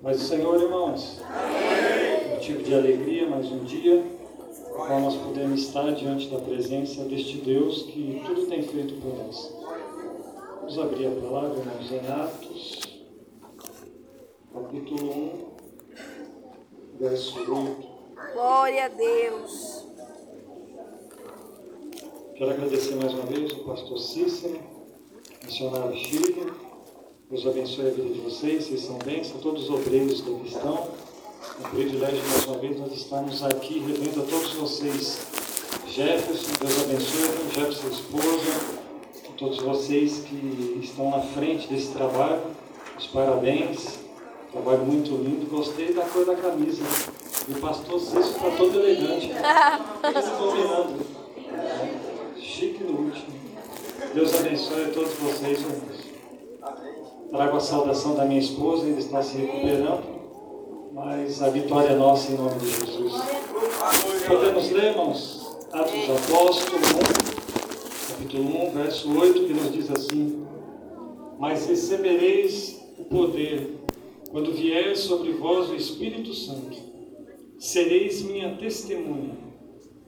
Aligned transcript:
Mas 0.00 0.22
o 0.22 0.24
Senhor, 0.26 0.62
irmãos, 0.62 1.20
motivo 2.30 2.62
de 2.62 2.72
alegria, 2.72 3.28
mais 3.28 3.50
um 3.50 3.64
dia, 3.64 4.04
qual 4.72 5.00
nós 5.00 5.16
podemos 5.16 5.60
estar 5.60 5.90
diante 5.92 6.28
da 6.28 6.38
presença 6.38 7.04
deste 7.04 7.38
Deus 7.38 7.82
que 7.82 8.22
tudo 8.24 8.46
tem 8.46 8.62
feito 8.62 8.94
por 9.00 9.16
nós. 9.18 9.52
Vamos 10.60 10.78
abrir 10.78 11.06
a 11.08 11.20
palavra, 11.20 11.58
irmãos, 11.58 11.90
em 11.90 12.06
Atos, 12.06 12.80
capítulo 14.54 15.12
1, 15.12 17.00
verso 17.00 17.38
8. 17.40 17.88
Glória 18.34 18.84
a 18.84 18.88
Deus. 18.88 19.84
Quero 22.36 22.50
agradecer 22.52 22.94
mais 22.94 23.12
uma 23.14 23.26
vez 23.26 23.50
o 23.50 23.64
pastor 23.64 23.98
Cícero, 23.98 24.60
missionário 25.44 25.96
Chico. 25.96 26.67
Deus 27.30 27.46
abençoe 27.46 27.88
a 27.88 27.90
vida 27.90 28.08
de 28.08 28.20
vocês, 28.20 28.64
vocês 28.64 28.80
são 28.80 28.96
bênçãos, 29.04 29.42
todos 29.42 29.64
os 29.64 29.70
obreiros 29.70 30.22
que 30.22 30.34
aqui 30.34 30.48
estão. 30.48 30.88
É 31.62 31.66
um 31.66 31.70
privilégio 31.70 32.22
mais 32.26 32.46
uma 32.46 32.56
vez 32.56 32.80
nós 32.80 32.90
estamos 32.90 33.44
aqui 33.44 33.80
revendo 33.80 34.22
a 34.22 34.24
todos 34.24 34.54
vocês. 34.54 35.26
Jefferson, 35.88 36.52
Deus 36.58 36.84
abençoe, 36.84 37.54
Jefferson, 37.54 37.88
esposa, 37.88 38.78
todos 39.36 39.58
vocês 39.58 40.20
que 40.20 40.80
estão 40.82 41.10
na 41.10 41.20
frente 41.20 41.68
desse 41.68 41.92
trabalho. 41.92 42.40
Os 42.98 43.06
parabéns, 43.08 43.98
trabalho 44.50 44.86
muito 44.86 45.10
lindo. 45.10 45.50
Gostei 45.50 45.92
da 45.92 46.06
cor 46.06 46.24
da 46.24 46.34
camisa. 46.34 46.82
E 47.46 47.52
o 47.52 47.60
pastor 47.60 48.00
Cícero 48.00 48.20
está 48.20 48.50
todo 48.56 48.80
elegante. 48.80 49.30
Esse 50.16 50.30
combinando. 50.30 51.06
Chique 52.38 52.84
no 52.84 53.00
último. 53.00 53.38
Deus 54.14 54.34
abençoe 54.34 54.84
a 54.86 54.88
todos 54.94 55.12
vocês, 55.12 55.60
irmãos. 55.60 56.08
Trago 57.30 57.58
a 57.58 57.60
saudação 57.60 58.14
da 58.14 58.24
minha 58.24 58.40
esposa, 58.40 58.86
ainda 58.86 59.00
está 59.00 59.22
se 59.22 59.36
recuperando, 59.36 60.02
mas 60.94 61.42
a 61.42 61.50
vitória 61.50 61.90
é 61.90 61.96
nossa 61.96 62.32
em 62.32 62.36
nome 62.36 62.58
de 62.58 62.70
Jesus. 62.70 63.12
Podemos 64.26 64.70
ler, 64.70 64.84
irmãos, 64.92 65.58
Atos 65.70 65.92
dos 65.92 66.10
Apóstolos 66.10 66.90
1, 68.08 68.12
capítulo 68.12 68.68
1, 68.68 68.70
verso 68.70 69.18
8, 69.18 69.44
que 69.44 69.52
nos 69.52 69.72
diz 69.72 69.90
assim: 69.90 70.46
Mas 71.38 71.66
recebereis 71.66 72.80
o 72.98 73.04
poder 73.04 73.78
quando 74.30 74.52
vier 74.52 74.96
sobre 74.96 75.32
vós 75.32 75.68
o 75.68 75.74
Espírito 75.74 76.32
Santo. 76.32 76.78
Sereis 77.58 78.22
minha 78.22 78.56
testemunha, 78.56 79.36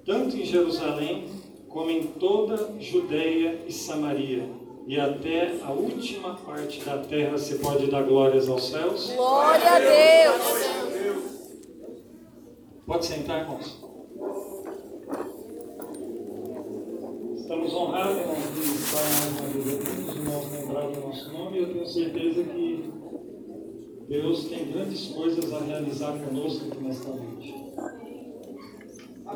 tanto 0.06 0.36
em 0.38 0.44
Jerusalém 0.46 1.28
como 1.68 1.90
em 1.90 2.02
toda 2.02 2.74
Judeia 2.80 3.60
e 3.68 3.72
Samaria, 3.72 4.48
e 4.90 4.98
até 4.98 5.56
a 5.62 5.70
última 5.70 6.34
parte 6.34 6.84
da 6.84 6.98
terra. 6.98 7.38
Você 7.38 7.54
pode 7.58 7.86
dar 7.88 8.02
glórias 8.02 8.48
aos 8.48 8.70
céus? 8.70 9.12
Glória 9.12 9.70
a 9.70 9.78
Deus. 9.78 11.14
Pode 12.84 13.06
sentar, 13.06 13.42
irmãos. 13.42 13.78
Estamos 17.36 17.72
honrados, 17.72 18.16
irmãos, 18.18 18.38
de 18.52 18.60
estar 18.62 19.00
mais 19.00 19.30
uma 19.30 19.48
vez 19.62 19.80
aqui, 19.80 20.00
os 20.00 20.16
irmãos 20.16 20.52
lembraram 20.52 20.92
do 20.92 21.00
nosso 21.02 21.32
nome, 21.32 21.58
e 21.58 21.62
eu 21.62 21.72
tenho 21.72 21.86
certeza 21.86 22.42
que 22.42 22.90
Deus 24.08 24.44
tem 24.46 24.72
grandes 24.72 25.06
coisas 25.06 25.52
a 25.52 25.60
realizar 25.60 26.18
conosco 26.18 26.66
aqui 26.66 26.82
nesta 26.82 27.10
noite. 27.10 27.54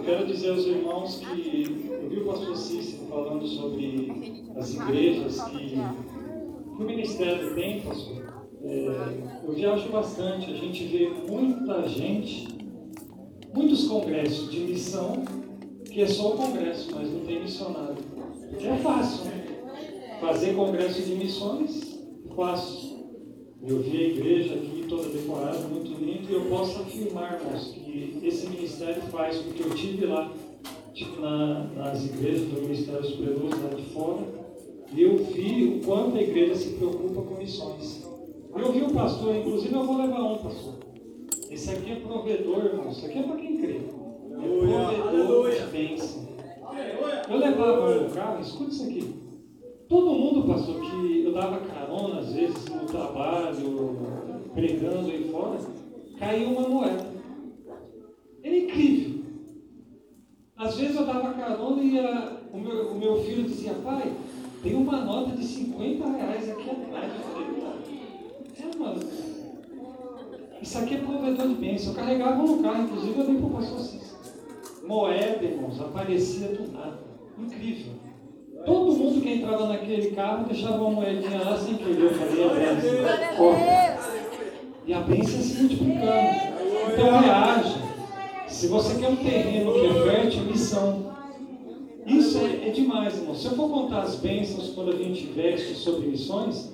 Quero 0.03 0.27
dizer 0.27 0.51
aos 0.51 0.67
irmãos 0.67 1.21
que 1.21 1.87
eu 1.89 2.09
vi 2.09 2.17
o 2.19 2.25
pastor 2.27 2.57
Cícero 2.57 3.07
falando 3.09 3.47
sobre 3.47 4.43
as 4.57 4.75
igrejas 4.75 5.41
que, 5.45 5.59
que 5.59 6.83
o 6.83 6.85
ministério 6.85 7.55
tem, 7.55 7.81
pastor. 7.81 8.25
É, 8.63 9.45
eu 9.45 9.53
viajo 9.53 9.89
bastante, 9.91 10.51
a 10.51 10.57
gente 10.57 10.85
vê 10.85 11.11
muita 11.31 11.89
gente, 11.89 12.49
muitos 13.55 13.87
congressos 13.87 14.51
de 14.51 14.61
missão, 14.61 15.25
que 15.85 16.03
é 16.03 16.07
só 16.07 16.35
o 16.35 16.37
congresso, 16.37 16.91
mas 16.95 17.11
não 17.11 17.21
tem 17.21 17.43
missionário. 17.43 17.97
É 18.61 18.77
fácil, 18.79 19.27
né? 19.27 19.47
Fazer 20.21 20.55
congresso 20.55 21.03
de 21.03 21.15
missões, 21.15 22.01
fácil. 22.35 22.94
Eu 23.67 23.79
vi 23.81 23.97
a 23.97 24.09
igreja 24.09 24.55
aqui 24.57 24.85
toda 24.87 25.09
decorada, 25.09 25.59
muito 25.61 25.91
linda, 25.99 26.31
e 26.31 26.35
eu 26.35 26.43
posso 26.43 26.83
afirmar, 26.83 27.41
irmãos, 27.41 27.73
que 27.73 28.21
esse 28.23 28.47
ministério 28.51 29.01
faz, 29.05 29.39
porque 29.39 29.63
eu 29.63 29.71
tive 29.71 30.05
lá, 30.05 30.31
tipo, 30.93 31.19
na, 31.19 31.65
nas 31.75 32.05
igrejas 32.05 32.43
do 32.43 32.61
Ministério 32.61 33.05
Superior, 33.05 33.49
lá 33.63 33.71
de 33.75 33.83
fora, 33.85 34.23
e 34.95 35.03
eu 35.03 35.17
vi 35.17 35.81
o 35.81 35.87
quanto 35.87 36.19
a 36.19 36.23
igreja 36.23 36.55
se 36.57 36.75
preocupa 36.75 37.23
com 37.23 37.37
missões. 37.37 38.07
Eu 38.55 38.71
vi 38.71 38.83
o 38.83 38.93
pastor, 38.93 39.35
inclusive 39.35 39.75
eu 39.75 39.85
vou 39.85 39.97
levar 39.97 40.23
um, 40.23 40.39
pastor. 40.39 40.75
Esse 41.51 41.71
aqui 41.71 41.93
é 41.93 41.97
provedor, 41.97 42.67
irmão, 42.67 42.91
isso 42.91 43.07
aqui 43.07 43.19
é 43.19 43.23
para 43.23 43.37
quem 43.37 43.57
crê. 43.57 43.77
É 43.77 44.99
provedor 44.99 45.51
de 45.51 45.67
bênção. 45.73 46.29
Eu 47.31 47.37
levava 47.39 47.95
no 47.95 48.11
carro, 48.11 48.43
escuta 48.43 48.71
isso 48.71 48.85
aqui. 48.85 49.24
Todo 49.95 50.13
mundo, 50.13 50.43
pastor, 50.43 50.81
que 50.81 51.23
eu 51.25 51.33
dava 51.33 51.59
carona, 51.59 52.19
às 52.19 52.33
vezes, 52.33 52.65
no 52.65 52.81
trabalho, 52.81 53.97
pregando 54.53 55.09
aí 55.09 55.31
fora, 55.31 55.61
caiu 56.19 56.51
uma 56.51 56.69
moeda. 56.69 57.07
Era 58.43 58.57
incrível. 58.57 59.23
Às 60.57 60.77
vezes 60.77 60.97
eu 60.97 61.07
dava 61.07 61.35
carona 61.35 61.81
e 61.81 61.97
o, 62.53 62.59
meu, 62.59 62.91
o 62.91 62.99
meu 62.99 63.23
filho 63.23 63.45
dizia, 63.45 63.75
pai, 63.85 64.13
tem 64.65 64.75
uma 64.75 65.01
nota 65.05 65.31
de 65.37 65.45
50 65.45 66.09
reais 66.09 66.51
aqui 66.51 66.71
atrás. 66.71 67.13
Eu 67.15 67.21
falei, 67.31 67.47
é, 68.59 68.77
mano. 68.77 69.01
Isso 70.61 70.77
aqui 70.77 70.95
é 70.97 70.99
provedor 70.99 71.47
de 71.47 71.55
bênção. 71.55 71.93
Eu 71.93 71.97
carregava 71.97 72.43
no 72.43 72.61
carro, 72.61 72.83
inclusive 72.83 73.21
eu 73.21 73.27
dei 73.27 73.37
para 73.37 73.47
o 73.47 73.51
pastor 73.51 73.79
Cícero. 73.79 74.19
Moeda, 74.89 75.45
irmãos, 75.45 75.81
aparecia 75.81 76.49
do 76.49 76.73
nada. 76.73 76.99
Incrível. 77.39 78.04
Todo 78.65 78.93
mundo 78.93 79.21
que 79.21 79.35
entrava 79.35 79.67
naquele 79.67 80.11
carro 80.13 80.47
deixava 80.47 80.83
uma 80.83 80.91
moedinha 80.91 81.43
lá 81.43 81.57
sem 81.57 81.75
querer. 81.75 82.11
Falei, 82.15 82.45
é 82.45 82.75
bênção. 82.75 84.25
E 84.87 84.95
a 84.95 85.01
bênção 85.01 85.41
se 85.41 85.63
multiplicando. 85.63 86.55
Então 86.93 87.21
reage. 87.21 87.85
Se 88.49 88.69
você 88.69 88.99
quer 88.99 89.09
um 89.09 89.17
terreno 89.17 89.73
que 89.73 89.87
é 89.87 90.11
fértil, 90.11 90.45
missão. 90.45 91.15
Isso 92.07 92.39
é, 92.39 92.69
é, 92.69 92.71
demais, 92.71 93.17
irmão. 93.17 93.35
Se 93.35 93.47
eu 93.47 93.53
for 93.53 93.69
contar 93.69 94.03
as 94.03 94.17
bênçãos 94.17 94.71
quando 94.71 94.93
a 94.93 94.97
gente 94.97 95.27
veste 95.27 95.75
sobre 95.75 96.07
missões, 96.07 96.73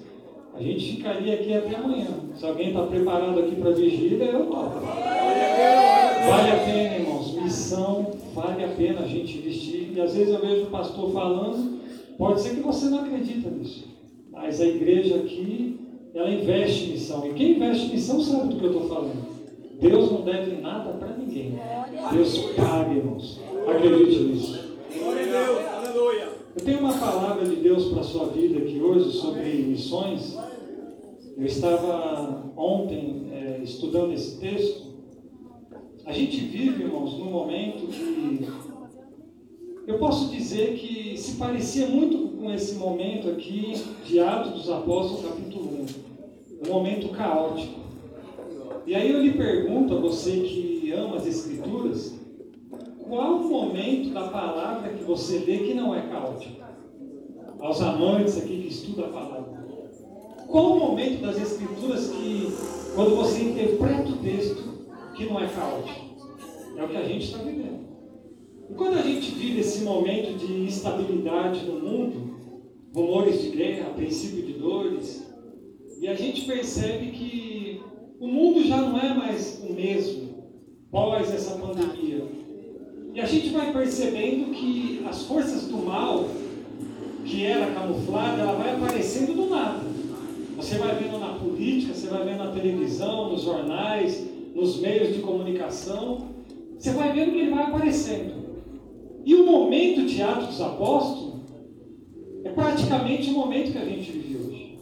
a 0.54 0.60
gente 0.60 0.96
ficaria 0.96 1.34
aqui 1.34 1.54
até 1.54 1.76
amanhã. 1.76 2.08
Se 2.36 2.44
alguém 2.44 2.68
está 2.68 2.82
preparado 2.82 3.38
aqui 3.38 3.54
para 3.54 3.70
vigília, 3.70 4.24
eu 4.24 4.46
topo. 4.46 4.80
Vale 4.80 6.50
a 6.50 6.64
pena, 6.64 6.96
irmãos. 6.96 7.32
Missão, 7.34 8.12
vale 8.34 8.64
a 8.64 8.68
pena 8.68 9.00
a 9.00 9.06
gente 9.06 9.38
vestir. 9.38 9.92
E 9.94 10.00
às 10.00 10.14
vezes 10.14 10.34
eu 10.34 10.40
vejo 10.40 10.64
o 10.64 10.70
pastor 10.70 11.12
falando, 11.12 11.79
pode 12.20 12.42
ser 12.42 12.56
que 12.56 12.60
você 12.60 12.90
não 12.90 13.00
acredita 13.00 13.48
nisso. 13.48 13.88
Mas 14.30 14.60
a 14.60 14.66
igreja 14.66 15.16
aqui, 15.16 15.80
ela 16.14 16.30
investe 16.30 16.84
em 16.84 16.92
missão. 16.92 17.26
E 17.26 17.32
quem 17.32 17.52
investe 17.52 17.86
em 17.86 17.92
missão 17.92 18.20
sabe 18.20 18.48
do 18.48 18.60
que 18.60 18.64
eu 18.66 18.72
estou 18.72 18.88
falando. 18.88 19.40
Deus 19.80 20.12
não 20.12 20.20
deve 20.20 20.60
nada 20.60 20.92
para 20.92 21.16
ninguém. 21.16 21.58
Deus 22.12 22.38
paga, 22.54 22.92
irmãos. 22.92 23.40
Acredite 23.66 24.20
nisso. 24.20 24.70
Eu 26.54 26.64
tenho 26.64 26.80
uma 26.80 26.92
palavra 26.92 27.46
de 27.46 27.56
Deus 27.56 27.86
para 27.86 28.00
a 28.00 28.04
sua 28.04 28.26
vida 28.26 28.58
aqui 28.58 28.78
hoje 28.82 29.12
sobre 29.12 29.50
missões. 29.62 30.36
Eu 31.38 31.46
estava 31.46 32.52
ontem 32.54 33.28
é, 33.32 33.60
estudando 33.62 34.12
esse 34.12 34.38
texto. 34.38 34.90
A 36.04 36.12
gente 36.12 36.36
vive, 36.36 36.82
irmãos, 36.82 37.18
num 37.18 37.30
momento 37.30 37.86
que 37.86 38.46
eu 39.86 39.98
posso 39.98 40.30
dizer 40.30 40.74
que 40.78 41.16
se 41.16 41.36
parecia 41.36 41.86
muito 41.86 42.36
com 42.36 42.52
esse 42.52 42.74
momento 42.74 43.28
aqui 43.30 43.74
de 44.04 44.20
Atos 44.20 44.52
dos 44.52 44.70
Apóstolos, 44.70 45.24
capítulo 45.24 45.86
1. 46.64 46.68
Um 46.68 46.72
momento 46.72 47.08
caótico. 47.08 47.80
E 48.86 48.94
aí 48.94 49.10
eu 49.10 49.22
lhe 49.22 49.32
pergunto 49.32 49.96
a 49.96 50.00
você 50.00 50.40
que 50.40 50.92
ama 50.92 51.16
as 51.16 51.26
Escrituras, 51.26 52.18
qual 53.08 53.36
o 53.36 53.48
momento 53.48 54.10
da 54.10 54.28
palavra 54.28 54.92
que 54.92 55.02
você 55.04 55.38
lê 55.38 55.58
que 55.58 55.74
não 55.74 55.94
é 55.94 56.02
caótico? 56.02 56.60
Aos 57.58 57.80
amantes 57.82 58.38
aqui 58.38 58.62
que 58.62 58.68
estudam 58.68 59.06
a 59.06 59.08
palavra. 59.08 59.60
Qual 60.46 60.72
o 60.72 60.78
momento 60.80 61.22
das 61.22 61.40
Escrituras 61.40 62.08
que, 62.08 62.48
quando 62.94 63.16
você 63.16 63.42
interpreta 63.42 64.10
o 64.10 64.16
texto, 64.16 64.62
que 65.14 65.26
não 65.26 65.40
é 65.40 65.46
caótico? 65.46 66.00
É 66.76 66.84
o 66.84 66.88
que 66.88 66.96
a 66.96 67.04
gente 67.04 67.24
está 67.24 67.38
vivendo. 67.38 67.79
E 68.70 68.74
quando 68.74 68.98
a 68.98 69.02
gente 69.02 69.32
vive 69.32 69.60
esse 69.60 69.82
momento 69.82 70.38
de 70.38 70.52
instabilidade 70.62 71.64
no 71.66 71.80
mundo, 71.80 72.38
rumores 72.94 73.42
de 73.42 73.50
guerra, 73.50 73.90
princípio 73.90 74.42
de 74.44 74.52
dores, 74.52 75.26
e 76.00 76.06
a 76.06 76.14
gente 76.14 76.46
percebe 76.46 77.10
que 77.10 77.80
o 78.20 78.28
mundo 78.28 78.64
já 78.64 78.76
não 78.76 78.98
é 78.98 79.12
mais 79.12 79.60
o 79.68 79.72
mesmo 79.72 80.30
pós 80.90 81.32
essa 81.32 81.56
pandemia. 81.56 82.24
E 83.12 83.20
a 83.20 83.26
gente 83.26 83.50
vai 83.50 83.72
percebendo 83.72 84.52
que 84.52 85.02
as 85.04 85.24
forças 85.24 85.66
do 85.66 85.78
mal, 85.78 86.28
que 87.24 87.44
era 87.44 87.72
camuflada, 87.72 88.40
ela 88.40 88.52
vai 88.52 88.76
aparecendo 88.76 89.34
do 89.34 89.50
nada. 89.50 89.84
Você 90.56 90.76
vai 90.76 90.94
vendo 90.94 91.18
na 91.18 91.34
política, 91.34 91.92
você 91.92 92.06
vai 92.06 92.24
vendo 92.24 92.38
na 92.38 92.52
televisão, 92.52 93.30
nos 93.30 93.42
jornais, 93.42 94.24
nos 94.54 94.80
meios 94.80 95.14
de 95.14 95.22
comunicação, 95.22 96.28
você 96.78 96.92
vai 96.92 97.12
vendo 97.12 97.32
que 97.32 97.38
ele 97.40 97.50
vai 97.50 97.64
aparecendo. 97.64 98.49
E 99.24 99.34
o 99.34 99.46
momento 99.46 100.06
de 100.06 100.22
Atos 100.22 100.48
dos 100.48 100.60
Apóstolos 100.60 101.40
é 102.44 102.50
praticamente 102.50 103.30
o 103.30 103.34
momento 103.34 103.72
que 103.72 103.78
a 103.78 103.84
gente 103.84 104.10
vive 104.10 104.36
hoje. 104.36 104.78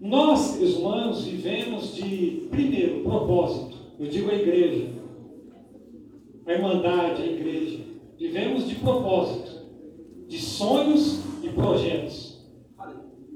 Nós, 0.00 0.40
seres 0.40 0.76
humanos, 0.76 1.24
vivemos 1.24 1.94
de, 1.94 2.48
primeiro, 2.50 3.02
propósito. 3.02 3.76
Eu 3.98 4.08
digo 4.08 4.30
a 4.30 4.34
igreja, 4.34 4.88
a 6.46 6.52
irmandade, 6.52 7.22
a 7.22 7.26
igreja. 7.26 7.80
Vivemos 8.18 8.68
de 8.68 8.76
propósito, 8.76 9.66
de 10.28 10.38
sonhos 10.38 11.20
e 11.42 11.48
projetos. 11.48 12.44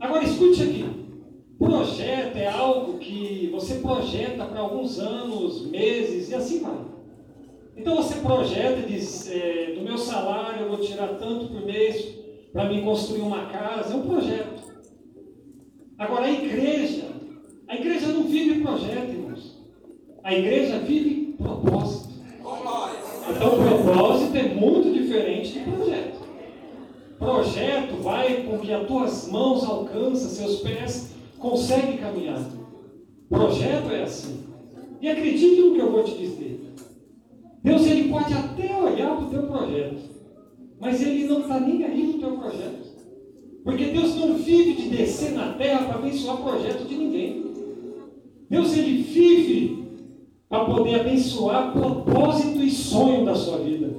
Agora 0.01 0.25
escute 0.25 0.63
aqui. 0.63 0.85
Projeto 1.59 2.37
é 2.37 2.47
algo 2.47 2.99
que 2.99 3.49
você 3.51 3.77
projeta 3.77 4.45
para 4.45 4.61
alguns 4.61 4.99
anos, 5.01 5.67
meses 5.67 6.31
e 6.31 6.35
assim 6.35 6.61
vai. 6.61 6.98
Então 7.79 7.97
você 7.97 8.17
projeta 8.17 8.81
e 8.81 8.93
diz: 8.93 9.31
é, 9.31 9.73
do 9.75 9.83
meu 9.83 9.97
salário 9.97 10.63
eu 10.63 10.69
vou 10.69 10.79
tirar 10.79 11.09
tanto 11.19 11.47
por 11.47 11.65
mês 11.65 12.19
para 12.53 12.69
me 12.69 12.83
construir 12.83 13.21
uma 13.21 13.47
casa. 13.47 13.95
É 13.95 13.97
um 13.97 14.03
projeto. 14.03 14.59
Agora 15.97 16.27
a 16.27 16.31
igreja, 16.31 17.07
a 17.69 17.77
igreja 17.77 18.09
não 18.09 18.25
vive 18.25 18.61
projeto, 18.63 19.11
irmãos. 19.11 19.59
A 20.23 20.35
igreja 20.35 20.79
vive 20.81 21.35
propósito. 21.39 22.15
Então 23.31 23.51
propósito 23.57 24.37
é 24.37 24.43
muito 24.43 24.93
diferente 24.93 25.53
de 25.53 25.61
projeto. 25.61 26.19
Projeto 27.19 28.03
vai 28.03 28.45
com 28.45 28.59
que 28.59 28.73
as 28.73 28.87
tuas 28.87 29.29
mãos 29.29 29.65
alcançam, 29.65 30.29
seus 30.29 30.61
pés 30.61 31.13
conseguem 31.39 31.99
caminhar. 31.99 32.45
Projeto 33.29 33.91
é 33.91 34.03
assim. 34.03 34.45
E 35.01 35.09
acredite 35.09 35.61
no 35.61 35.75
que 35.75 35.81
eu 35.81 35.93
vou 35.93 36.03
te 36.03 36.17
dizer. 36.17 36.58
Deus 37.63 37.87
ele 37.87 38.09
pode 38.09 38.33
até 38.33 38.77
olhar 38.77 39.17
para 39.17 39.27
o 39.27 39.31
teu 39.31 39.43
projeto, 39.43 39.97
mas 40.81 41.03
ele 41.03 41.25
não 41.27 41.41
está 41.41 41.61
nem 41.61 41.85
aí 41.85 42.03
no 42.05 42.19
teu 42.19 42.33
projeto. 42.33 42.89
Porque 43.65 43.85
Deus 43.87 44.15
não 44.17 44.35
vive 44.35 44.75
de 44.75 44.89
descer 44.89 45.33
na 45.33 45.53
terra 45.53 45.85
para 45.87 45.97
abençoar 45.97 46.37
o 46.37 46.43
projeto 46.43 46.87
de 46.87 46.95
ninguém. 46.97 47.53
Deus 48.49 48.77
ele 48.77 49.03
vive 49.03 49.85
para 50.49 50.65
poder 50.65 51.01
abençoar 51.01 51.73
propósito 51.73 52.63
e 52.63 52.71
sonho 52.71 53.25
da 53.25 53.35
sua 53.35 53.59
vida. 53.59 53.91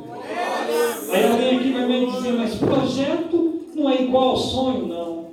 Aí 1.11 1.23
alguém 1.23 1.57
aqui 1.57 1.71
vai 1.71 1.87
me 1.87 2.11
dizer, 2.11 2.33
mas 2.33 2.55
projeto 2.55 3.61
não 3.75 3.89
é 3.89 4.01
igual 4.01 4.29
ao 4.29 4.37
sonho, 4.37 4.87
não. 4.87 5.29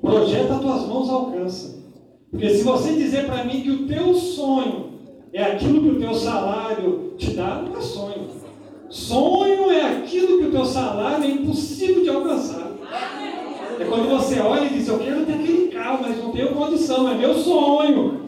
Projeto 0.00 0.52
as 0.52 0.60
tuas 0.60 0.86
mãos 0.86 1.08
alcança. 1.08 1.78
Porque 2.30 2.50
se 2.50 2.62
você 2.62 2.94
dizer 2.94 3.26
para 3.26 3.44
mim 3.44 3.62
que 3.62 3.70
o 3.70 3.86
teu 3.86 4.14
sonho 4.14 4.97
é 5.32 5.42
aquilo 5.42 5.82
que 5.82 5.88
o 5.88 6.00
teu 6.00 6.14
salário 6.14 7.14
te 7.16 7.30
dá, 7.32 7.62
não 7.62 7.78
é 7.78 7.80
sonho. 7.80 8.28
Sonho 8.88 9.70
é 9.70 9.82
aquilo 9.82 10.38
que 10.38 10.46
o 10.46 10.50
teu 10.50 10.64
salário 10.64 11.24
é 11.24 11.28
impossível 11.28 12.02
de 12.02 12.08
alcançar. 12.08 12.72
É 13.78 13.84
quando 13.84 14.08
você 14.08 14.40
olha 14.40 14.64
e 14.64 14.70
diz, 14.70 14.88
eu 14.88 14.98
quero 14.98 15.24
ter 15.24 15.34
aquele 15.34 15.68
carro, 15.68 15.98
mas 16.02 16.16
não 16.16 16.32
tenho 16.32 16.54
condição, 16.54 17.08
é 17.10 17.14
meu 17.14 17.34
sonho. 17.34 18.20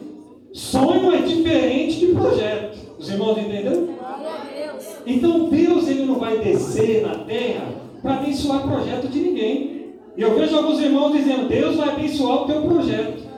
Sonho 0.53 1.13
é 1.13 1.17
diferente 1.21 1.99
de 1.99 2.07
projeto. 2.07 2.77
Os 2.99 3.09
irmãos 3.09 3.37
entenderam? 3.37 3.89
Então 5.05 5.49
Deus 5.49 5.87
ele 5.87 6.05
não 6.05 6.19
vai 6.19 6.37
descer 6.37 7.01
na 7.01 7.15
terra 7.15 7.67
para 8.01 8.15
abençoar 8.15 8.67
projeto 8.67 9.07
de 9.07 9.19
ninguém. 9.19 9.81
E 10.15 10.21
eu 10.21 10.35
vejo 10.35 10.55
alguns 10.55 10.79
irmãos 10.79 11.13
dizendo, 11.13 11.47
Deus 11.47 11.75
vai 11.75 11.89
abençoar 11.89 12.43
o 12.43 12.45
teu 12.45 12.61
projeto. 12.61 13.30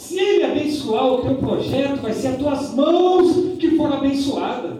Se 0.00 0.18
ele 0.18 0.44
abençoar 0.44 1.12
o 1.12 1.18
teu 1.18 1.34
projeto, 1.34 2.00
vai 2.00 2.14
ser 2.14 2.28
as 2.28 2.36
tuas 2.38 2.74
mãos 2.74 3.58
que 3.58 3.76
foram 3.76 3.98
abençoadas. 3.98 4.78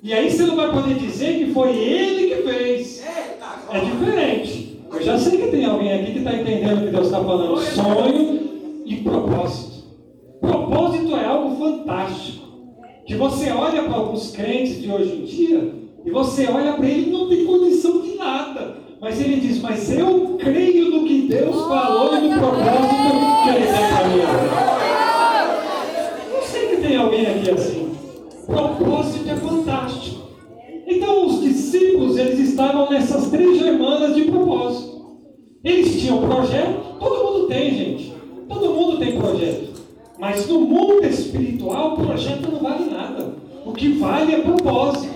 E 0.00 0.12
aí 0.12 0.30
você 0.30 0.44
não 0.44 0.54
vai 0.54 0.72
poder 0.72 0.94
dizer 0.94 1.38
que 1.40 1.52
foi 1.52 1.76
ele 1.76 2.32
que 2.32 2.42
fez. 2.42 3.04
É 3.72 3.80
diferente. 3.80 4.78
Eu 4.92 5.02
já 5.02 5.18
sei 5.18 5.38
que 5.38 5.48
tem 5.48 5.64
alguém 5.64 5.92
aqui 5.92 6.12
que 6.12 6.18
está 6.18 6.34
entendendo 6.34 6.82
o 6.82 6.84
que 6.84 6.92
Deus 6.92 7.06
está 7.06 7.18
falando. 7.18 7.60
Sonho 7.62 8.40
e 8.86 8.96
propósito. 8.98 9.88
Propósito 10.40 11.16
é 11.16 11.24
algo 11.24 11.56
fantástico. 11.56 12.46
Que 13.04 13.16
você 13.16 13.50
olha 13.50 13.82
para 13.82 13.96
alguns 13.96 14.30
crentes 14.30 14.80
de 14.80 14.88
hoje 14.88 15.16
em 15.16 15.24
dia 15.24 15.74
e 16.06 16.10
você 16.12 16.46
olha 16.46 16.74
para 16.74 16.86
ele 16.86 17.08
e 17.08 17.12
não 17.12 17.28
tem 17.28 17.44
condição 17.44 18.00
de 18.02 18.14
nada. 18.14 18.76
Mas 19.04 19.20
ele 19.20 19.38
diz, 19.38 19.60
mas 19.60 19.92
eu 19.92 20.38
creio 20.38 20.88
no 20.88 21.06
que 21.06 21.28
Deus 21.28 21.54
falou 21.66 22.16
e 22.16 22.22
no 22.22 22.38
propósito 22.38 22.94
que 23.42 23.48
ele 23.50 23.66
tem 23.66 23.88
para 23.90 24.08
mim. 24.08 24.20
Eu 26.34 26.42
sei 26.42 26.68
que 26.68 26.76
tem 26.78 26.96
alguém 26.96 27.26
aqui 27.26 27.50
assim. 27.50 27.90
Propósito 28.46 29.28
é 29.28 29.36
fantástico. 29.36 30.22
Então 30.86 31.26
os 31.26 31.42
discípulos, 31.42 32.16
eles 32.16 32.38
estavam 32.48 32.88
nessas 32.88 33.28
três 33.28 33.58
germanas 33.58 34.14
de 34.14 34.22
propósito. 34.22 35.18
Eles 35.62 36.00
tinham 36.00 36.26
projeto, 36.26 36.98
todo 36.98 37.24
mundo 37.24 37.46
tem, 37.48 37.74
gente. 37.74 38.14
Todo 38.48 38.72
mundo 38.72 38.96
tem 38.96 39.20
projeto. 39.20 39.82
Mas 40.18 40.48
no 40.48 40.62
mundo 40.62 41.04
espiritual, 41.04 41.94
projeto 41.94 42.50
não 42.50 42.58
vale 42.58 42.86
nada. 42.90 43.34
O 43.66 43.72
que 43.74 43.88
vale 43.98 44.34
é 44.34 44.38
propósito. 44.38 45.13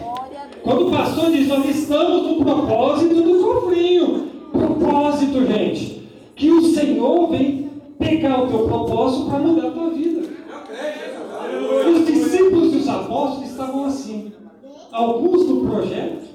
Quando 0.69 0.89
o 0.89 0.91
pastor 0.91 1.31
diz, 1.31 1.49
nós 1.49 1.65
estamos 1.65 2.27
no 2.27 2.45
propósito 2.45 3.23
do 3.23 3.43
cofrinho. 3.43 4.29
Propósito, 4.53 5.47
gente. 5.47 6.03
Que 6.37 6.51
o 6.51 6.61
Senhor 6.61 7.31
vem 7.31 7.71
pegar 7.99 8.45
o 8.45 8.49
teu 8.49 8.67
propósito 8.67 9.31
para 9.31 9.39
mudar 9.39 9.69
a 9.69 9.71
tua 9.71 9.89
vida. 9.89 10.29
Os 11.91 12.07
discípulos 12.07 12.73
dos 12.73 12.87
apóstolos 12.87 13.49
estavam 13.49 13.87
assim. 13.87 14.31
Alguns 14.93 15.49
no 15.49 15.71
projeto, 15.71 16.35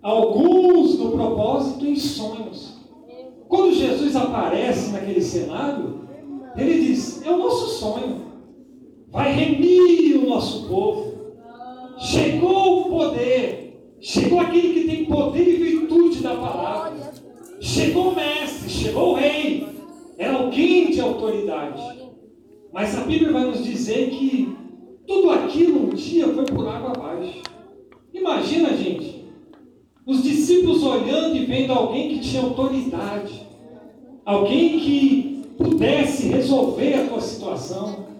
alguns 0.00 0.98
no 0.98 1.10
propósito 1.10 1.84
e 1.84 1.90
em 1.90 1.96
sonhos. 1.96 2.78
Quando 3.50 3.74
Jesus 3.74 4.16
aparece 4.16 4.92
naquele 4.92 5.20
cenário, 5.20 6.00
ele 6.56 6.86
diz: 6.86 7.22
é 7.22 7.30
o 7.30 7.36
nosso 7.36 7.68
sonho, 7.78 8.22
vai 9.10 9.30
remir 9.30 10.16
o 10.24 10.30
nosso 10.30 10.66
povo. 10.68 11.11
Chegou 12.02 12.80
o 12.80 12.84
poder, 12.90 13.96
chegou 14.00 14.40
aquele 14.40 14.80
que 14.80 14.86
tem 14.88 15.04
poder 15.04 15.48
e 15.48 15.56
virtude 15.56 16.20
da 16.20 16.34
palavra. 16.34 17.12
Chegou 17.60 18.10
o 18.10 18.14
mestre, 18.16 18.68
chegou 18.68 19.12
o 19.12 19.14
rei, 19.14 19.68
era 20.18 20.36
alguém 20.36 20.90
de 20.90 21.00
autoridade. 21.00 21.80
Mas 22.72 22.98
a 22.98 23.04
Bíblia 23.04 23.30
vai 23.30 23.44
nos 23.44 23.62
dizer 23.62 24.10
que 24.10 24.52
tudo 25.06 25.30
aquilo 25.30 25.86
um 25.86 25.90
dia 25.90 26.26
foi 26.26 26.44
por 26.44 26.66
água 26.66 26.90
abaixo. 26.90 27.40
Imagina, 28.12 28.76
gente, 28.76 29.24
os 30.04 30.24
discípulos 30.24 30.82
olhando 30.82 31.36
e 31.36 31.44
vendo 31.44 31.72
alguém 31.72 32.08
que 32.08 32.18
tinha 32.18 32.42
autoridade, 32.42 33.46
alguém 34.24 34.80
que 34.80 35.44
pudesse 35.56 36.26
resolver 36.26 36.94
a 36.94 37.06
tua 37.06 37.20
situação, 37.20 38.11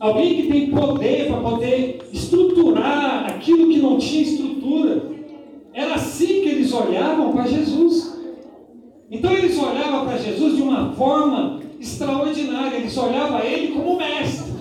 alguém 0.00 0.36
que 0.36 0.48
tem 0.48 0.70
poder 0.70 1.26
para 1.26 1.36
poder 1.36 1.98
estruturar 2.10 3.26
aquilo 3.26 3.68
que 3.68 3.78
não 3.78 3.98
tinha 3.98 4.22
estrutura. 4.22 5.02
Era 5.74 5.94
assim 5.94 6.40
que 6.42 6.48
eles 6.48 6.72
olhavam 6.72 7.32
para 7.32 7.46
Jesus. 7.46 8.18
Então 9.10 9.30
eles 9.32 9.58
olhavam 9.58 10.06
para 10.06 10.16
Jesus 10.16 10.56
de 10.56 10.62
uma 10.62 10.92
forma 10.92 11.60
extraordinária, 11.78 12.76
eles 12.76 12.96
olhavam 12.96 13.40
ele 13.40 13.68
como 13.68 13.96
mestre, 13.96 14.52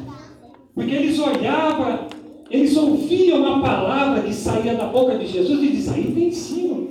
porque 0.74 0.96
eles 0.96 1.20
olhavam, 1.20 2.08
eles 2.50 2.76
ouviam 2.76 3.46
a 3.46 3.60
palavra 3.60 4.22
que 4.22 4.34
saía 4.34 4.74
da 4.74 4.86
boca 4.86 5.18
de 5.18 5.28
Jesus 5.28 5.62
e 5.62 5.68
diziam: 5.68 5.96
aí 5.96 6.12
tem 6.12 6.28
ensino, 6.30 6.90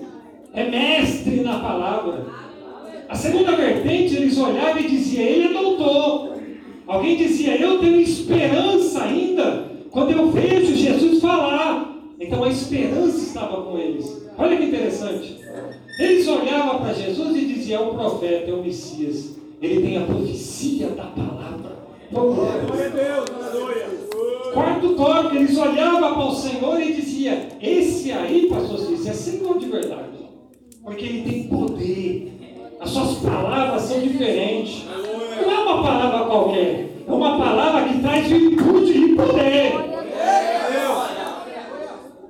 é 0.54 0.70
mestre 0.70 1.40
na 1.40 1.58
palavra. 1.58 2.26
A 3.08 3.14
segunda 3.14 3.56
vertente, 3.56 4.16
eles 4.16 4.38
olhavam 4.38 4.80
e 4.80 4.88
diziam: 4.88 5.24
ele 5.24 5.48
é 5.48 5.52
doutor. 5.52 6.27
Alguém 6.88 7.16
dizia: 7.18 7.60
eu 7.60 7.78
tenho 7.78 8.00
esperança 8.00 9.02
ainda 9.02 9.68
quando 9.90 10.10
eu 10.12 10.30
vejo 10.30 10.74
Jesus 10.74 11.20
falar. 11.20 11.94
Então 12.18 12.42
a 12.42 12.48
esperança 12.48 13.18
estava 13.18 13.62
com 13.62 13.78
eles. 13.78 14.26
Olha 14.36 14.56
que 14.56 14.64
interessante. 14.64 15.38
Eles 16.00 16.26
olhavam 16.26 16.80
para 16.80 16.94
Jesus 16.94 17.36
e 17.36 17.44
diziam: 17.44 17.82
é 17.82 17.86
o 17.86 17.94
profeta, 17.94 18.50
é 18.50 18.54
o 18.54 18.62
Messias. 18.62 19.36
Ele 19.60 19.82
tem 19.82 19.98
a 19.98 20.06
profecia 20.06 20.88
da 20.88 21.04
palavra. 21.04 21.76
Quarto 24.54 24.94
tópico, 24.94 25.36
eles 25.36 25.58
olhavam 25.58 26.14
para 26.14 26.26
o 26.26 26.34
Senhor 26.34 26.80
e 26.80 26.92
diziam: 26.94 27.36
Esse 27.60 28.10
aí, 28.12 28.48
pastor 28.48 28.78
Cícero, 28.78 29.10
é 29.10 29.12
Senhor 29.12 29.58
de 29.58 29.68
verdade. 29.68 30.18
Porque 30.82 31.04
ele 31.04 31.30
tem 31.30 31.42
poder. 31.48 32.32
As 32.80 32.90
suas 32.90 33.18
palavras 33.18 33.82
são 33.82 34.00
diferentes. 34.00 34.84
Não 35.42 35.50
é 35.50 35.57
qualquer. 36.28 36.88
É 37.06 37.10
uma 37.10 37.38
palavra 37.38 37.88
que 37.88 38.00
traz 38.00 38.28
virtude 38.28 38.92
e 38.92 39.16
poder. 39.16 39.72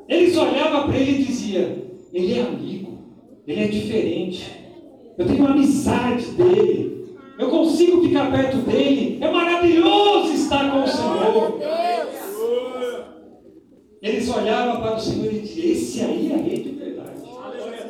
Eles 0.09 0.37
olhavam 0.37 0.89
para 0.89 0.97
ele 0.97 1.21
e 1.21 1.25
diziam: 1.25 1.77
Ele 2.13 2.39
é 2.39 2.43
amigo. 2.43 2.99
Ele 3.47 3.65
é 3.65 3.67
diferente. 3.67 4.51
Eu 5.19 5.27
tenho 5.27 5.41
uma 5.41 5.51
amizade 5.51 6.27
dele. 6.33 7.17
Eu 7.39 7.51
consigo 7.51 8.03
ficar 8.03 8.31
perto 8.31 8.59
dele. 8.59 9.19
É 9.21 9.31
maravilhoso 9.31 10.33
estar 10.33 10.71
com 10.71 10.83
o 10.83 10.89
Senhor. 10.89 11.59
Eles 14.01 14.29
olhavam 14.29 14.81
para 14.81 14.97
o 14.97 15.01
Senhor 15.01 15.33
e 15.33 15.41
diziam: 15.41 15.73
Esse 15.73 16.05
aí 16.05 16.33
é 16.33 16.37
rei 16.37 16.63
de 16.63 16.71
verdade. 16.71 17.23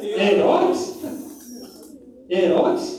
É 0.02 0.32
Herodes? 0.32 0.98
É 2.30 2.44
Herodes? 2.44 2.98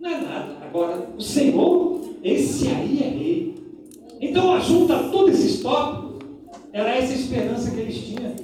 Não 0.00 0.10
é 0.10 0.20
nada. 0.20 0.58
Agora, 0.62 1.08
o 1.16 1.20
Senhor, 1.20 1.87
esse 2.28 2.68
aí 2.68 2.98
é 3.02 3.08
rei. 3.08 3.54
Então, 4.20 4.60
junta 4.60 5.10
todos 5.10 5.38
esses 5.38 5.60
tópicos, 5.60 6.26
era 6.72 6.96
essa 6.96 7.14
esperança 7.14 7.70
que 7.70 7.80
eles 7.80 7.96
tinham. 7.96 8.34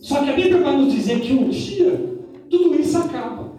Só 0.00 0.22
que 0.22 0.30
a 0.30 0.34
Bíblia 0.34 0.60
vai 0.60 0.76
nos 0.76 0.92
dizer 0.92 1.20
que 1.20 1.32
um 1.32 1.48
dia 1.48 2.18
tudo 2.48 2.80
isso 2.80 2.96
acaba. 2.96 3.52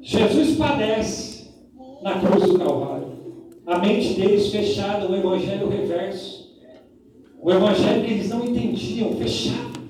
Jesus 0.00 0.56
padece 0.56 1.48
na 2.02 2.18
cruz 2.20 2.44
do 2.44 2.58
Calvário. 2.58 3.10
A 3.66 3.78
mente 3.78 4.14
deles 4.14 4.48
fechada, 4.48 5.08
o 5.08 5.16
evangelho 5.16 5.68
reverso. 5.68 6.50
O 7.40 7.50
evangelho 7.50 8.04
que 8.04 8.12
eles 8.12 8.28
não 8.28 8.44
entendiam, 8.44 9.12
fechado. 9.14 9.80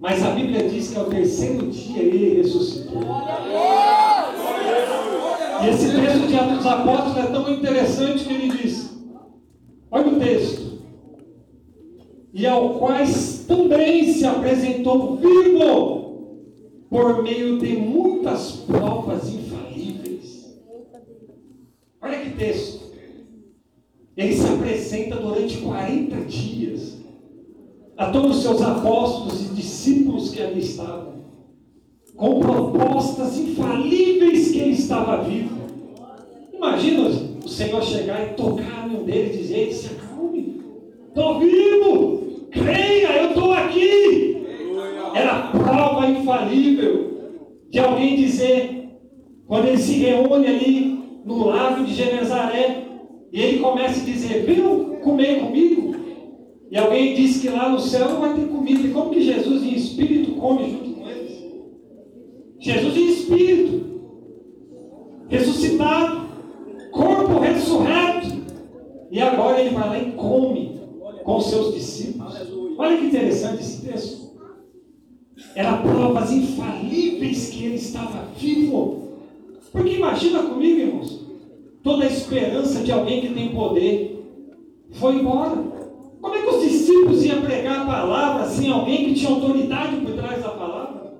Mas 0.00 0.22
a 0.22 0.30
Bíblia 0.30 0.68
diz 0.68 0.90
que 0.90 0.98
ao 0.98 1.06
terceiro 1.06 1.70
dia 1.70 2.02
ele 2.02 2.42
ressuscitou. 2.42 3.02
E 5.64 5.70
esse 5.70 5.92
texto 5.92 6.28
de 6.28 6.36
Atos 6.36 6.56
dos 6.58 6.66
Apóstolos 6.66 7.16
é 7.16 7.26
tão 7.26 7.50
interessante 7.50 8.24
que 8.24 8.34
ele 8.34 8.58
diz: 8.58 8.90
olha 9.90 10.08
o 10.08 10.20
texto. 10.20 10.74
E 12.34 12.46
ao 12.46 12.74
quais 12.80 13.44
também 13.48 14.12
se 14.12 14.26
apresentou 14.26 15.16
vivo 15.16 16.04
por 16.90 17.22
meio 17.22 17.58
de 17.58 17.76
muitas 17.76 18.52
provas 18.52 19.32
infalíveis. 19.32 20.58
Olha 22.02 22.18
que 22.20 22.30
texto. 22.30 22.92
Ele 24.16 24.36
se 24.36 24.46
apresenta 24.46 25.16
durante 25.16 25.58
40 25.58 26.16
dias 26.22 26.98
a 27.96 28.10
todos 28.10 28.36
os 28.36 28.42
seus 28.42 28.60
apóstolos 28.60 29.40
e 29.42 29.54
discípulos 29.54 30.30
que 30.30 30.42
ali 30.42 30.60
estavam, 30.60 31.14
com 32.14 32.40
propostas 32.40 33.38
infalíveis 33.38 34.50
que 34.50 34.58
ele 34.58 34.72
estava 34.72 35.22
vivo. 35.22 35.53
Imagina 36.64 37.10
o 37.44 37.46
Senhor 37.46 37.82
chegar 37.82 38.24
e 38.24 38.34
tocar 38.36 38.88
em 38.90 38.96
um 38.96 39.06
e 39.06 39.28
dizer: 39.28 39.70
se 39.70 39.90
acalme, 39.94 40.62
estou 41.08 41.38
vivo, 41.38 42.46
creia, 42.50 43.18
eu 43.18 43.28
estou 43.28 43.52
aqui. 43.52 44.46
Era 45.14 45.48
prova 45.48 46.06
infalível 46.06 47.34
de 47.68 47.78
alguém 47.78 48.16
dizer, 48.16 48.88
quando 49.46 49.66
ele 49.66 49.76
se 49.76 49.98
reúne 49.98 50.46
ali 50.46 51.00
no 51.26 51.48
lago 51.48 51.84
de 51.84 51.92
Genezaré, 51.92 52.84
e 53.30 53.42
ele 53.42 53.58
começa 53.58 54.00
a 54.00 54.04
dizer: 54.04 54.46
Venham 54.46 54.96
comer 55.02 55.40
comigo. 55.40 55.94
E 56.70 56.78
alguém 56.78 57.14
diz 57.14 57.42
que 57.42 57.50
lá 57.50 57.68
no 57.68 57.78
céu 57.78 58.08
não 58.08 58.20
vai 58.22 58.34
ter 58.34 58.48
comida. 58.48 58.86
E 58.86 58.90
como 58.90 59.10
que 59.10 59.20
Jesus 59.20 59.62
em 59.62 59.74
espírito 59.74 60.32
come 60.32 60.70
junto 60.70 60.90
com 60.92 61.10
eles? 61.10 61.44
Jesus 62.58 62.96
em 62.96 63.08
espírito, 63.10 63.84
ressuscitado. 65.28 66.24
E 69.14 69.20
agora 69.20 69.60
ele 69.60 69.72
vai 69.72 69.88
lá 69.88 69.96
e 69.96 70.10
come 70.10 70.80
com 71.22 71.40
seus 71.40 71.72
discípulos. 71.72 72.34
Olha 72.76 72.98
que 72.98 73.04
interessante 73.04 73.62
esse 73.62 73.86
texto. 73.86 74.32
Era 75.54 75.76
provas 75.76 76.32
infalíveis 76.32 77.48
que 77.48 77.64
ele 77.64 77.76
estava 77.76 78.26
vivo. 78.36 79.20
Porque 79.70 79.90
imagina 79.90 80.42
comigo, 80.42 80.80
irmãos, 80.80 81.24
toda 81.80 82.02
a 82.02 82.08
esperança 82.08 82.82
de 82.82 82.90
alguém 82.90 83.20
que 83.20 83.32
tem 83.32 83.54
poder 83.54 84.20
foi 84.90 85.14
embora. 85.14 85.62
Como 86.20 86.34
é 86.34 86.42
que 86.42 86.48
os 86.48 86.64
discípulos 86.64 87.24
iam 87.24 87.40
pregar 87.40 87.82
a 87.82 87.86
palavra 87.86 88.48
sem 88.48 88.68
alguém 88.68 89.04
que 89.04 89.14
tinha 89.14 89.30
autoridade 89.30 89.94
por 89.98 90.12
trás 90.14 90.42
da 90.42 90.48
palavra? 90.48 91.14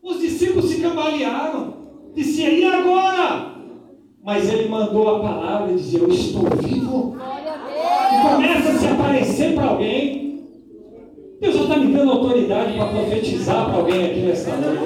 Os 0.00 0.20
discípulos 0.20 0.70
se 0.70 0.80
cambalearam, 0.80 1.74
disseram, 2.14 2.58
e 2.58 2.64
agora? 2.64 3.57
Mas 4.28 4.46
ele 4.52 4.68
mandou 4.68 5.16
a 5.16 5.20
palavra 5.20 5.72
e 5.72 5.76
dizia, 5.76 6.00
eu 6.00 6.08
estou 6.10 6.44
vivo. 6.62 7.16
E 8.12 8.28
começa 8.28 8.72
a 8.72 8.74
se 8.74 8.86
aparecer 8.86 9.54
para 9.54 9.68
alguém. 9.68 10.44
Deus 11.40 11.56
já 11.56 11.62
está 11.62 11.76
me 11.78 11.94
dando 11.94 12.12
autoridade 12.12 12.76
para 12.76 12.88
profetizar 12.88 13.64
para 13.64 13.76
alguém 13.76 14.04
aqui 14.04 14.20
nesta 14.20 14.54
noite. 14.54 14.82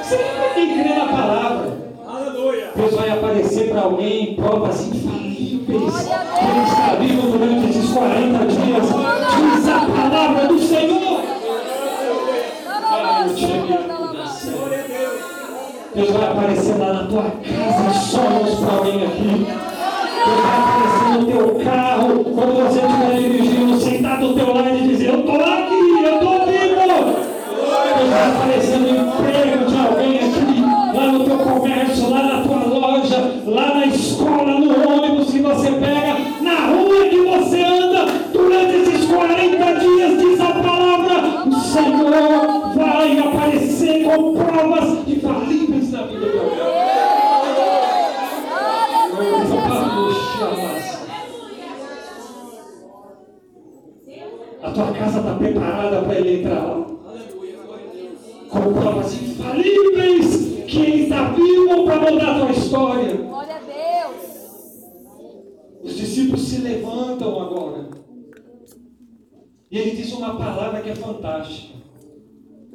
Você 0.00 0.16
para 0.16 0.54
quem 0.54 0.80
crê 0.80 0.94
na 0.94 1.06
palavra. 1.06 1.76
Deus 2.76 2.94
vai 2.94 3.10
aparecer 3.10 3.70
para 3.70 3.80
alguém 3.80 4.30
em 4.30 4.36
provas 4.36 4.86
infalíveis. 4.86 5.64
Que 5.66 5.72
ele 5.72 6.64
está 6.68 6.94
vivo 7.00 7.32
durante 7.32 7.68
esses 7.68 7.90
40 7.92 8.38
dias. 8.46 8.86
Diz 9.56 9.68
a 9.68 9.86
palavra 9.86 10.46
do 10.46 10.58
Senhor. 10.60 11.20
Ah, 12.68 13.26
eu 13.26 13.34
te 13.34 13.44
amo, 13.44 13.84
Deus 15.94 16.10
vai 16.10 16.24
aparecer 16.24 16.76
lá 16.76 16.92
na 16.92 17.04
tua 17.04 17.22
casa 17.22 17.84
em 17.88 17.94
sonhos 18.00 18.58
para 18.58 18.74
alguém 18.78 19.06
aqui. 19.06 19.46
Deus 20.24 20.40
vai 20.40 20.58
aparecer 20.58 21.08
no 21.20 21.26
teu 21.26 21.64
carro, 21.64 22.24
quando 22.24 22.52
você 22.56 22.80
estiver 22.80 23.14
dirigindo, 23.20 23.80
sentado 23.80 24.26
do 24.28 24.34
teu 24.34 24.54
lado 24.54 24.76
e 24.76 24.88
dizer, 24.88 25.10
eu 25.10 25.20
estou 25.20 25.36
aqui, 25.36 26.04
eu 26.04 26.14
estou 26.14 26.46
vivo. 26.46 26.64
Deus 27.96 28.10
vai 28.10 28.28
aparecer 28.28 28.78
no 28.78 28.88
emprego 28.88 29.66
de 29.66 29.76
alguém 29.76 30.18
aqui, 30.18 30.96
lá 30.96 31.06
no 31.12 31.24
teu 31.24 31.38
comércio, 31.38 32.10
lá 32.10 32.22
na 32.24 32.42
tua 32.42 32.64
loja, 32.64 33.32
lá 33.46 33.74
na 33.74 33.86
escola, 33.86 34.58
no 34.58 34.92
ônibus 34.92 35.30
que 35.30 35.38
você 35.38 35.70
pega, 35.70 36.16
na 36.40 36.66
rua 36.66 37.08
que 37.08 37.20
você 37.20 37.62
anda, 37.62 38.06
durante 38.32 38.74
esses 38.76 39.04
40 39.04 39.74
dias, 39.78 40.18
diz 40.18 40.40
a 40.40 40.50
palavra, 40.54 41.44
o 41.46 41.54
Senhor 41.60 42.74
vai 42.74 43.18
aparecer 43.18 44.02
com 44.02 44.34
provas 44.34 45.08
infalíveis 45.08 45.73
na 45.73 45.73
tua 54.74 54.92
casa 54.92 55.20
está 55.20 55.34
preparada 55.36 56.02
para 56.02 56.18
ele 56.18 56.40
entrar 56.40 56.62
lá? 56.62 56.86
Com 58.50 58.72
provas 58.72 59.14
infalíveis 59.14 60.64
que 60.66 60.78
ele 60.78 61.02
está 61.04 61.30
vivo 61.30 61.84
para 61.84 62.10
mudar 62.10 62.36
a 62.36 62.40
tua 62.40 62.50
história. 62.50 63.16
Glória 63.16 63.54
a 63.54 63.60
Deus. 63.60 64.22
Os 65.82 65.96
discípulos 65.96 66.42
se 66.42 66.58
levantam 66.58 67.40
agora. 67.40 67.88
E 69.70 69.78
ele 69.78 69.92
diz 69.92 70.12
uma 70.12 70.36
palavra 70.36 70.80
que 70.82 70.90
é 70.90 70.94
fantástica. 70.94 71.78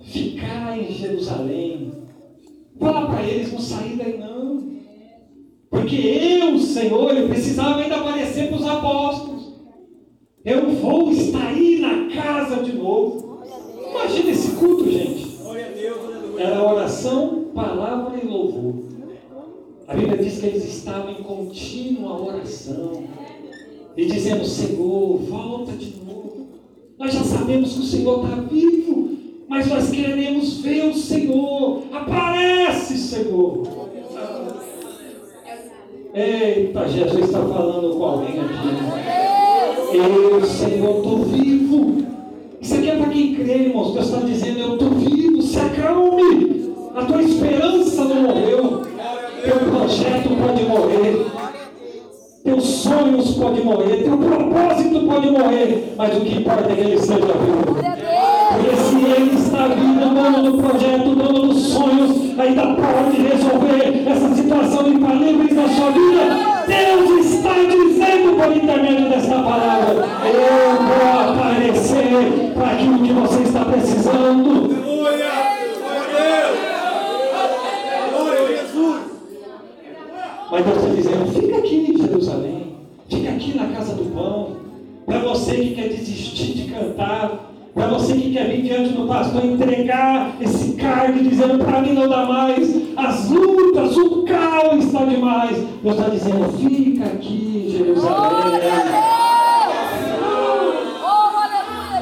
Ficar 0.02 0.78
em 0.78 0.92
Jerusalém. 0.92 1.94
Fala 2.80 3.08
para 3.08 3.24
eles 3.24 3.52
não 3.52 3.60
sair 3.60 3.98
daí 3.98 4.18
não. 4.18 4.80
Porque 5.70 5.96
eu, 5.96 6.58
Senhor, 6.60 7.16
eu 7.16 7.28
precisava 7.28 7.82
ainda 7.82 7.98
aparecer 7.98 8.48
para 8.48 8.58
os 8.58 8.66
apóstolos. 8.66 9.29
Eu 10.46 10.70
vou 10.72 11.12
estar 11.12 11.48
aí 11.48 11.80
na 11.80 12.16
casa 12.16 12.64
de 12.64 12.74
novo. 12.74 13.42
Imagina 13.90 14.30
esse 14.30 14.52
culto, 14.52 14.90
gente. 14.90 15.38
Era 16.38 16.64
oração, 16.64 17.52
palavra 17.54 18.18
e 18.18 18.26
louvor. 18.26 18.76
A 19.86 19.94
Bíblia 19.94 20.18
diz 20.18 20.40
que 20.40 20.46
eles 20.46 20.64
estavam 20.64 21.12
em 21.12 21.24
contínua 21.24 22.22
oração. 22.22 23.04
E 23.98 24.06
dizendo, 24.06 24.46
Senhor, 24.46 25.18
volta 25.18 25.74
de 25.74 25.98
novo. 26.06 26.48
Nós 26.98 27.14
já 27.14 27.24
sabemos 27.24 27.74
que 27.74 27.80
o 27.80 27.84
Senhor 27.84 28.24
está 28.24 28.36
vivo. 28.42 29.18
Mas 29.50 29.68
nós 29.68 29.90
queremos 29.90 30.62
ver 30.62 30.86
o 30.86 30.94
Senhor. 30.94 31.84
Aparece, 31.92 32.98
Senhor. 32.98 33.68
Eita, 36.14 36.88
Jesus 36.88 37.26
está 37.26 37.40
falando 37.40 37.98
com 37.98 38.04
alguém 38.06 38.40
aqui. 38.40 39.49
Eu, 39.92 40.46
Senhor, 40.46 40.98
estou 40.98 41.24
vivo. 41.24 41.98
Isso 42.62 42.76
aqui 42.76 42.90
é 42.92 42.96
para 42.96 43.10
quem 43.10 43.36
crê, 43.36 43.54
irmãos. 43.54 43.94
Deus 43.94 44.06
está 44.06 44.20
dizendo: 44.20 44.60
Eu 44.60 44.74
estou 44.74 44.90
vivo. 44.92 45.42
Se 45.42 45.60
acalme. 45.60 46.74
A 46.96 47.06
tua 47.06 47.24
esperança 47.24 48.04
não 48.04 48.22
morreu. 48.22 48.82
Teu 49.44 49.56
projeto 49.56 50.30
pode 50.30 50.64
morrer. 50.66 51.26
Teus 52.44 52.64
sonhos 52.64 53.32
podem 53.36 53.64
morrer. 53.64 54.04
Teu 54.04 54.18
propósito 54.18 55.06
pode 55.08 55.32
morrer. 55.32 55.94
Mas 55.98 56.18
o 56.18 56.22
que 56.22 56.38
importa 56.38 56.72
é 56.72 56.76
que 56.76 56.82
ele 56.82 57.00
seja 57.00 57.16
vivo. 57.16 57.76
Porque 58.50 58.76
se 58.76 59.06
ele 59.06 59.36
está 59.36 59.68
vivo, 59.70 60.06
o 60.06 60.14
dono 60.14 60.52
do 60.52 60.58
projeto, 60.62 61.16
dono 61.16 61.48
dos 61.48 61.64
sonhos, 61.64 62.40
ainda 62.40 62.62
pode 62.62 63.22
resolver 63.22 64.04
essa 64.08 64.36
situação 64.36 64.88
infalível 64.88 65.56
na 65.56 65.68
sua 65.70 65.92
vida. 65.92 66.39
Deus 66.80 67.26
está 67.26 67.54
dizendo 67.56 68.38
por 68.38 68.56
intermédio 68.56 69.10
desta 69.10 69.36
palavra: 69.36 70.08
Eu 70.26 70.76
vou 70.88 71.34
aparecer 71.34 72.54
para 72.54 72.72
aquilo 72.72 73.04
que 73.04 73.12
você 73.12 73.44
está 73.44 73.66
precisando. 73.66 74.50
Aleluia! 74.50 75.30
Glória 78.12 78.42
a 78.42 78.48
Jesus! 78.48 79.02
Mas 80.52 80.66
Deus 80.66 80.78
está 80.78 80.90
dizendo: 80.96 81.34
Fica 81.34 81.58
aqui 81.58 81.76
em 81.76 81.98
Jerusalém, 81.98 82.76
fica 83.10 83.30
aqui 83.30 83.58
na 83.58 83.68
casa 83.68 83.94
do 83.96 84.06
pão. 84.14 84.58
Para 85.06 85.20
você 85.20 85.56
que 85.56 85.76
quer 85.76 85.90
desistir 85.90 86.54
de 86.54 86.72
cantar, 86.72 87.49
vir 88.46 88.62
diante 88.64 88.90
do 88.94 89.08
pastor 89.08 89.46
entregar 89.46 90.36
esse 90.42 90.74
cargo, 90.74 91.20
dizendo 91.24 91.64
para 91.64 91.82
mim 91.82 91.94
não 91.94 92.10
dá 92.10 92.26
mais, 92.26 92.76
as 92.98 93.30
lutas, 93.30 93.96
o 93.98 94.24
caos 94.24 94.86
está 94.86 95.06
demais. 95.06 95.58
Deus 95.84 95.98
está 95.98 96.10
dizendo, 96.10 96.58
fica 96.58 97.06
aqui, 97.06 97.76
Jerusalém. 97.78 99.09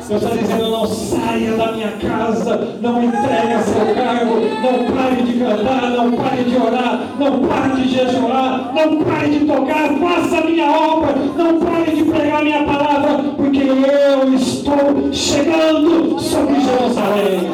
Deus 0.08 0.24
está 0.24 0.36
dizendo: 0.38 0.72
não 0.72 0.88
saia 0.88 1.52
da 1.58 1.72
minha 1.74 1.92
casa, 1.92 2.78
não 2.80 3.04
entregue 3.04 3.64
seu 3.64 3.94
cargo, 3.94 4.36
não 4.62 4.96
pare 4.96 5.22
de 5.22 5.34
cantar, 5.34 5.90
não 5.90 6.12
pare 6.14 6.44
de 6.46 6.56
orar, 6.56 7.00
não 7.20 7.40
pare 7.46 7.82
de 7.82 7.90
jejuar, 7.90 8.74
não 8.74 9.04
pare 9.04 9.30
de 9.30 9.46
tocar, 9.46 9.90
faça 10.00 10.38
a 10.38 10.46
minha 10.46 10.72
obra, 10.72 11.14
não 11.14 11.60
pare 11.60 11.92
de 11.92 12.04
pregar 12.06 12.40
a 12.40 12.44
minha 12.44 12.64
palavra, 12.64 13.24
porque 13.36 13.60
eu 13.60 14.34
estou 14.34 15.12
chegando 15.12 16.18
sobre 16.20 16.62
Jerusalém. 16.62 17.52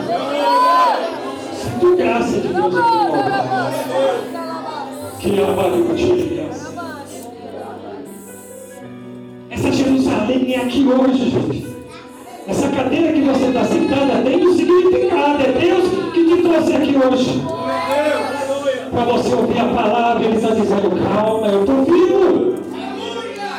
Sinto 1.54 1.96
graça 1.96 2.40
de 2.40 2.48
Deus 2.50 2.76
Que 5.20 5.38
eu 5.40 5.96
te 5.96 6.44
Essa 9.50 9.72
Jerusalém 9.72 10.54
é 10.54 10.58
aqui 10.58 10.88
hoje, 10.88 11.30
gente. 11.32 11.63
Cadeira 12.76 13.14
que 13.14 13.22
você 13.22 13.46
está 13.46 13.64
sentada 13.66 14.22
tem 14.24 14.48
um 14.48 14.54
significado. 14.56 15.44
É 15.44 15.52
Deus 15.60 16.12
que 16.14 16.24
te 16.24 16.42
trouxe 16.42 16.76
aqui 16.76 16.96
hoje. 16.96 17.42
Para 18.92 19.04
você 19.06 19.34
ouvir 19.34 19.60
a 19.60 19.66
palavra, 19.66 20.24
Ele 20.24 20.36
está 20.36 20.50
dizendo: 20.50 20.92
calma, 21.14 21.48
eu 21.48 21.62
estou 21.62 21.84
vivo. 21.84 22.54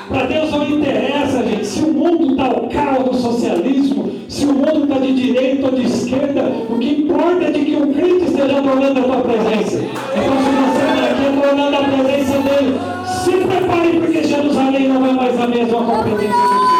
Para 0.08 0.26
Deus 0.26 0.50
não 0.50 0.68
interessa, 0.68 1.42
gente, 1.44 1.66
se 1.66 1.80
o 1.80 1.92
mundo 1.92 2.32
está 2.32 2.48
o 2.50 2.68
caos 2.68 3.04
do 3.04 3.14
socialismo, 3.16 4.12
se 4.28 4.44
o 4.44 4.52
mundo 4.52 4.84
está 4.84 4.98
de 4.98 5.14
direita 5.14 5.66
ou 5.66 5.72
de 5.72 5.86
esquerda, 5.86 6.52
o 6.68 6.78
que 6.78 7.02
importa 7.02 7.44
é 7.44 7.50
de 7.50 7.64
que 7.64 7.76
o 7.76 7.86
crente 7.92 8.24
esteja 8.26 8.58
adorando 8.58 9.00
a 9.00 9.02
tua 9.02 9.16
presença. 9.22 9.76
Então, 9.82 10.36
se 10.38 10.50
você 10.60 10.84
está 10.92 11.10
aqui 11.10 11.26
adorando 11.26 11.76
a 11.76 11.82
presença 11.84 12.38
dele, 12.38 12.80
se 13.06 13.30
prepare, 13.30 14.00
porque 14.00 14.24
Jerusalém 14.24 14.88
não 14.88 15.06
é 15.06 15.12
mais 15.12 15.40
a 15.40 15.46
mesma 15.46 15.82
com 15.82 15.92
a 15.92 16.02
presença 16.02 16.26
de 16.26 16.58
Deus. 16.58 16.73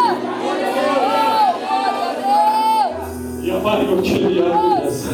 Eu 3.64 4.02
te 4.02 4.40
amo 4.40 4.76
dessa. 4.76 5.08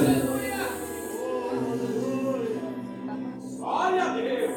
Glória 3.57 4.03
a 4.03 4.09
Deus. 4.09 4.51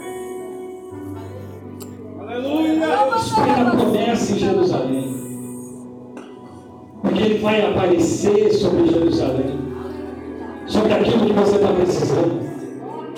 Aleluia. 2.20 2.88
Espera 3.16 3.62
a 3.62 3.72
promessa 3.72 4.34
em 4.34 4.40
Jerusalém. 4.40 5.16
Porque 7.04 7.22
Ele 7.22 7.38
vai 7.38 7.72
aparecer 7.72 8.52
sobre 8.54 8.88
Jerusalém. 8.88 9.60
Sobre 10.66 10.94
aquilo 10.94 11.26
que 11.28 11.34
você 11.34 11.56
está 11.58 11.72
precisando. 11.72 12.42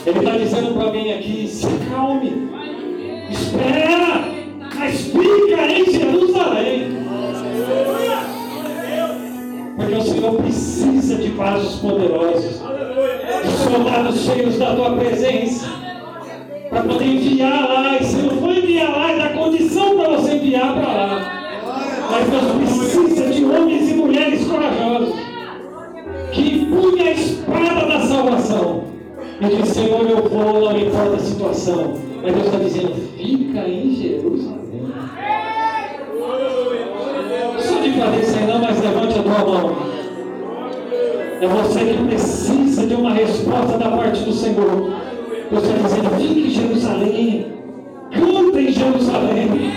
Ele 0.06 0.20
está 0.20 0.38
dizendo 0.38 0.74
para 0.78 0.92
mim 0.92 1.14
aqui: 1.14 1.48
se 1.48 1.68
acalme. 1.68 2.52
Espera. 3.32 4.26
Mas 4.78 5.02
fica 5.06 5.72
em 5.72 5.86
Jerusalém. 5.86 6.35
Senhor 10.26 10.42
precisa 10.42 11.16
de 11.18 11.30
vasos 11.30 11.76
poderosos, 11.80 12.60
de 13.44 13.52
soldados 13.64 14.22
cheios 14.22 14.58
da 14.58 14.76
tua 14.76 14.96
presença, 14.96 15.68
para 16.68 16.82
poder 16.82 17.06
enviar 17.06 17.70
lá. 17.70 17.98
E 18.00 18.04
se 18.04 18.16
não 18.18 18.38
for 18.38 18.58
enviar 18.58 18.90
lá, 18.90 19.12
é 19.12 19.18
da 19.20 19.30
condição 19.30 19.96
para 19.98 20.10
você 20.18 20.36
enviar 20.38 20.74
para 20.74 20.94
lá. 20.94 21.32
Mas 22.10 22.30
Deus 22.30 22.52
precisa 22.56 23.30
de 23.30 23.46
homens 23.46 23.92
e 23.92 23.94
mulheres 23.94 24.48
corajosos 24.48 25.14
que 26.32 26.56
empunham 26.56 27.06
a 27.06 27.12
espada 27.12 27.86
da 27.86 28.00
salvação. 28.00 28.84
E 29.42 29.46
diz, 29.46 29.70
Senhor, 29.70 30.10
eu 30.10 30.28
vou, 30.28 30.72
não 30.72 30.80
importa 30.80 31.18
a 31.18 31.20
situação. 31.20 31.94
Mas 32.24 32.34
Deus 32.34 32.46
está 32.48 32.58
dizendo, 32.58 32.96
fica 33.16 33.60
em 33.60 33.96
Jerusalém 33.96 34.56
de 37.84 38.00
cabeça 38.00 38.40
não, 38.40 38.60
mas 38.60 38.82
levante 38.82 39.20
a 39.20 39.22
tua 39.22 39.46
mão. 39.46 39.95
É 41.42 41.48
você 41.48 41.80
que 41.80 42.04
precisa 42.06 42.88
de 42.88 42.96
uma 42.96 43.12
resposta 43.14 43.78
da 43.78 43.90
parte 43.92 44.24
do 44.24 44.32
Senhor. 44.32 44.94
Deus 45.52 45.64
está 45.64 45.88
dizendo, 45.88 46.10
fique 46.18 46.48
em 46.48 46.50
Jerusalém. 46.50 47.48
Canta 48.12 48.62
em 48.62 48.72
Jerusalém. 48.72 49.72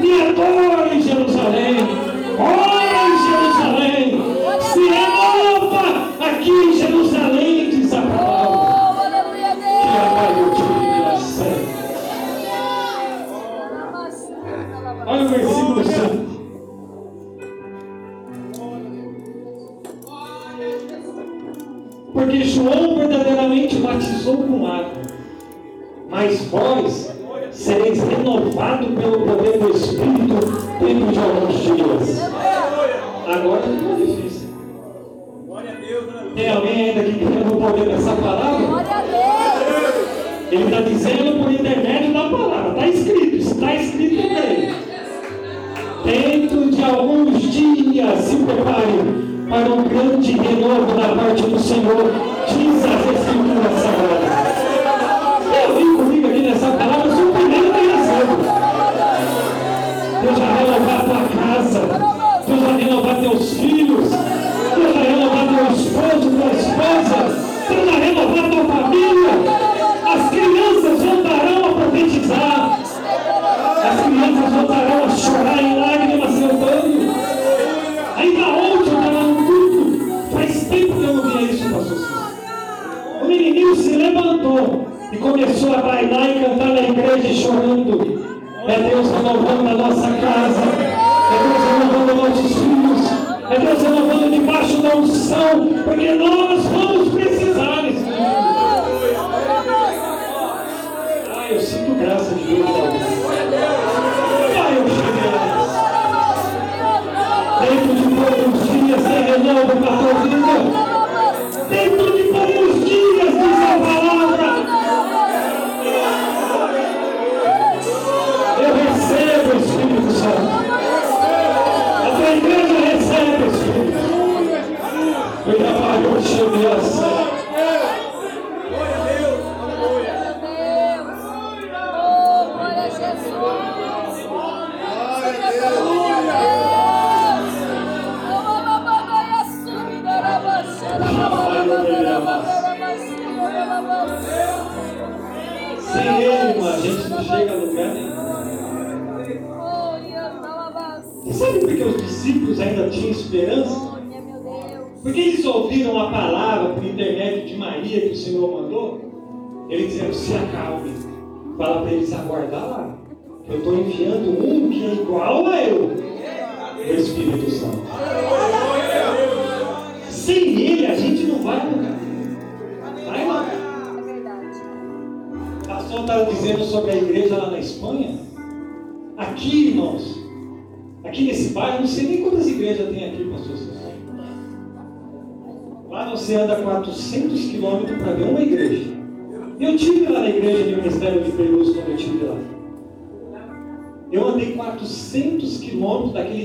Me 0.00 0.22
adora 0.22 0.92
em 0.92 1.00
Jerusalém. 1.00 1.76
Ora 2.36 3.08
em 3.08 3.18
Jerusalém. 3.30 4.13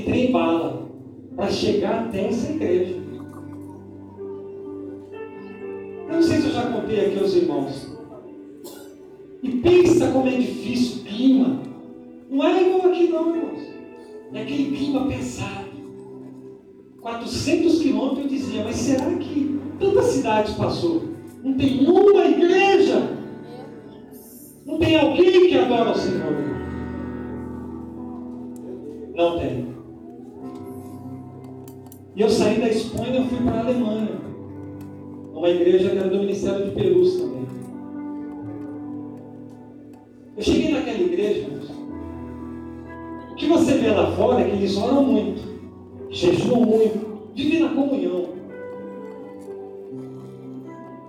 daquele 0.00 0.02
trem 0.02 0.32
bala 0.32 0.88
para 1.36 1.50
chegar 1.50 2.06
até 2.06 2.26
essa 2.28 2.52
igreja. 2.52 2.96
Eu 6.08 6.14
não 6.16 6.22
sei 6.22 6.38
se 6.38 6.46
eu 6.48 6.52
já 6.52 6.62
contei 6.70 7.06
aqui 7.06 7.18
aos 7.18 7.34
irmãos. 7.34 7.96
E 9.42 9.48
pensa 9.48 10.10
como 10.10 10.28
é 10.28 10.36
difícil 10.36 11.02
o 11.02 11.04
clima. 11.04 11.60
Não 12.30 12.44
é 12.44 12.62
igual 12.62 12.88
aqui 12.88 13.08
não, 13.08 13.36
irmãos. 13.36 13.60
É 14.32 14.42
aquele 14.42 14.76
clima 14.76 15.06
pesado. 15.06 15.70
400 17.00 17.82
quilômetros 17.82 18.24
eu 18.24 18.28
dizia, 18.28 18.64
mas 18.64 18.76
será 18.76 19.14
que 19.14 19.58
tantas 19.78 20.04
cidades 20.06 20.54
passou? 20.54 21.02
Não 21.42 21.54
tem 21.54 21.86
uma 21.88 22.24
igreja? 22.26 23.16
Não 24.66 24.78
tem 24.78 25.00
alguém 25.00 25.48
que 25.48 25.58
adora 25.58 25.92
o 25.92 25.98
Senhor? 25.98 26.50
Não 29.14 29.38
tem. 29.38 29.79
E 32.16 32.22
eu 32.22 32.28
saí 32.28 32.60
da 32.60 32.68
Espanha 32.68 33.20
e 33.20 33.28
fui 33.28 33.38
para 33.38 33.56
a 33.56 33.60
Alemanha. 33.60 34.20
Uma 35.32 35.48
igreja 35.48 35.90
que 35.90 35.96
era 35.96 36.08
do 36.08 36.18
Ministério 36.18 36.66
de 36.66 36.72
Perus 36.72 37.16
também. 37.16 37.46
Eu 40.36 40.42
cheguei 40.42 40.72
naquela 40.72 41.00
igreja. 41.00 41.48
O 43.30 43.34
que 43.36 43.46
você 43.46 43.78
vê 43.78 43.90
lá 43.90 44.10
fora 44.12 44.40
é 44.40 44.44
que 44.44 44.56
eles 44.56 44.76
oram 44.76 45.02
muito, 45.04 45.40
jejuam 46.10 46.62
muito, 46.62 47.30
vivem 47.34 47.60
na 47.60 47.68
comunhão. 47.70 48.24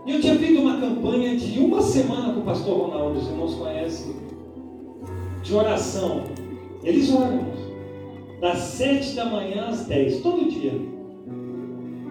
E 0.05 0.11
eu 0.13 0.21
tinha 0.21 0.35
feito 0.35 0.61
uma 0.61 0.79
campanha 0.79 1.35
de 1.35 1.59
uma 1.59 1.81
semana 1.81 2.33
com 2.33 2.39
o 2.39 2.43
pastor 2.43 2.77
Ronaldo, 2.77 3.19
os 3.19 3.27
irmãos 3.27 3.55
conhecem, 3.55 4.15
de 5.43 5.53
oração. 5.53 6.23
Eles 6.83 7.13
oram. 7.13 7.60
Das 8.41 8.57
sete 8.57 9.15
da 9.15 9.25
manhã 9.25 9.67
às 9.67 9.85
dez, 9.85 10.19
todo 10.21 10.49
dia. 10.49 10.73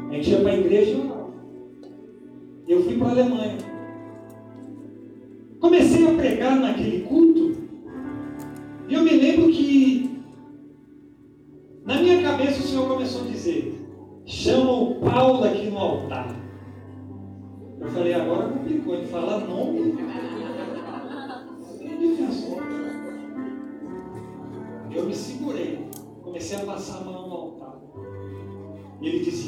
A 0.08 0.14
gente 0.14 0.30
ia 0.30 0.40
para 0.40 0.52
a 0.52 0.58
igreja 0.58 0.92
e. 0.92 2.72
Eu 2.72 2.84
fui 2.84 2.96
para 2.96 3.08
a 3.08 3.10
Alemanha. 3.10 3.58
Comecei 5.58 6.08
a 6.08 6.14
pregar 6.14 6.56
naquele 6.56 7.00
culto. 7.02 7.56
E 8.88 8.94
eu 8.94 9.02
me 9.02 9.10
lembro 9.10 9.50
que 9.50 10.22
na 11.84 12.00
minha 12.00 12.22
cabeça 12.22 12.60
o 12.60 12.66
Senhor 12.66 12.86
começou 12.86 13.22
a 13.22 13.24
dizer: 13.24 13.74
chama 14.24 14.70
o 14.70 14.94
Paulo 15.00 15.42
aqui 15.44 15.68
no 15.68 15.78
altar. 15.78 16.28
Eu 17.80 17.88
falei, 17.88 18.14
agora 18.14 18.48
complicou, 18.50 18.94
ele 18.94 19.06
fala 19.06 19.40
nome. 19.40 19.96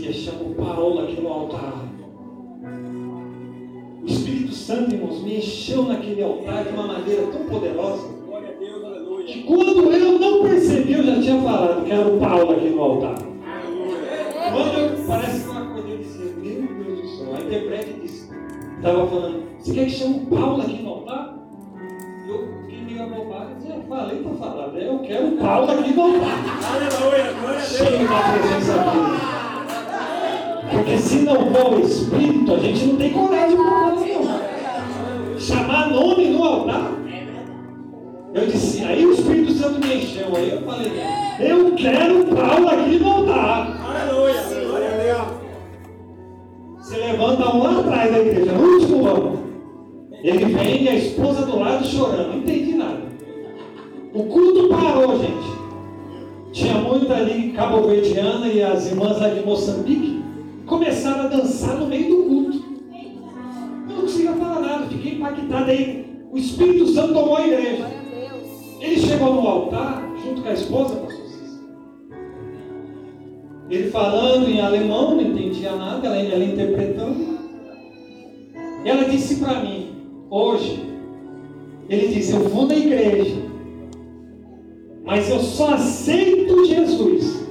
E 0.03 0.29
o 0.31 0.55
Paulo 0.57 1.05
aqui 1.05 1.21
no 1.21 1.29
altar. 1.29 1.75
O 4.03 4.05
Espírito 4.05 4.53
Santo, 4.53 4.97
irmãos, 4.97 5.23
me 5.23 5.39
encheu 5.39 5.85
naquele 5.85 6.25
altar 6.25 6.65
de 6.65 6.71
uma 6.71 6.89
maneira 6.89 7.23
tão 7.29 7.47
poderosa. 7.47 8.09
Que 9.25 9.45
quando 9.45 9.93
eu 9.93 10.19
não 10.19 10.43
percebi, 10.43 10.95
eu 10.95 11.05
já 11.05 11.21
tinha 11.21 11.41
falado 11.41 11.85
que 11.85 11.93
era 11.93 12.09
o 12.09 12.19
Paulo 12.19 12.51
aqui 12.51 12.71
no 12.71 12.83
altar. 12.83 13.15
Quando 13.15 14.77
eu, 14.77 15.07
parece 15.07 15.45
que 15.45 15.49
eu 15.49 15.63
acordei 15.63 15.95
e 15.95 15.99
disse, 15.99 16.19
meu 16.19 16.85
Deus 16.85 17.01
do 17.01 17.09
céu, 17.17 17.35
a 17.37 17.41
interprete 17.41 17.93
disse, 18.03 18.29
estava 18.79 19.07
falando, 19.07 19.43
você 19.61 19.73
quer 19.73 19.85
que 19.85 19.91
chame 19.93 20.17
o 20.17 20.37
Paulo 20.37 20.63
aqui 20.63 20.83
no 20.83 20.91
altar? 20.91 21.39
Eu 22.29 22.49
fiquei 22.63 22.81
meio 22.81 23.03
abobado, 23.05 23.55
disse, 23.55 23.71
eu 23.71 23.83
falei 23.89 24.19
para 24.19 24.35
falar, 24.35 24.67
né? 24.73 24.89
eu 24.89 24.99
quero 24.99 25.29
o 25.29 25.37
Paulo 25.37 25.71
aqui 25.71 25.95
no 25.95 26.03
altar. 26.03 26.45
Aleluia, 26.75 27.33
glória 27.41 27.57
a 27.57 27.61
Cheio 27.61 28.09
da 28.09 28.33
presença 28.33 28.73
dele. 28.79 29.42
Porque 30.73 30.97
se 30.97 31.17
não 31.21 31.53
for 31.53 31.75
o 31.75 31.81
Espírito, 31.81 32.55
a 32.55 32.59
gente 32.59 32.87
não 32.87 32.97
tem 32.97 33.13
coragem 33.13 33.57
para 33.57 33.71
falar, 33.71 33.95
não. 33.95 35.39
Chamar 35.39 35.91
nome 35.91 36.29
no 36.29 36.43
altar. 36.43 36.93
Eu 38.35 38.47
disse, 38.47 38.83
aí 38.83 39.05
o 39.05 39.13
Espírito 39.13 39.53
Santo 39.53 39.87
me 39.87 39.95
encheu. 39.97 40.35
Aí 40.35 40.51
eu 40.51 40.63
falei, 40.63 40.93
eu 41.41 41.75
quero 41.75 42.25
Paulo 42.25 42.69
aqui 42.69 42.99
no 42.99 43.13
altar. 43.13 43.79
Aleluia. 43.85 44.43
Se 46.81 46.97
levanta 46.97 47.55
um 47.55 47.63
lá 47.63 47.81
atrás 47.81 48.13
da 48.13 48.19
igreja, 48.19 48.53
no 48.53 48.63
último 48.63 49.07
ano. 49.07 49.43
Ele 50.23 50.45
vem 50.47 50.85
e 50.85 50.89
a 50.89 50.95
esposa 50.95 51.47
do 51.47 51.59
lado 51.59 51.87
chorando. 51.87 52.29
Não 52.29 52.39
entendi 52.39 52.75
nada. 52.75 53.03
O 54.13 54.25
culto 54.25 54.69
parou, 54.69 55.19
gente. 55.19 55.53
Tinha 56.53 56.75
muita 56.75 57.15
ali 57.15 57.53
cabo-verdiana 57.53 58.47
e 58.47 58.63
as 58.63 58.91
irmãs 58.91 59.19
lá 59.21 59.29
de 59.29 59.45
Moçambique 59.45 60.12
começaram 60.73 61.25
a 61.25 61.29
dançar 61.29 61.77
no 61.77 61.87
meio 61.87 62.09
do 62.09 62.23
culto. 62.25 62.65
Eu 63.89 63.95
não 63.95 64.01
conseguia 64.01 64.33
falar 64.33 64.61
nada, 64.61 64.87
fiquei 64.87 65.13
impactado. 65.17 65.71
Aí 65.71 66.07
o 66.31 66.39
Espírito 66.39 66.89
Santo 66.89 67.13
tomou 67.13 67.37
a 67.37 67.47
igreja. 67.47 67.87
Ele 68.81 68.99
chegou 68.99 69.35
no 69.35 69.47
altar, 69.47 70.03
junto 70.25 70.41
com 70.41 70.49
a 70.49 70.53
esposa, 70.55 70.97
pastor. 70.97 71.23
Ele 73.69 73.91
falando 73.91 74.49
em 74.49 74.61
alemão, 74.61 75.15
não 75.15 75.21
entendia 75.21 75.77
nada, 75.77 76.07
ela, 76.07 76.17
ela 76.17 76.45
interpretando. 76.45 77.39
Ela 78.85 79.05
disse 79.05 79.37
para 79.37 79.61
mim, 79.61 79.91
hoje, 80.31 80.83
ele 81.89 82.09
disse, 82.09 82.33
eu 82.33 82.49
vou 82.49 82.67
na 82.67 82.75
igreja, 82.75 83.37
mas 85.05 85.29
eu 85.31 85.39
só 85.39 85.75
aceito 85.75 86.65
Jesus 86.65 87.42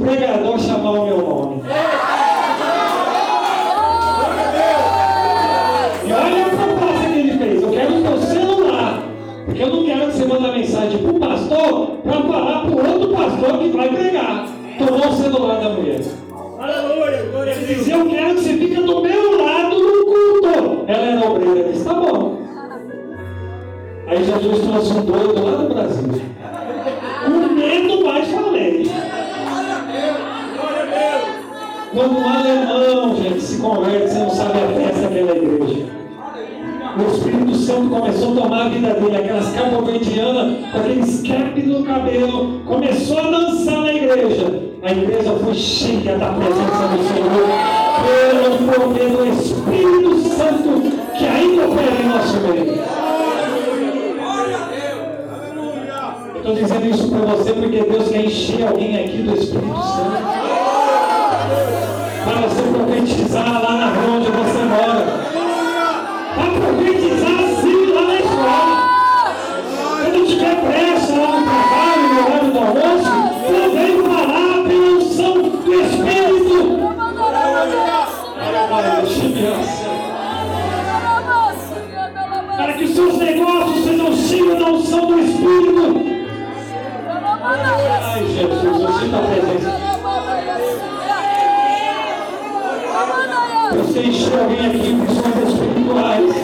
pregador 0.00 0.58
chamar 0.58 0.90
o 0.92 1.06
meu 1.06 1.18
nome. 1.18 1.62
E 6.06 6.12
olha 6.12 6.46
a 6.46 6.48
proposta 6.50 7.08
que 7.12 7.18
ele 7.18 7.38
fez. 7.38 7.62
Eu 7.62 7.70
quero 7.70 7.96
o 7.98 8.02
teu 8.02 8.18
celular. 8.18 9.02
Porque 9.44 9.62
eu 9.62 9.68
não 9.68 9.84
quero 9.84 10.06
que 10.06 10.12
você 10.12 10.24
mande 10.26 10.58
mensagem 10.58 10.98
para 10.98 11.10
o 11.10 11.20
pastor 11.20 11.86
para 12.02 12.12
falar 12.22 12.60
para 12.62 12.70
o 12.70 12.92
outro 12.92 13.16
pastor 13.16 13.58
que 13.58 13.68
vai 13.70 13.88
pregar. 13.88 14.46
Tomou 14.78 15.08
o 15.08 15.12
celular 15.12 15.60
da 15.60 15.68
mulher. 15.70 16.00
Aleluia, 16.58 17.22
glória 17.30 17.52
a 17.52 17.56
Ele 17.56 17.66
Deus. 17.66 17.78
disse, 17.78 17.90
eu 17.90 18.06
quero 18.08 18.34
que 18.34 18.40
você 18.42 18.52
fique 18.54 18.74
do 18.74 19.00
meu 19.02 19.44
lado 19.44 19.76
no 19.78 20.04
culto. 20.04 20.84
Ela 20.86 21.04
era 21.06 21.30
obreira. 21.30 21.72
Disse, 21.72 21.84
tá 21.84 21.94
bom. 21.94 22.38
Aí 24.06 24.24
Jesus 24.24 24.60
trouxe 24.66 24.92
um 24.92 25.02
doido 25.02 25.44
lá 25.44 25.52
no 25.62 25.68
Brasil. 25.74 26.22
Quando 31.92 32.18
um 32.18 32.28
alemão, 32.28 33.16
gente, 33.16 33.40
se 33.40 33.60
converte, 33.60 34.10
você 34.10 34.18
não 34.20 34.30
sabe 34.30 34.58
a 34.58 34.80
festa 34.80 35.08
daquela 35.08 35.36
igreja. 35.36 35.86
O 36.96 37.10
Espírito 37.10 37.54
Santo 37.56 37.88
começou 37.88 38.32
a 38.32 38.42
tomar 38.42 38.66
a 38.66 38.68
vida 38.68 38.94
dele, 38.94 39.16
aquelas 39.16 39.52
cabo-verdianas 39.52 40.70
com 40.70 40.78
aqueles 40.78 41.22
cap 41.22 41.62
no 41.62 41.82
cabelo, 41.82 42.60
começou 42.64 43.18
a 43.18 43.30
dançar 43.30 43.80
na 43.80 43.92
igreja. 43.92 44.62
A 44.82 44.92
igreja 44.92 45.32
foi 45.42 45.54
cheia 45.54 46.16
da 46.16 46.32
presença 46.32 46.88
do 46.88 47.02
Senhor, 47.08 47.48
pelo 48.06 48.88
poder 48.88 49.10
do 49.10 49.26
Espírito 49.26 50.20
Santo 50.28 50.80
que 51.18 51.26
ainda 51.26 51.68
opera 51.68 52.02
em 52.02 52.08
nosso 52.08 52.36
meio. 52.38 52.80
Estou 56.36 56.54
dizendo 56.54 56.86
isso 56.86 57.10
para 57.10 57.34
você 57.34 57.52
porque 57.52 57.82
Deus 57.82 58.08
quer 58.08 58.24
encher 58.24 58.68
alguém 58.68 58.96
aqui 58.96 59.22
do 59.22 59.34
Espírito 59.34 59.74
Santo 59.74 60.59
para 62.30 62.42
você 62.42 62.62
profetizar 62.62 63.60
lá 63.60 63.72
na 63.72 63.86
rua 63.86 64.16
onde 64.18 64.30
você 64.30 64.62
mora. 64.64 65.04
Para 66.34 66.50
profetizar 66.60 67.40
sim 67.60 67.86
lá 67.92 68.02
na 68.02 68.14
escola. 68.14 69.34
Quando 70.00 70.26
tiver 70.28 70.56
pressa 70.62 71.12
lá 71.12 71.40
no 71.40 71.44
trabalho, 71.44 72.06
no 72.14 72.20
horário 72.24 72.50
do 72.52 72.58
almoço, 72.58 73.10
também 73.46 73.92
falar 74.02 74.62
pela 74.68 74.90
unção 74.98 75.42
do 75.42 75.74
Espírito. 75.74 76.60
Para 82.56 82.72
que 82.74 82.84
os 82.84 82.94
seus 82.94 83.18
negócios 83.18 83.84
sejam 83.84 84.16
cheios 84.16 84.58
da 84.58 84.66
unção 84.66 85.06
do 85.06 85.18
Espírito. 85.18 86.10
Ai, 87.42 88.24
Jesus, 88.26 88.82
você 88.82 89.04
está 89.06 89.18
presente. 89.18 89.49
Encher 94.06 94.38
alguém 94.38 94.66
aqui 94.66 94.78
com 94.78 95.04
visões 95.04 95.36
espirituais. 95.48 96.34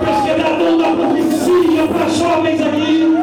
Deus 0.00 0.18
quer 0.24 0.36
dar 0.38 0.58
dom 0.58 0.76
da 0.78 0.88
profecia 0.96 1.86
para 1.88 2.08
jovens 2.08 2.60
aqui. 2.60 3.14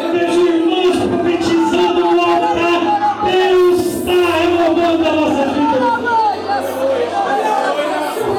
Eu 0.00 0.08
vejo 0.12 0.40
irmãos 0.46 0.96
profetizando 1.06 2.00
no 2.00 2.20
altar. 2.20 2.80
Deus 3.24 3.80
está 3.80 4.18
renovando 4.38 5.06
a 5.06 5.12
nossa 5.12 5.44
vida. 5.46 5.78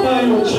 Pai, 0.02 0.24
eu 0.30 0.42
te. 0.44 0.56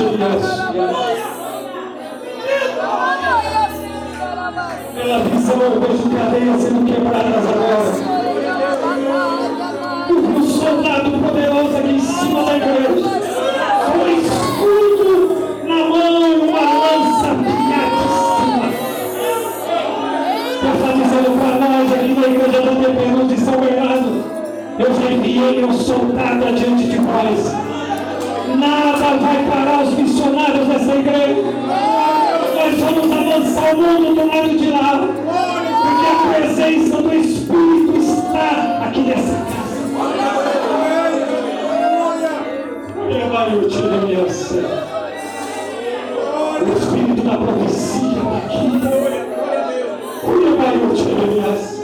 Pela 4.94 5.18
visão, 5.20 5.60
eu 5.62 5.80
vejo 5.80 6.10
cadeias 6.10 6.62
sendo 6.62 6.84
quebradas 6.84 7.46
agora. 7.46 8.07
Em 11.98 12.00
cima 12.00 12.44
da 12.44 12.56
igreja. 12.56 12.90
Um 13.90 14.06
escudo 14.22 15.12
na 15.66 15.78
mão, 15.88 16.38
uma 16.48 16.60
lança 16.60 17.26
afiadíssima. 17.32 18.66
Deus 20.62 20.74
está 20.76 20.92
dizendo 20.92 21.30
para 21.40 21.54
nós 21.58 21.92
aqui 21.92 22.14
na 22.14 22.26
igreja 22.28 22.60
do 22.62 22.72
Deus 22.80 23.28
de 23.28 23.40
São 23.44 23.60
Bernardo. 23.60 24.24
Eu 24.78 24.94
já 24.94 25.10
enviei 25.10 25.64
um 25.64 25.72
soldado 25.72 26.46
adiante 26.46 26.84
de 26.84 26.98
nós. 27.00 27.52
Nada 28.56 29.16
vai 29.16 29.44
parar 29.50 29.82
os 29.82 29.94
missionários 29.94 30.68
dessa 30.68 30.94
igreja. 30.94 31.42
Nós 32.54 32.78
vamos 32.78 33.12
avançar 33.12 33.74
o 33.74 33.76
mundo 33.76 34.14
do 34.14 34.26
lado 34.28 34.56
de 34.56 34.70
lá. 34.70 35.00
Porque 35.82 36.06
a 36.06 36.34
presença 36.34 37.02
do 37.02 37.14
Espírito 37.14 37.96
está 37.96 38.84
aqui 38.86 39.00
nessa 39.00 39.34
casa. 39.34 39.57
Minha. 43.28 44.24
O 46.60 46.72
Espírito 46.78 47.22
da 47.22 47.36
profecia 47.36 48.08
está 48.08 48.36
aqui. 48.38 48.66
Levaram-te 50.26 51.04
da 51.04 51.26
minha 51.26 51.56
céu. 51.56 51.77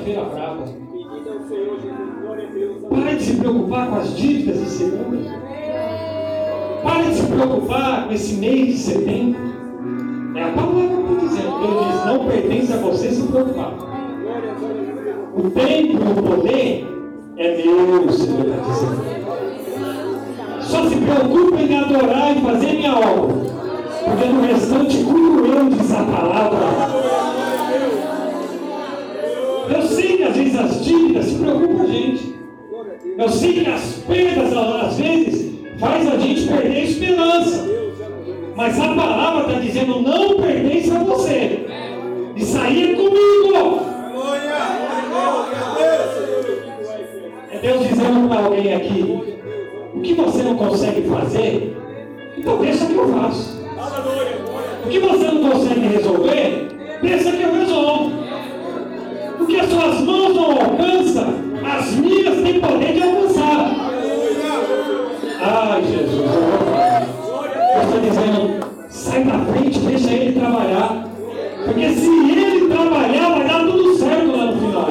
A 0.00 0.04
segunda-feira 0.04 0.24
brava. 0.24 0.64
Pare 2.88 3.16
de 3.16 3.22
se 3.22 3.36
preocupar 3.36 3.88
com 3.88 3.96
as 3.96 4.16
dívidas 4.16 4.58
de 4.58 4.70
segunda. 4.70 5.30
Pare 6.82 7.10
de 7.10 7.14
se 7.14 7.26
preocupar 7.26 8.06
com 8.06 8.14
esse 8.14 8.34
mês 8.34 8.66
de 8.66 8.78
setembro. 8.78 9.40
É 10.34 10.42
a 10.42 10.52
palavra 10.52 10.86
que 10.86 10.92
eu 10.92 11.00
estou 11.00 11.28
dizendo. 11.28 11.60
Deus 11.60 11.86
diz, 11.86 12.06
não 12.06 12.26
pertence 12.26 12.72
a 12.72 12.76
você 12.76 13.10
se 13.10 13.22
preocupar. 13.22 13.74
O 15.36 15.50
tempo 15.50 15.92
e 15.92 16.18
o 16.18 16.22
poder 16.22 16.86
é 17.36 17.56
meu, 17.56 18.06
o 18.06 18.12
Senhor 18.12 18.46
está 18.46 18.62
dizendo. 18.68 19.20
Só 20.60 20.88
se 20.88 20.96
preocupe 20.96 21.62
em 21.62 21.78
adorar 21.78 22.36
e 22.36 22.40
fazer 22.40 22.72
minha 22.74 22.96
obra. 22.96 23.50
Porque 24.04 24.24
no 24.26 24.40
restante 24.42 25.04
cuido 25.04 25.46
eu, 25.46 25.68
diz 25.68 25.92
a 25.92 26.04
palavra. 26.04 27.29
As 30.56 30.84
dívidas 30.84 31.26
se 31.26 31.34
preocupam 31.36 31.82
a 31.82 31.86
gente. 31.86 32.34
Eu 33.18 33.28
sei 33.28 33.52
que 33.52 33.70
as 33.70 34.02
perdas, 34.06 34.56
às 34.56 34.98
vezes, 34.98 35.52
faz 35.78 36.08
a 36.08 36.16
gente 36.18 36.46
perder 36.46 36.76
a 36.76 36.84
esperança. 36.84 37.70
Mas 38.56 38.78
a 38.78 38.94
palavra 38.94 39.48
está 39.48 39.60
dizendo, 39.60 40.02
não 40.02 40.36
pertence 40.40 40.90
a 40.90 41.02
você. 41.02 41.66
Aí 42.62 42.92
é 42.92 42.94
comigo. 42.94 43.80
É 47.50 47.58
Deus 47.58 47.88
dizendo 47.88 48.28
para 48.28 48.40
alguém 48.44 48.74
aqui, 48.74 49.02
o 49.94 50.00
que 50.00 50.14
você 50.14 50.42
não 50.42 50.56
consegue 50.56 51.02
fazer, 51.08 51.76
então 52.38 52.58
deixa 52.58 52.86
que 52.86 52.94
eu 52.94 53.08
faço. 53.08 53.60
O 54.84 54.88
que 54.88 54.98
você 54.98 55.24
não 55.24 55.50
consegue 55.50 55.80
resolver, 55.80 56.68
pensa 57.00 57.32
que 57.32 57.42
eu 57.42 57.52
resolvo. 57.52 58.29
O 59.40 59.46
que 59.46 59.58
as 59.58 59.70
suas 59.70 60.00
mãos 60.02 60.34
não 60.34 60.50
alcançam, 60.52 61.34
as 61.64 61.92
minhas 61.92 62.42
têm 62.42 62.60
poder 62.60 62.92
de 62.92 63.02
alcançar. 63.02 63.74
Ai, 65.42 65.82
Jesus, 65.82 66.20
eu 67.74 67.82
está 67.82 67.98
dizendo, 68.02 68.60
sai 68.90 69.24
da 69.24 69.38
frente, 69.38 69.78
deixa 69.78 70.12
ele 70.12 70.38
trabalhar. 70.38 71.06
Porque 71.64 71.88
se 71.90 72.06
ele 72.06 72.68
trabalhar, 72.68 73.30
vai 73.30 73.48
dar 73.48 73.60
tudo 73.60 73.96
certo 73.96 74.36
lá 74.36 74.44
no 74.44 74.58
final. 74.58 74.88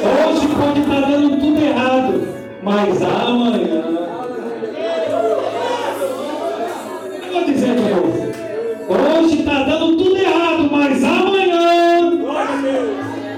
Hoje 0.00 0.48
pode 0.48 0.80
estar 0.80 1.00
dando 1.00 1.40
tudo 1.40 1.60
errado, 1.60 2.28
mas 2.62 3.02
amanhã. 3.02 3.84
Eu 7.26 7.32
vou 7.32 7.44
dizer 7.44 7.74
novo. 7.74 8.28
Hoje 8.88 9.40
está 9.40 9.64
dando 9.64 9.96
tudo 9.96 10.16
errado, 10.16 10.68
mas 10.70 11.04
amanhã. 11.04 11.28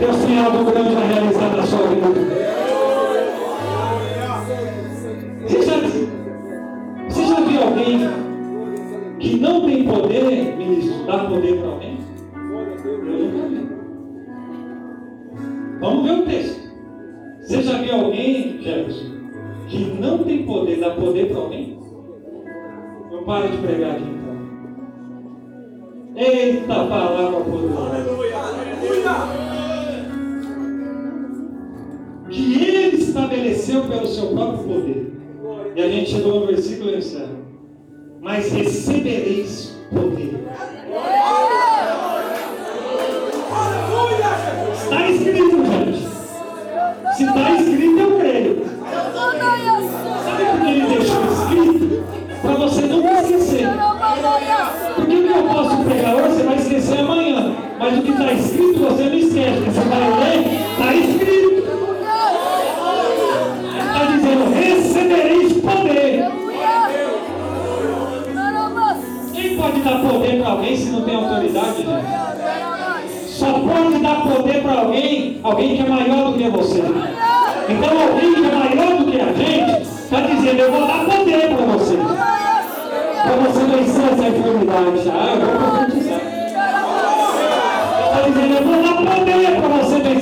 Deus 0.00 0.16
tem 0.24 0.38
algo 0.38 0.64
grande 0.64 0.96
a 0.96 1.00
realizar 1.00 1.54
na 1.54 1.62
sua 1.62 1.86
vida. 1.88 2.08
Você 5.42 5.62
já, 5.62 5.76
você 7.06 7.26
já 7.26 7.40
viu 7.40 7.62
alguém 7.62 8.00
que 9.18 9.38
não 9.38 9.66
tem 9.66 9.84
poder, 9.84 10.56
ministro, 10.56 11.04
dar 11.04 11.28
poder 11.28 11.58
para 11.58 11.68
alguém? 11.68 11.98
Vamos 15.80 16.04
ver 16.04 16.12
o 16.12 16.22
texto. 16.22 16.70
Você 17.42 17.62
já 17.62 17.78
viu 17.82 17.94
alguém, 17.94 18.58
Jefferson, 18.62 19.10
que 19.68 19.84
não 20.00 20.24
tem 20.24 20.46
poder, 20.46 20.80
dar 20.80 20.94
poder 20.96 21.28
para 21.28 21.40
alguém? 21.40 21.78
Eu 23.12 23.22
paro 23.24 23.48
de 23.50 23.58
pregar 23.58 23.90
aqui 23.90 24.04
então. 24.04 24.30
Eita 26.16 26.74
palavra 26.86 27.40
poderosa. 27.40 28.00
Que 28.80 29.79
estabeleceu 33.70 33.82
pelo 33.84 34.06
seu 34.06 34.26
próprio 34.28 34.64
poder. 34.64 35.12
E 35.76 35.82
a 35.82 35.88
gente 35.88 36.10
chegou 36.10 36.40
no 36.40 36.46
versículo 36.46 36.90
e 36.90 36.98
encerra. 36.98 37.40
Mas 38.20 38.52
recebereis 38.52 39.76
poder. 39.90 40.40
Está 44.74 45.10
escrito, 45.10 45.64
gente. 45.64 46.08
Se 47.16 47.24
está 47.24 47.49
para 74.70 74.82
alguém, 74.82 75.40
alguém 75.42 75.76
que 75.76 75.82
é 75.82 75.88
maior 75.88 76.30
do 76.30 76.38
que 76.38 76.48
você. 76.48 76.78
Então 77.68 78.00
alguém 78.00 78.34
que 78.34 78.46
é 78.46 78.54
maior 78.54 78.98
do 78.98 79.10
que 79.10 79.20
a 79.20 79.32
gente, 79.32 79.82
está 79.82 80.20
dizendo, 80.20 80.60
eu 80.60 80.70
vou 80.72 80.86
dar 80.86 81.04
poder 81.04 81.56
para 81.56 81.66
você. 81.66 81.96
Para 81.96 83.36
você 83.36 83.64
vencer 83.64 84.04
essa 84.04 84.28
enfermidade. 84.28 85.10
Ah, 85.12 85.34
eu 85.34 85.46
vou 85.46 85.70
profetizar. 85.70 86.20
Está 88.06 88.20
dizendo, 88.28 88.54
eu 88.54 88.62
vou 88.64 88.82
dar 88.82 88.94
poder 88.94 89.40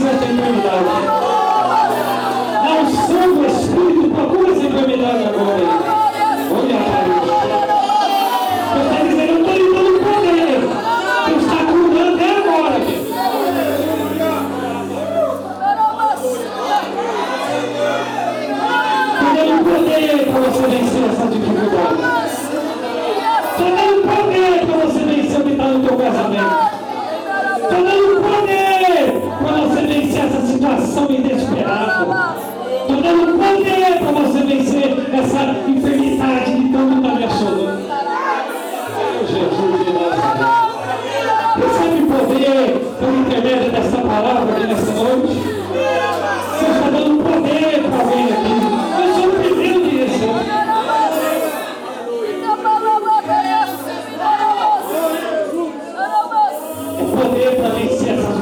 essa 0.09 0.25
enfermidade. 0.25 1.08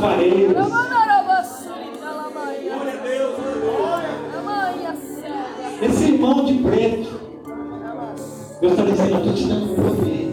Barreiras. 0.06 0.66
Esse 5.82 6.04
irmão 6.04 6.44
de 6.44 6.54
preto. 6.54 7.16
Deus 8.60 8.72
está 8.72 8.84
dizendo, 8.84 9.10
eu 9.10 9.18
estou 9.18 9.34
te 9.34 9.44
dando 9.46 9.74
poder. 9.74 10.26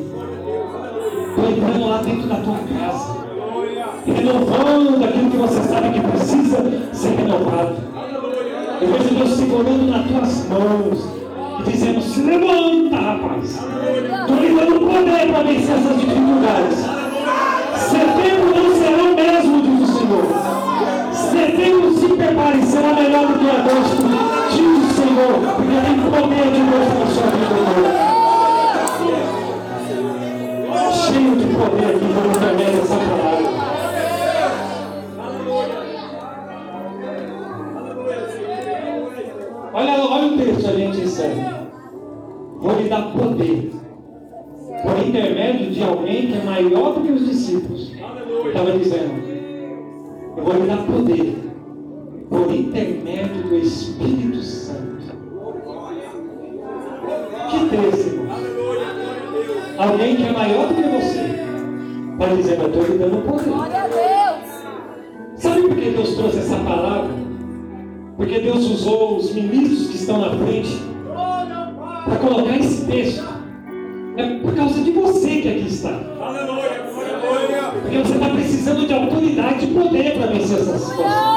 Estou 1.29 1.49
entrando 1.49 1.89
lá 1.89 2.01
dentro 2.01 2.27
da 2.27 2.35
tua 2.37 2.57
casa. 2.57 3.23
Renovando 4.05 5.03
aquilo 5.03 5.31
que 5.31 5.37
você 5.37 5.61
sabe 5.63 5.91
que 5.91 5.99
precisa 5.99 6.93
ser 6.93 7.15
renovado. 7.15 7.75
Eu 8.81 8.87
vejo 8.87 9.15
Deus 9.15 9.37
segurando 9.37 9.87
nas 9.87 10.07
tuas 10.07 10.47
mãos 10.49 11.07
e 11.59 11.71
dizendo, 11.71 12.01
se 12.01 12.21
levanta, 12.21 12.95
rapaz. 12.95 13.45
Estou 13.49 14.37
lhe 14.37 14.55
dando 14.55 14.79
poder 14.79 15.31
para 15.31 15.43
vencer 15.43 15.75
essas 15.75 15.99
dificuldades. 15.99 16.92
Prepare, 22.33 22.65
será 22.65 22.93
melhor 22.93 23.27
do 23.27 23.39
que 23.39 23.49
agosto, 23.49 24.03
diz 24.51 24.61
o 24.61 24.93
Senhor, 24.93 25.33
porque 25.55 25.81
tem 25.85 25.99
poder 25.99 26.51
de 26.51 26.61
Deus 26.61 26.99
na 26.99 27.05
sua 27.05 27.31
vida 27.31 28.12
estão 70.03 70.19
na 70.19 70.29
frente 70.31 70.77
para 72.05 72.15
colocar 72.17 72.57
esse 72.57 72.85
texto. 72.85 73.23
É 74.17 74.39
por 74.39 74.53
causa 74.55 74.81
de 74.81 74.91
você 74.91 75.41
que 75.41 75.49
aqui 75.49 75.67
está. 75.67 75.99
Porque 77.81 77.97
você 77.97 78.13
está 78.13 78.29
precisando 78.29 78.85
de 78.85 78.93
autoridade 78.93 79.65
e 79.65 79.73
poder 79.73 80.17
para 80.17 80.27
vencer 80.27 80.59
essa 80.59 80.77
situação. 80.77 81.32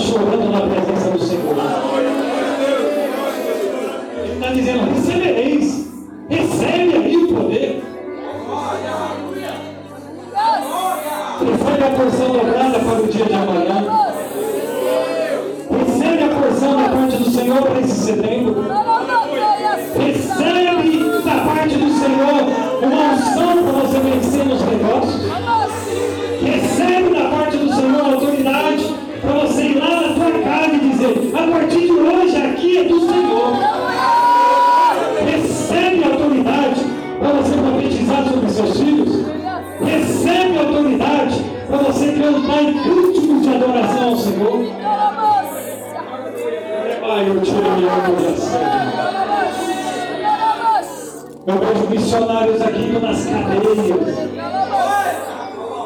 Chorando 0.00 0.50
na 0.50 0.60
presença 0.60 0.89
missionários 51.90 52.60
aqui 52.62 52.92
nas 52.92 53.24
cadeias. 53.26 53.88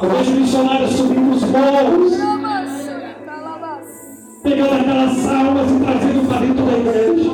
Eu 0.02 0.10
vejo 0.10 0.30
missionários 0.32 0.90
subindo 0.90 1.34
os 1.34 1.42
morros, 1.44 2.12
pegando 4.42 4.74
aquelas 4.74 5.26
almas 5.26 5.70
e 5.70 5.80
trazendo 5.80 6.28
para 6.28 6.38
dentro 6.40 6.64
da 6.64 6.72
igreja. 6.72 7.30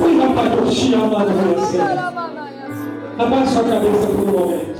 Oi, 0.00 0.18
rapaz, 0.18 0.74
te 0.74 0.94
amo. 0.94 1.16
Abaixe 3.16 3.52
sua 3.52 3.64
cabeça 3.64 4.06
por 4.06 4.28
um 4.28 4.32
momento. 4.32 4.74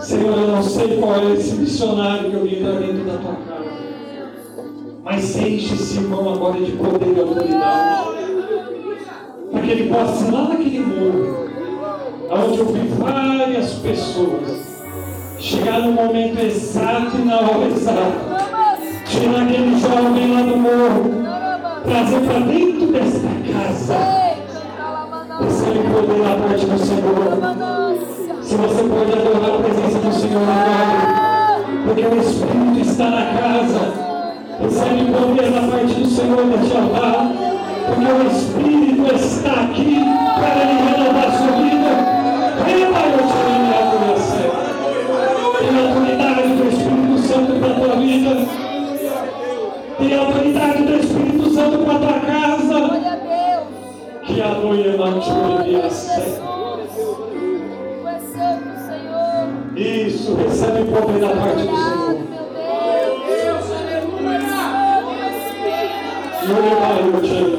Senhor, 0.00 0.38
eu 0.38 0.48
não 0.48 0.62
sei 0.62 0.96
qual 0.98 1.16
é 1.16 1.32
esse 1.32 1.54
missionário 1.56 2.30
que 2.30 2.36
eu 2.36 2.42
vi 2.44 2.56
para 2.56 2.72
dentro 2.72 3.04
da 3.04 3.18
tua 3.18 3.32
casa. 3.32 3.64
Mas 5.02 5.36
enche 5.36 5.74
esse 5.74 5.98
irmão 5.98 6.32
agora 6.32 6.60
de 6.60 6.72
poder 6.72 7.14
e 7.14 7.20
autoridade. 7.20 8.13
Para 9.64 9.74
que 9.74 9.80
ele 9.80 9.90
possa 9.94 10.26
ir 10.26 10.30
lá 10.30 10.42
naquele 10.42 10.80
morro, 10.80 11.48
onde 12.30 12.58
eu 12.58 12.66
vi 12.66 12.86
várias 12.98 13.72
pessoas, 13.76 14.84
chegar 15.38 15.78
no 15.80 15.92
momento 15.92 16.38
exato 16.38 17.16
e 17.16 17.24
na 17.24 17.36
hora 17.36 17.66
exata, 17.68 18.12
tirar 19.06 19.40
aquele 19.40 19.80
jovem 19.80 20.34
lá 20.34 20.42
do 20.42 20.56
morro, 20.58 21.14
trazer 21.82 22.20
para 22.26 22.40
dentro 22.40 22.88
desta 22.88 23.28
casa. 23.50 23.96
Recebe 25.40 25.78
poder 25.78 26.22
da 26.22 26.36
parte 26.46 26.66
do 26.66 26.78
Senhor. 26.78 28.42
Se 28.42 28.56
você 28.56 28.82
pode 28.82 29.12
adorar 29.12 29.48
a 29.48 29.62
presença 29.62 29.98
do 29.98 30.12
Senhor 30.12 30.42
agora, 30.42 31.64
porque 31.86 32.04
o 32.04 32.20
Espírito 32.20 32.80
está 32.80 33.08
na 33.08 33.24
casa. 33.32 33.80
Recebe 34.60 35.10
poder 35.10 35.50
da 35.50 35.60
parte 35.68 35.94
do 35.94 36.06
Senhor 36.06 36.58
de 36.58 36.68
Jeová, 36.68 37.32
porque 37.32 37.53
o 37.92 38.26
Espírito 38.30 39.14
está 39.14 39.52
aqui 39.64 40.00
para 40.40 40.64
lhe 40.64 40.76
renovar 40.82 41.26
a 41.26 41.32
sua 41.32 41.52
vida. 41.52 41.92
Reba 42.64 43.00
eu 43.10 43.22
te 43.26 43.38
amo, 43.54 43.94
você. 44.14 44.44
Tem 45.58 45.72
autoridade 45.86 46.48
do 46.48 46.64
Espírito 46.68 47.18
Santo 47.18 47.52
para 47.60 47.70
a 47.70 47.74
tua 47.74 47.96
vida. 47.96 48.32
autoridade 50.14 50.82
do 50.82 50.94
Espírito 50.94 51.50
Santo 51.50 51.78
para 51.84 51.94
a 51.94 51.98
tua 51.98 52.20
casa. 52.20 52.78
Glória 52.78 53.12
a. 53.12 53.66
Que 54.24 54.40
a 54.40 54.48
noia 54.48 54.96
não 54.96 55.20
te 55.20 55.30
Glória 55.30 55.54
a 55.54 55.60
obedeça. 55.60 56.20
Senhor. 56.20 56.64
Isso, 59.76 60.34
recebe 60.36 60.84
poder 60.84 61.20
da 61.20 61.28
parte 61.28 61.66
do 61.66 61.76
Senhor. 61.76 62.04
meu 67.02 67.20
Deus. 67.20 67.50
Tu 67.50 67.53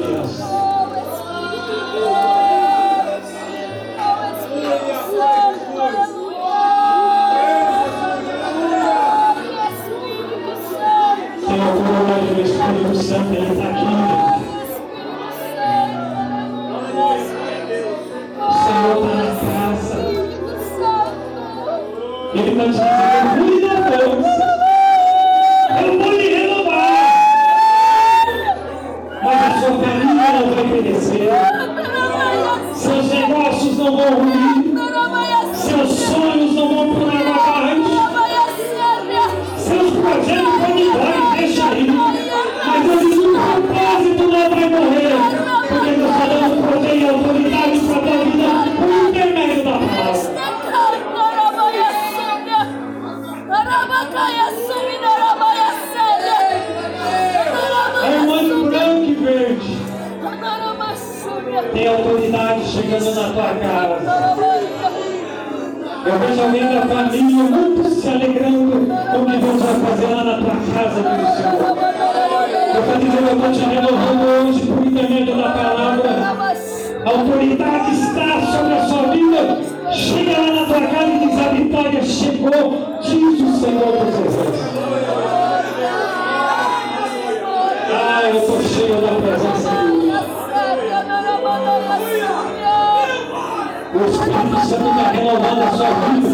O 93.96 94.04
Espírito 94.04 94.60
Santo 94.68 94.90
está 94.90 95.10
renovando 95.10 95.62
a 95.62 95.70
sua 95.70 95.88
vida. 95.88 96.28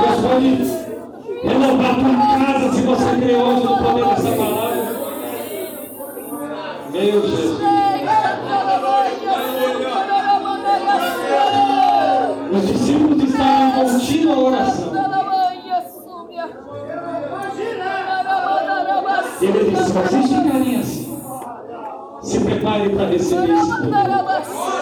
Deus 0.00 0.18
pode 0.22 0.50
renovar 1.46 1.90
a 1.90 1.94
tua 1.94 2.14
casa 2.36 2.66
se 2.74 2.82
você 2.82 3.10
crê 3.20 3.36
hoje 3.36 3.62
no 3.62 3.78
poder 3.78 4.04
dessa 4.06 4.30
palavra. 4.36 4.82
Meu 6.90 7.28
Jesus. 7.28 7.58
Os 12.50 12.62
discípulos 12.66 13.22
estavam 13.22 13.68
em 13.68 13.70
contínua 13.70 14.36
oração. 14.36 14.92
E 19.40 19.44
ele 19.44 19.70
disse: 19.70 19.92
Vocês 19.92 20.26
ficarem 20.26 20.80
assim. 20.80 21.20
Se 22.20 22.40
preparem 22.40 22.96
para 22.96 23.06
receber 23.06 23.50
esse. 23.50 24.77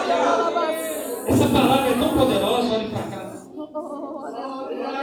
Palavra 1.51 1.89
é 1.89 1.93
tão 1.93 2.09
poderosa, 2.09 2.75
olhe 2.75 2.89
para 2.89 3.03
cá. 3.03 3.17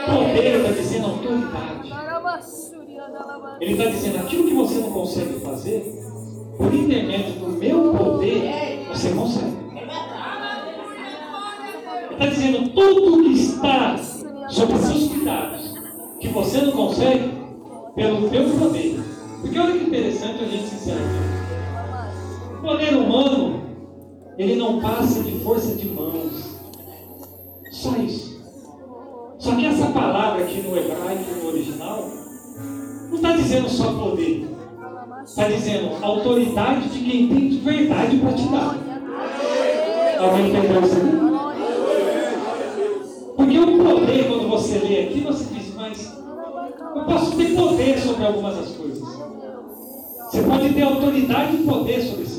Poder 0.06 0.56
está 0.56 0.70
dizendo 0.72 1.06
autoridade. 1.06 1.92
Ele 3.60 3.72
está 3.72 3.84
dizendo 3.86 4.18
aquilo 4.18 4.44
que 4.44 4.54
você 4.54 4.74
não 4.80 4.90
consegue 4.90 5.40
fazer, 5.40 5.94
por 6.56 6.74
intermédio 6.74 7.32
do 7.40 7.48
meu 7.48 7.94
poder, 7.94 8.86
você 8.88 9.10
consegue. 9.10 9.56
Ele 12.10 12.12
está 12.12 12.26
dizendo 12.26 12.68
tudo 12.70 13.22
que 13.22 13.32
está 13.32 13.96
sob 14.48 14.78
seus 14.78 15.08
cuidados, 15.08 15.74
que 16.20 16.28
você 16.28 16.60
não 16.62 16.72
consegue, 16.72 17.32
pelo 17.94 18.28
teu 18.28 18.50
poder. 18.50 19.00
Porque 19.40 19.58
olha 19.58 19.78
que 19.78 19.84
interessante 19.84 20.44
a 20.44 20.46
gente 20.46 20.68
sinceramente. 20.68 21.34
O 22.58 22.62
poder 22.62 22.96
humano, 22.96 23.63
ele 24.36 24.56
não 24.56 24.80
passa 24.80 25.22
de 25.22 25.38
força 25.40 25.74
de 25.76 25.88
mãos. 25.88 26.56
Só 27.70 27.96
isso. 27.96 28.42
Só 29.38 29.54
que 29.54 29.66
essa 29.66 29.86
palavra 29.86 30.42
aqui 30.42 30.60
no 30.62 30.76
hebraico, 30.76 31.34
no 31.42 31.48
original, 31.48 32.08
não 33.08 33.16
está 33.16 33.32
dizendo 33.32 33.68
só 33.68 33.92
poder. 33.92 34.48
Está 35.24 35.48
dizendo 35.48 36.04
autoridade 36.04 36.88
de 36.88 36.98
quem 36.98 37.28
tem 37.28 37.48
de 37.48 37.58
verdade 37.58 38.16
para 38.18 38.32
te 38.32 38.48
dar. 38.48 38.76
Alguém 40.18 40.48
entendeu 40.48 40.82
isso? 40.82 41.24
Porque 43.36 43.58
o 43.58 43.84
poder, 43.84 44.28
quando 44.28 44.48
você 44.48 44.78
lê 44.78 45.04
aqui, 45.04 45.20
você 45.20 45.54
diz, 45.54 45.74
mas 45.74 46.12
eu 46.96 47.04
posso 47.04 47.36
ter 47.36 47.54
poder 47.54 47.98
sobre 47.98 48.26
algumas 48.26 48.56
das 48.56 48.70
coisas. 48.70 49.02
Você 50.30 50.42
pode 50.42 50.74
ter 50.74 50.82
autoridade 50.82 51.56
e 51.56 51.64
poder 51.64 52.02
sobre 52.02 52.24
filhos, 52.24 52.33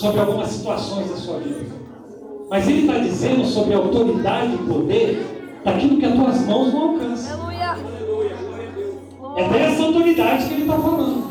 sobre 0.00 0.20
algumas 0.20 0.48
situações 0.48 1.10
da 1.10 1.16
sua 1.16 1.38
vida. 1.40 1.66
Mas 2.48 2.66
ele 2.66 2.80
está 2.80 2.98
dizendo 2.98 3.44
sobre 3.44 3.74
a 3.74 3.76
autoridade 3.76 4.54
e 4.54 4.58
poder 4.58 5.60
daquilo 5.62 5.98
que 5.98 6.06
as 6.06 6.14
tuas 6.14 6.46
mãos 6.46 6.72
não 6.72 6.90
alcançam. 6.90 7.50
É 9.36 9.48
dessa 9.48 9.82
autoridade 9.82 10.48
que 10.48 10.54
ele 10.54 10.62
está 10.62 10.78
falando. 10.78 11.30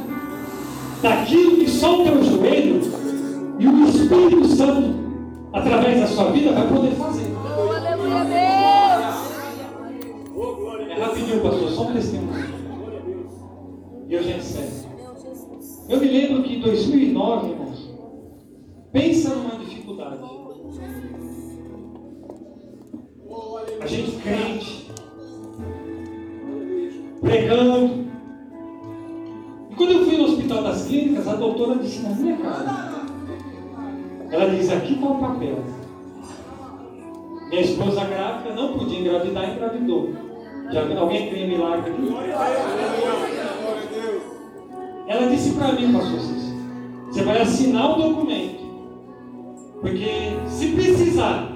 Daquilo 1.01 1.57
que 1.57 1.70
só 1.70 1.99
o 1.99 2.03
teu 2.03 2.24
joelho 2.24 2.82
e 3.57 3.67
o 3.67 3.89
Espírito 3.89 4.45
Santo, 4.45 4.93
através 5.51 6.01
da 6.01 6.07
sua 6.07 6.32
vida, 6.32 6.51
vai 6.51 6.67
poder 6.67 6.91
fazer. 6.91 7.30
É 10.89 11.01
rapidinho, 11.01 11.41
pastor, 11.41 11.70
só 11.72 11.82
um 11.88 11.93
testemunho. 11.93 12.45
E 14.07 14.13
eu 14.13 14.24
já 14.24 14.38
encerro. 14.38 14.89
Eu 15.89 15.99
me 15.99 16.07
lembro 16.07 16.43
que 16.43 16.55
em 16.55 16.61
2009, 16.61 17.49
irmãos, 17.49 17.59
pensa 18.92 19.36
numa 19.36 19.58
dificuldade. 19.58 20.20
A 23.82 23.88
gente 23.88 24.12
crente, 24.18 24.92
pregando. 27.22 28.10
E 29.70 29.76
quando 29.76 29.92
eu 29.92 30.06
fui 30.06 30.18
no 30.18 30.24
hospital 30.26 30.64
das 30.64 30.86
clínicas, 30.86 31.28
a 31.28 31.36
doutora 31.36 31.76
disse 31.76 32.02
na 32.02 32.10
minha 32.10 32.38
cara. 32.38 32.90
Ela 34.32 34.50
diz, 34.50 34.70
aqui 34.72 34.94
está 34.94 35.08
o 35.08 35.20
papel. 35.20 35.64
Minha 37.50 37.62
esposa 37.62 38.06
grávida 38.06 38.54
não 38.54 38.78
podia 38.78 39.00
engravidar, 39.00 39.56
engravidou. 39.56 40.14
Já 40.72 41.00
alguém 41.00 41.30
crê 41.30 41.46
em 41.46 41.50
milagre 41.50 41.92
aqui? 41.92 42.14
Ela 45.08 45.28
disse 45.30 45.56
para 45.56 45.72
mim, 45.74 45.92
pastor 45.92 46.20
Cícero, 46.20 46.58
você 47.08 47.24
vai 47.24 47.42
assinar 47.42 47.98
o 47.98 48.02
documento. 48.02 48.59
Porque 49.90 50.36
se 50.48 50.68
precisar, 50.74 51.52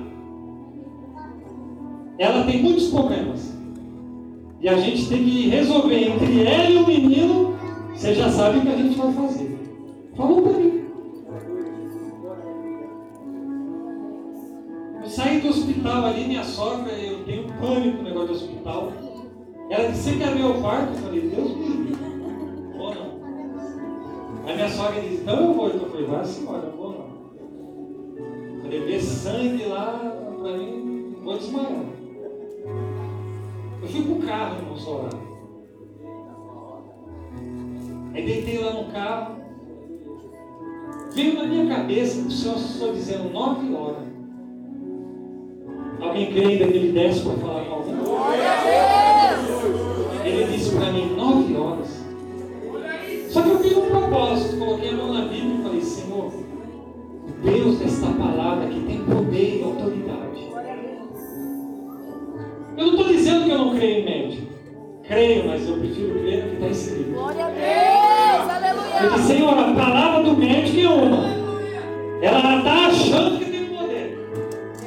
ela 2.18 2.44
tem 2.46 2.64
muitos 2.64 2.88
problemas. 2.88 3.54
E 4.60 4.68
a 4.68 4.76
gente 4.78 5.08
tem 5.08 5.24
que 5.24 5.50
resolver 5.50 6.10
entre 6.10 6.44
ela 6.44 6.70
e 6.70 6.78
o 6.78 6.88
menino, 6.88 7.56
você 7.94 8.16
já 8.16 8.32
sabe 8.32 8.58
o 8.58 8.62
que 8.62 8.70
a 8.70 8.76
gente 8.76 8.98
vai 8.98 9.14
fazer. 9.14 9.60
Falou 10.16 10.42
para 10.42 10.54
mim. 10.54 10.86
Eu 15.04 15.10
saí 15.10 15.40
do 15.40 15.50
hospital 15.50 16.06
ali, 16.06 16.26
minha 16.26 16.44
sogra, 16.44 16.92
eu 16.92 17.24
tenho 17.26 17.48
pânico 17.60 17.98
no 17.98 18.04
negócio 18.04 18.30
do 18.30 18.34
hospital. 18.34 18.94
Ela 19.70 19.90
disse, 19.90 20.10
você 20.10 20.18
quer 20.18 20.34
ver 20.34 20.46
o 20.46 20.60
quarto? 20.60 20.90
Eu 20.94 21.02
falei, 21.02 21.22
Deus 21.22 21.56
me 21.56 21.68
livre. 21.68 21.96
Vou 22.76 22.96
não. 22.96 24.48
Aí 24.48 24.56
minha 24.56 24.70
sogra 24.70 25.02
disse, 25.02 25.22
então 25.22 25.40
eu 25.40 25.54
vou. 25.54 25.68
Eu 25.68 25.88
falei, 25.88 26.06
vai 26.08 26.26
embora, 26.26 26.66
eu 26.66 26.78
vou 26.78 26.83
ver 28.82 29.02
sangue 29.02 29.66
lá, 29.66 30.00
para 30.42 30.58
mim, 30.58 31.16
vou 31.24 31.38
desmaiar. 31.38 31.86
Eu 33.82 33.88
fui 33.88 34.02
pro 34.04 34.28
carro, 34.28 34.56
irmão, 34.58 34.96
orar. 34.96 35.14
Aí 38.14 38.26
deitei 38.26 38.60
lá 38.60 38.74
no 38.74 38.92
carro. 38.92 39.36
Veio 41.14 41.36
na 41.36 41.46
minha 41.46 41.76
cabeça 41.76 42.22
o 42.22 42.32
Senhor 42.32 42.58
só 42.58 42.92
dizendo 42.92 43.32
nove 43.32 43.74
horas. 43.74 44.08
Alguém 46.00 46.32
crê 46.32 46.46
ainda 46.46 46.68
que 46.68 46.78
ele 46.78 46.92
desce 46.92 47.22
para 47.22 47.34
falar 47.34 47.66
com 47.66 47.74
alguém? 47.74 47.94
Ele 50.26 50.52
disse 50.52 50.76
para 50.76 50.92
mim 50.92 51.16
nove 51.16 51.56
horas. 51.56 52.04
Só 53.30 53.42
que 53.42 53.50
eu 53.50 53.60
fiz 53.60 53.78
um 53.78 53.90
propósito, 53.90 54.58
coloquei 54.58 54.90
a 54.90 54.94
mão 54.94 55.14
na 55.14 55.26
Bíblia 55.26 55.56
e 55.56 55.64
falei, 55.64 55.82
Senhor, 55.82 56.32
Deus 57.44 57.73
desta 58.04 58.10
palavra 58.18 58.68
que 58.68 58.80
tem 58.82 58.98
poder 59.06 59.60
e 59.60 59.64
autoridade. 59.64 60.50
Eu 62.76 62.86
não 62.86 62.94
estou 62.94 63.08
dizendo 63.08 63.46
que 63.46 63.52
eu 63.52 63.58
não 63.58 63.76
creio 63.76 64.00
em 64.00 64.06
médico. 64.06 64.54
Creio, 65.04 65.48
mas 65.48 65.68
eu 65.68 65.78
prefiro 65.78 66.20
crer 66.20 66.44
no 66.44 66.50
que 66.50 66.56
está 66.56 66.68
escrito. 66.68 67.12
Glória 67.12 67.46
a 67.46 67.50
Deus, 67.50 68.50
aleluia. 68.50 69.04
Eu 69.04 69.10
disse, 69.12 69.28
Senhor, 69.28 69.60
a 69.60 69.74
palavra 69.74 70.24
do 70.24 70.38
médico 70.38 70.80
é 70.80 70.90
uma. 70.90 71.44
Ela 72.22 72.58
está 72.58 72.88
achando 72.88 73.40
que 73.40 73.46
tem 73.46 73.66
poder. 73.66 74.30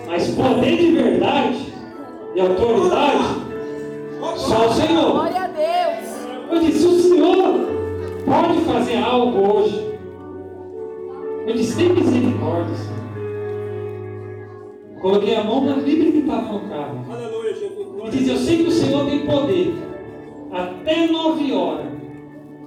Mas 0.07 0.29
poder 0.31 0.77
de 0.77 0.93
verdade 0.93 1.73
e 2.35 2.41
autoridade, 2.41 3.25
só 4.37 4.69
o 4.69 4.73
Senhor. 4.73 5.13
Glória 5.13 5.43
a 5.43 5.49
Deus. 5.49 6.51
Eu 6.51 6.61
disse, 6.61 6.87
o 6.87 7.01
Senhor 7.01 7.69
pode 8.25 8.61
fazer 8.61 8.97
algo 8.97 9.53
hoje. 9.53 9.87
Eu 11.47 11.55
disse, 11.55 11.77
tem 11.77 11.91
misericórdia, 11.91 12.75
Senhor. 12.75 13.06
Coloquei 15.07 15.37
a 15.37 15.45
mão 15.45 15.65
na 15.65 15.75
Bíblia 15.75 16.11
que 16.11 16.19
estava 16.19 16.53
no 16.53 16.69
carro. 16.69 17.05
E 18.07 18.11
diz, 18.11 18.29
eu 18.29 18.37
sei 18.39 18.57
que 18.57 18.69
o 18.71 18.73
Senhor 18.73 19.07
tem 19.07 19.25
poder. 19.25 19.73
Até 20.51 21.07
nove 21.07 21.53
horas. 21.53 21.87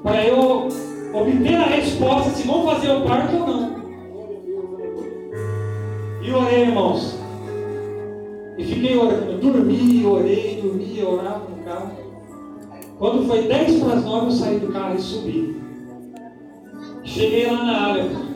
Para 0.01 0.25
eu 0.25 0.69
obter 1.13 1.55
a 1.55 1.65
resposta 1.65 2.29
se 2.29 2.47
vão 2.47 2.65
fazer 2.65 2.91
o 2.91 3.01
parto 3.01 3.35
ou 3.35 3.45
não. 3.45 3.79
E 6.21 6.31
orei, 6.31 6.61
irmãos. 6.61 7.19
E 8.57 8.63
fiquei 8.63 8.97
orando. 8.97 9.37
Dormi, 9.39 10.05
orei, 10.05 10.61
dormi, 10.61 11.03
orava 11.03 11.43
no 11.49 11.61
carro. 11.65 11.91
Quando 12.97 13.27
foi 13.27 13.41
10 13.49 13.83
para 13.83 13.93
as 13.95 14.05
9, 14.05 14.27
eu 14.27 14.31
saí 14.31 14.59
do 14.59 14.71
carro 14.71 14.95
e 14.95 15.01
subi. 15.01 15.61
Cheguei 17.03 17.47
lá 17.47 17.65
na 17.65 17.81
área. 17.87 18.29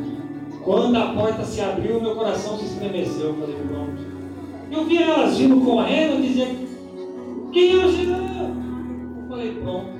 Quando 0.64 0.96
a 0.96 1.08
porta 1.08 1.44
se 1.44 1.60
abriu, 1.60 2.02
meu 2.02 2.16
coração 2.16 2.58
se 2.58 2.66
estremeceu. 2.66 3.28
Eu 3.28 3.34
falei, 3.36 3.56
pronto. 3.68 3.93
Eu 4.74 4.86
vi 4.86 5.04
elas 5.04 5.38
vindo 5.38 5.64
correndo, 5.64 6.20
dizia, 6.20 6.48
quem 7.52 7.74
é 7.74 7.86
o 7.86 7.92
Jean? 7.92 8.56
Eu 9.22 9.30
falei, 9.30 9.52
pronto. 9.62 9.94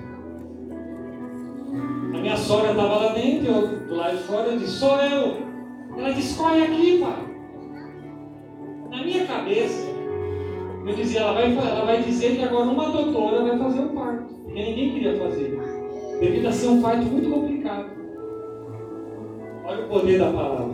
A 2.16 2.18
minha 2.18 2.36
sogra 2.36 2.72
estava 2.72 2.96
lá 2.96 3.14
dentro, 3.14 3.52
eu 3.52 3.68
do 3.88 3.96
lado 3.96 4.18
de 4.18 4.24
fora, 4.24 4.48
eu 4.48 4.58
disse, 4.58 4.80
sou 4.80 4.98
eu. 4.98 5.38
Ela 5.96 6.12
disse, 6.12 6.36
corre 6.36 6.64
aqui, 6.64 7.00
pai. 7.00 7.24
Na 8.90 9.04
minha 9.04 9.26
cabeça, 9.28 9.88
eu 10.88 10.96
dizia, 10.96 11.22
ela 11.22 11.34
vai, 11.34 11.56
ela 11.56 11.86
vai 11.86 12.02
dizer 12.02 12.36
que 12.36 12.44
agora 12.44 12.66
uma 12.66 12.90
doutora 12.90 13.44
vai 13.44 13.58
fazer 13.60 13.80
o 13.80 13.90
parto. 13.90 14.34
Porque 14.34 14.64
ninguém 14.64 14.94
queria 14.94 15.20
fazer. 15.20 15.60
Devido 16.20 16.48
a 16.48 16.52
ser 16.52 16.68
um 16.70 16.82
parto 16.82 17.04
muito 17.04 17.30
complicado. 17.30 17.86
Olha 19.66 19.86
o 19.86 19.88
poder 19.88 20.18
da 20.18 20.32
palavra. 20.32 20.74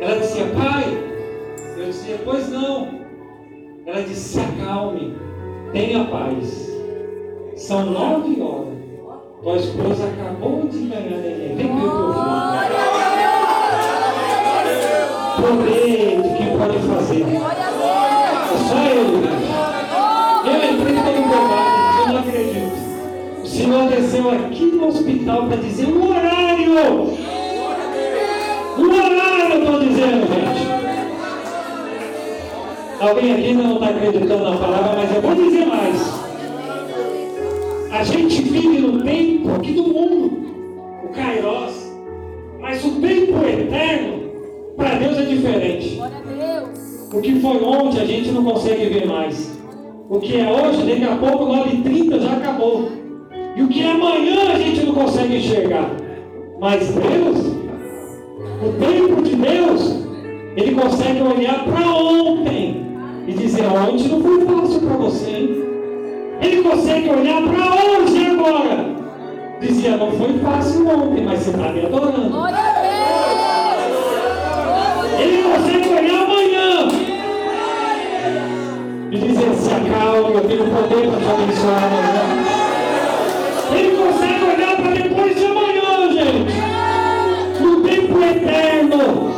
Ela 0.00 0.20
dizia, 0.20 0.46
pai. 0.46 1.05
Eu 1.86 1.92
dizia, 1.92 2.20
pois 2.24 2.48
não. 2.50 2.88
Ela 3.86 4.02
disse, 4.02 4.32
se 4.32 4.40
acalme. 4.40 5.16
Tenha 5.72 6.04
paz. 6.06 6.68
São 7.54 7.86
nove 7.86 8.42
horas. 8.42 8.74
Tua 9.40 9.56
esposa 9.56 10.08
acabou 10.08 10.66
de 10.66 10.78
ganhar 10.78 11.18
neném. 11.18 11.54
Vem 11.54 11.76
ver 11.76 11.84
o 11.84 11.90
teu 11.90 12.12
filho. 12.12 12.26
Poder 15.36 16.22
de 16.22 16.28
quem 16.36 16.58
pode 16.58 16.78
fazer. 16.80 17.22
É 17.22 17.24
só 18.68 18.78
ele, 18.90 19.16
né? 19.18 19.30
Eu 20.44 20.56
entrei 20.74 20.96
todo 20.96 21.22
bobado, 21.28 22.00
eu 22.00 22.06
não 22.08 22.18
acredito. 22.18 22.76
O 23.44 23.46
Senhor 23.46 23.88
desceu 23.90 24.28
aqui 24.32 24.64
no 24.72 24.88
hospital 24.88 25.46
para 25.46 25.56
dizer 25.58 25.86
o 25.86 26.08
horário. 26.10 26.72
O 28.76 28.82
horário, 28.82 29.52
eu 29.52 29.58
estou 29.60 29.78
dizendo, 29.78 30.26
gente. 30.26 30.66
Alguém 32.98 33.34
aqui 33.34 33.46
ainda 33.48 33.62
não 33.62 33.74
está 33.74 33.88
acreditando 33.88 34.42
na 34.42 34.56
palavra, 34.56 34.96
mas 34.96 35.14
eu 35.14 35.20
vou 35.20 35.34
dizer 35.34 35.66
mais. 35.66 36.26
A 37.92 38.02
gente 38.04 38.42
vive 38.42 38.78
no 38.78 39.02
tempo 39.02 39.50
aqui 39.50 39.72
do 39.72 39.82
mundo, 39.82 40.38
o 41.04 41.08
Kairos, 41.08 41.92
mas 42.58 42.82
o 42.86 42.92
tempo 42.92 43.46
eterno, 43.46 44.30
para 44.76 44.94
Deus 44.94 45.18
é 45.18 45.22
diferente. 45.26 46.00
O 47.12 47.20
que 47.20 47.38
foi 47.38 47.62
ontem 47.62 48.00
a 48.00 48.06
gente 48.06 48.30
não 48.30 48.44
consegue 48.44 48.86
ver 48.86 49.06
mais. 49.06 49.58
O 50.08 50.18
que 50.18 50.40
é 50.40 50.50
hoje, 50.50 50.86
daqui 50.86 51.04
a 51.04 51.16
pouco, 51.16 51.52
9h30 51.52 52.20
já 52.20 52.32
acabou. 52.32 52.88
E 53.56 53.62
o 53.62 53.68
que 53.68 53.82
é 53.82 53.90
amanhã 53.90 54.52
a 54.54 54.58
gente 54.58 54.86
não 54.86 54.94
consegue 54.94 55.36
enxergar. 55.36 55.90
Mas 56.58 56.88
Deus, 56.88 57.38
o 58.62 58.72
tempo 58.80 59.22
de 59.22 59.36
Deus, 59.36 60.02
Ele 60.56 60.74
consegue 60.74 61.20
olhar 61.22 61.64
para 61.64 61.86
ontem 61.88 62.85
e 63.26 63.32
dizer, 63.32 63.64
ontem 63.66 64.08
não 64.08 64.20
foi 64.22 64.40
fácil 64.46 64.80
para 64.80 64.96
você. 64.96 65.30
hein?" 65.30 65.62
Ele 66.40 66.62
consegue 66.62 67.08
olhar 67.10 67.42
para 67.42 67.74
hoje 67.74 68.26
agora. 68.26 68.96
Dizia, 69.60 69.96
não 69.96 70.10
foi 70.12 70.38
fácil 70.38 70.86
ontem, 70.88 71.24
mas 71.24 71.40
você 71.40 71.50
está 71.50 71.72
me 71.72 71.86
adorando. 71.86 72.30
Deus. 72.30 72.44
Ele 75.18 75.42
consegue 75.42 75.88
olhar 75.88 76.22
amanhã 76.24 76.88
e 79.10 79.18
dizer: 79.18 79.54
se 79.54 79.70
acalme, 79.70 80.34
eu 80.34 80.40
tenho 80.42 80.64
poder 80.66 81.08
para 81.08 81.20
te 81.20 81.30
abençoar 81.30 81.84
amanhã. 81.84 82.22
Ele 83.74 83.96
consegue 83.96 84.44
olhar 84.44 84.76
para 84.76 84.90
depois 84.90 85.34
de 85.36 85.44
amanhã, 85.46 86.12
gente, 86.12 86.54
no 87.62 87.82
tempo 87.82 88.18
eterno, 88.22 89.30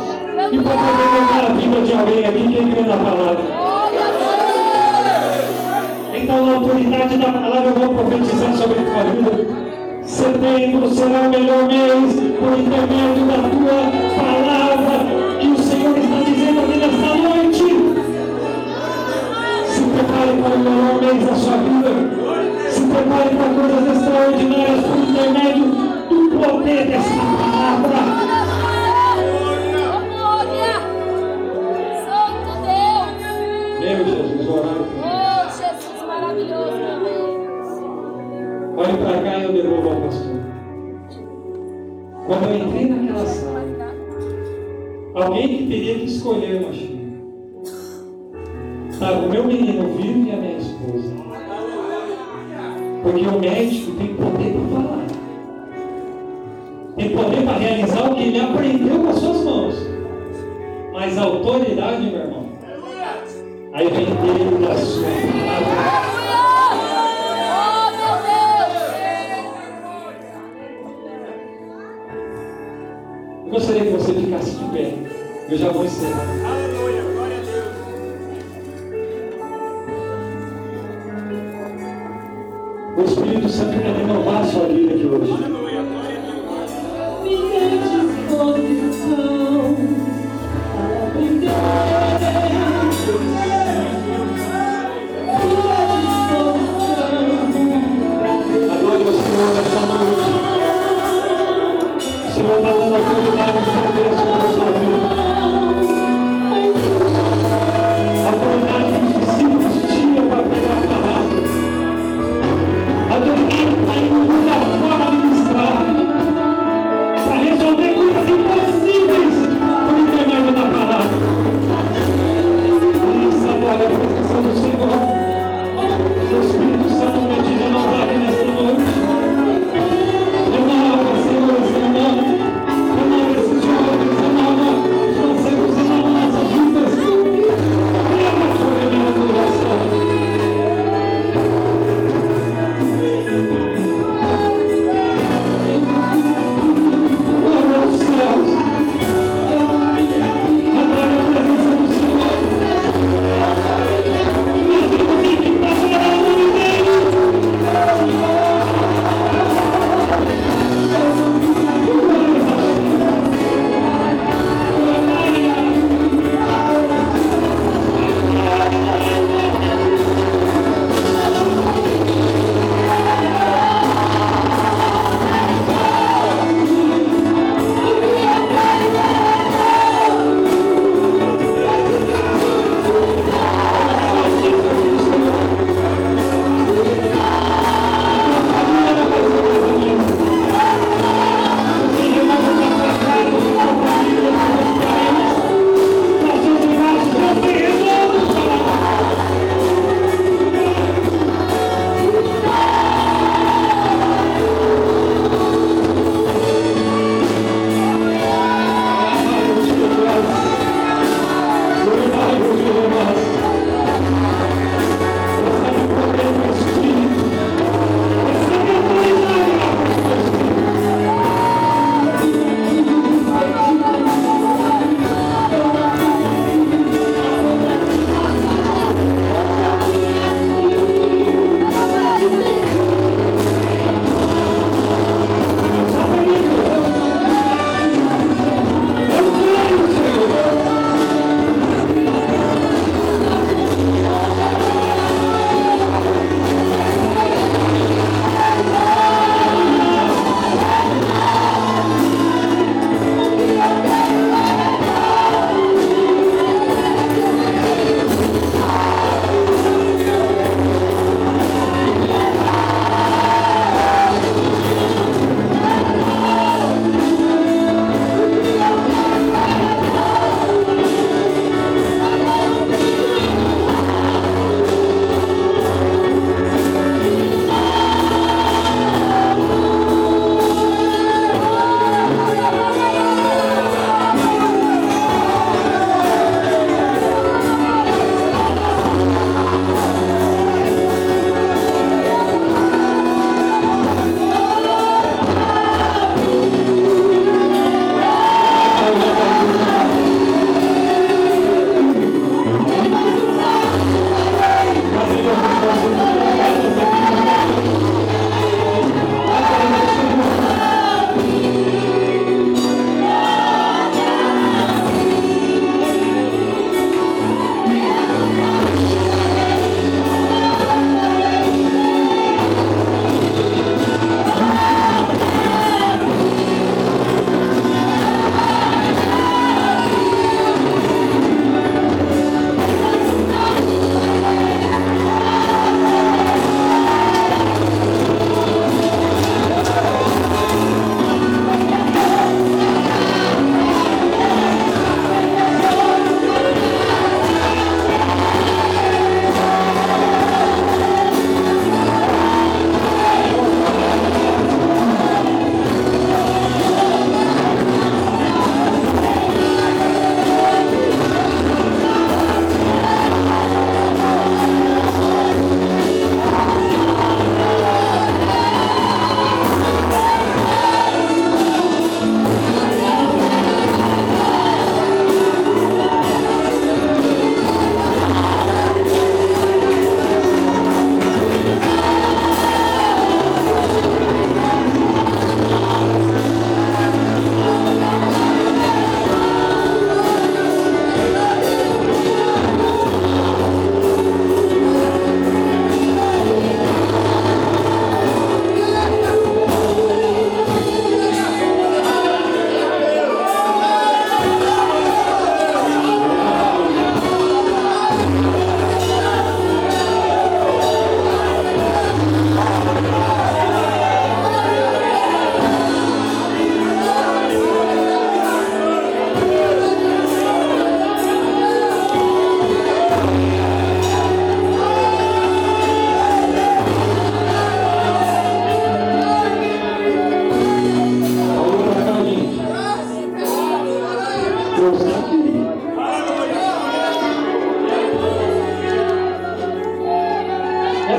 e 0.51 0.57
para 0.59 0.73
poder 0.73 1.07
mudar 1.15 1.45
a 1.49 1.53
vida 1.53 1.81
de 1.81 1.93
alguém 1.93 2.25
aqui 2.25 2.43
que 2.47 2.71
crê 2.71 2.81
na 2.81 2.97
palavra. 2.97 3.68
Então, 6.31 6.45
na 6.45 6.57
autoridade 6.57 7.17
da 7.17 7.31
palavra, 7.31 7.69
eu 7.69 7.73
vou 7.73 8.05
profetizar 8.05 8.55
sobre 8.55 8.81
a 8.81 8.83
tua 8.83 9.03
vida. 9.11 9.31
Setembro 10.03 10.93
será 10.93 11.21
o 11.21 11.29
melhor 11.31 11.65
mês 11.65 12.13
por 12.37 12.53
intermédio 12.53 13.25
da 13.25 13.49
tua 13.49 13.79
palavra 14.15 14.95
que 15.39 15.47
o 15.47 15.57
Senhor 15.57 15.97
está 15.97 16.19
dizendo 16.19 16.59
aqui 16.59 16.77
nesta 16.77 17.15
noite. 17.15 17.65
Se 19.69 19.81
prepare 19.81 20.33
para 20.39 20.53
o 20.53 20.59
melhor 20.59 21.01
mês 21.01 21.25
da 21.25 21.33
sua 21.33 21.57
vida. 21.57 21.89
Se 22.69 22.81
prepare 22.81 23.29
para 23.35 23.49
coisas 23.49 23.97
extraordinárias 23.97 24.85
por 24.85 24.97
intermédio 24.99 25.65
do 26.09 26.17
poder 26.37 26.85
desta 26.89 27.23
palavra. 27.41 28.38
Olhe 38.89 38.97
para 38.97 39.21
cá 39.21 39.37
e 39.37 39.43
eu 39.43 39.53
devolvo 39.53 39.89
ao 39.89 40.01
pastor. 40.01 40.39
Quando 42.25 42.43
eu 42.49 42.57
entrei 42.57 42.87
naquela 42.87 43.25
sala, 43.27 43.63
alguém 45.13 45.47
que 45.47 45.67
teria 45.67 45.93
que 45.93 46.05
escolher 46.05 46.63
uma 46.63 46.73
filha. 46.73 46.99
Estava 48.89 49.19
o 49.19 49.29
meu 49.29 49.43
menino 49.43 49.95
vivo 49.95 50.25
e 50.25 50.31
a 50.31 50.37
minha 50.37 50.57
esposa. 50.57 51.13
Porque 53.03 53.27
o 53.27 53.39
médico 53.39 53.91
tem 53.91 54.15
poder 54.15 54.53
para 54.53 54.81
falar. 54.81 55.05
Tem 56.95 57.09
poder 57.11 57.43
para 57.43 57.57
realizar 57.59 58.11
o 58.11 58.15
que 58.15 58.23
ele 58.23 58.39
aprendeu 58.39 58.99
com 59.03 59.09
as 59.09 59.15
suas 59.17 59.43
mãos. 59.43 59.75
Mas 60.93 61.15
a 61.15 61.21
autoridade, 61.21 62.01
meu 62.07 62.21
irmão, 62.21 62.45
aí 63.71 63.87
vem 63.87 64.05
dele 64.05 64.65
da 64.65 64.75
sua 64.75 65.03
palavra. 65.03 66.18
Você 73.99 74.13
ficasse 74.13 74.51
de 74.51 74.65
pé. 74.71 74.93
Eu 75.49 75.57
já 75.57 75.71
vou 75.71 75.83
encerrar. 75.83 76.25
Aleluia, 76.45 77.01
glória 77.01 77.37
a 77.37 77.41
Deus. 77.41 77.65
O 82.97 83.01
Espírito 83.03 83.49
Santo 83.49 83.77
quer 83.79 83.95
renovar 83.95 84.41
a 84.41 84.45
sua 84.45 84.67
vida 84.67 84.93
aqui 84.93 85.05
hoje. 85.05 85.58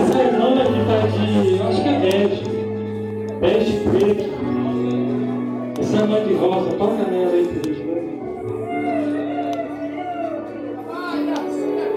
Essa 0.01 0.19
irmã 0.23 0.57
que 0.57 0.81
tá 0.87 0.97
de. 1.09 1.59
Eu 1.59 1.69
acho 1.69 1.83
que 1.83 1.89
é 1.89 1.99
bege. 1.99 2.43
Bege 3.39 3.75
preto. 3.91 4.25
Essa 5.79 5.97
irmã 5.97 6.25
de 6.25 6.35
rosa, 6.35 6.71
toca 6.71 7.05
nela 7.11 7.33
aí, 7.33 7.45
por. 7.47 7.71
Né? 7.71 8.11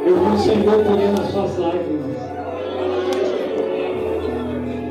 Eu 0.06 0.16
vi 0.18 0.36
o 0.36 0.38
Senhor 0.38 0.84
colhendo 0.84 1.22
as 1.22 1.28
suas 1.32 1.58
lágrimas. 1.58 2.18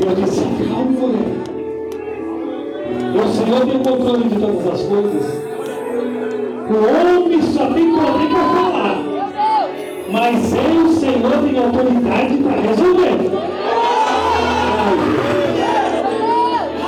Eu 0.00 0.14
disse, 0.14 0.44
calma, 0.68 0.90
mulher. 0.90 1.42
O 3.14 3.28
Senhor 3.28 3.60
tem 3.66 3.76
o 3.76 3.80
controle 3.80 4.24
de 4.28 4.40
todas 4.40 4.66
as 4.68 4.82
coisas. 4.82 5.42
O 6.70 6.74
homem 7.20 7.42
só 7.42 7.66
tem 7.74 7.92
poder 7.92 8.28
para 8.30 8.51
mas 10.12 10.52
eu, 10.52 10.84
o 10.84 10.92
Senhor, 10.92 11.42
tenho 11.42 11.62
autoridade 11.64 12.36
para 12.36 12.60
resolver. 12.60 13.32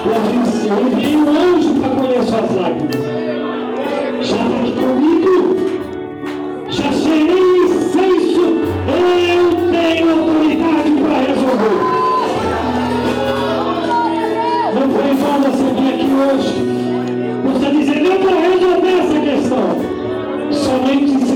Eu 0.05 0.21
disse, 0.31 0.69
eu 0.69 0.87
enviei 0.87 1.17
um 1.17 1.29
anjo 1.31 1.75
para 1.81 1.89
colher 1.97 2.23
suas 2.23 2.55
lágrimas. 2.55 2.97
Já 4.21 4.37
está 4.37 4.57
aqui 4.61 4.73
comigo. 4.73 5.57
Já 6.69 6.93
serei 6.93 7.65
incenso. 7.65 8.45
Eu 8.93 9.71
tenho 9.73 10.11
autoridade 10.21 10.91
para 11.01 11.17
resolver. 11.21 11.77
Não 14.75 14.87
foi 14.91 15.15
vão 15.15 15.41
você 15.41 15.65
vir 15.81 15.95
aqui 15.95 16.11
hoje. 16.13 16.64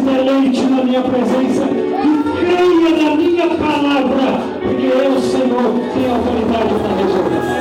Deleite 0.09 0.63
na 0.63 0.85
minha 0.85 1.03
presença 1.03 1.65
e 1.65 2.23
creia 2.39 3.05
na 3.05 3.17
minha 3.17 3.49
palavra, 3.49 4.41
porque 4.63 4.87
eu, 4.87 5.21
Senhor, 5.21 5.69
tenho 5.95 6.15
autoridade 6.15 6.75
para 6.75 6.95
resolver. 6.97 7.59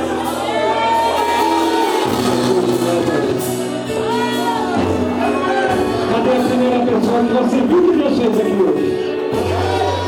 Cadê 6.11 6.29
a 6.29 6.41
primeira 6.47 6.79
pessoa 6.85 7.23
que 7.23 7.33
você 7.33 7.57
viu 7.61 7.81
que 7.83 7.97
Deus 7.97 8.17
fez 8.17 8.39
aqui 8.39 8.61
hoje? 8.63 8.87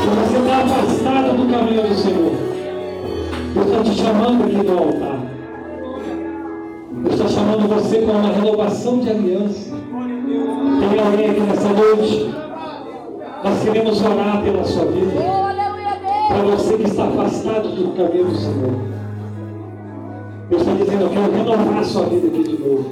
Que 0.00 0.08
você 0.16 0.38
está 0.38 0.56
afastado 0.62 1.36
do 1.36 1.52
caminho 1.52 1.82
do 1.82 1.94
Senhor. 1.94 2.32
Deus 3.54 3.66
está 3.66 3.82
te 3.82 3.94
chamando 4.00 4.44
aqui 4.44 4.56
no 4.56 4.78
altar. 4.78 5.20
Deus 6.92 7.14
está 7.14 7.28
chamando 7.28 7.68
você 7.68 7.98
para 7.98 8.14
uma 8.14 8.32
renovação 8.32 8.98
de 9.00 9.10
aliança. 9.10 9.70
Tem 10.80 10.98
alguém 10.98 11.30
aqui 11.30 11.40
nessa 11.40 11.68
noite? 11.68 12.29
Queremos 13.90 14.02
orar 14.04 14.42
pela 14.42 14.64
sua 14.64 14.84
vida. 14.84 15.20
Para 16.28 16.42
você 16.42 16.76
que 16.76 16.84
está 16.84 17.08
afastado 17.08 17.68
do 17.70 17.96
caminho 17.96 18.26
do 18.26 18.36
Senhor. 18.36 18.70
Deus 20.48 20.62
está 20.62 20.74
dizendo, 20.74 21.02
eu 21.02 21.10
quero 21.10 21.32
renovar 21.32 21.78
a 21.78 21.84
sua 21.84 22.04
vida 22.04 22.28
aqui 22.28 22.42
de 22.44 22.58
novo. 22.58 22.84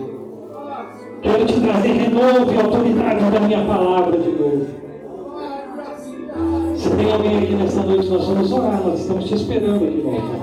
Quero 1.23 1.47
te 1.47 1.61
trazer 1.61 1.93
renovo 1.93 2.53
e 2.53 2.61
autoridade 2.61 3.31
da 3.31 3.41
minha 3.41 3.65
palavra 3.65 4.19
de 4.19 4.29
novo. 4.29 4.67
Se 6.77 6.91
tem 6.91 7.13
alguém 7.13 7.39
aqui 7.39 7.55
nessa 7.55 7.83
noite, 7.83 8.09
nós 8.09 8.27
vamos 8.27 8.53
orar, 8.53 8.83
nós 8.85 9.01
estamos 9.01 9.25
te 9.25 9.35
esperando 9.35 9.85
aqui 9.85 10.03
no 10.03 10.11
altar. 10.11 10.41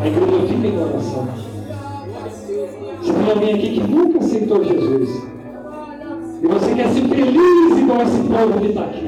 A 0.00 0.06
igreja 0.08 0.46
fica 0.48 0.66
em 0.66 0.82
oração. 0.82 1.28
Se 3.00 3.12
tem 3.12 3.30
alguém 3.30 3.54
aqui 3.54 3.74
que 3.74 3.80
nunca 3.80 4.18
aceitou 4.18 4.64
Jesus, 4.64 5.22
e 6.42 6.46
você 6.48 6.74
quer 6.74 6.88
ser 6.88 7.02
feliz 7.02 7.78
igual 7.78 8.02
esse 8.02 8.18
povo 8.22 8.60
que 8.60 8.66
está 8.66 8.80
aqui, 8.82 9.07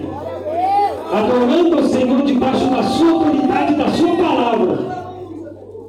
adorando 1.12 1.78
o 1.78 1.88
Senhor 1.88 2.22
debaixo 2.22 2.70
da 2.70 2.82
sua 2.82 3.12
autoridade, 3.12 3.74
da 3.74 3.88
sua 3.88 4.16
palavra, 4.16 4.78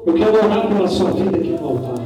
eu 0.05 0.13
quero 0.13 0.45
orar 0.45 0.67
pela 0.67 0.87
sua 0.87 1.11
vida 1.11 1.37
aqui 1.37 1.49
no 1.49 1.67
altar. 1.67 2.01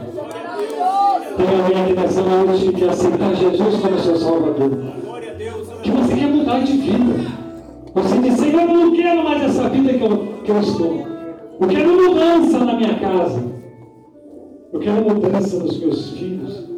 Aqui 1.38 1.94
nessa 1.94 2.22
noite 2.22 2.66
que 2.66 2.74
quer 2.74 2.90
aceitar 2.90 3.36
Jesus 3.36 3.76
como 3.82 4.00
seu 4.00 4.16
Salvador. 4.18 4.72
Que 5.82 5.92
você 5.92 6.16
quer 6.16 6.28
mudar 6.28 6.60
de 6.60 6.74
vida. 6.74 7.32
Você 7.94 8.18
diz, 8.20 8.34
Senhor, 8.34 8.62
eu 8.62 8.68
não 8.68 8.92
quero 8.96 9.24
mais 9.24 9.44
essa 9.44 9.70
vida 9.70 9.94
que 9.94 10.04
eu, 10.04 10.18
que 10.44 10.52
eu 10.52 10.60
estou. 10.60 11.08
Eu 11.62 11.68
quero 11.68 12.10
mudança 12.10 12.60
na 12.60 12.74
minha 12.76 12.96
casa. 12.96 13.44
Eu 14.74 14.80
quero 14.80 15.02
mudança 15.04 15.58
nos 15.58 15.80
meus 15.80 16.12
filhos. 16.12 16.70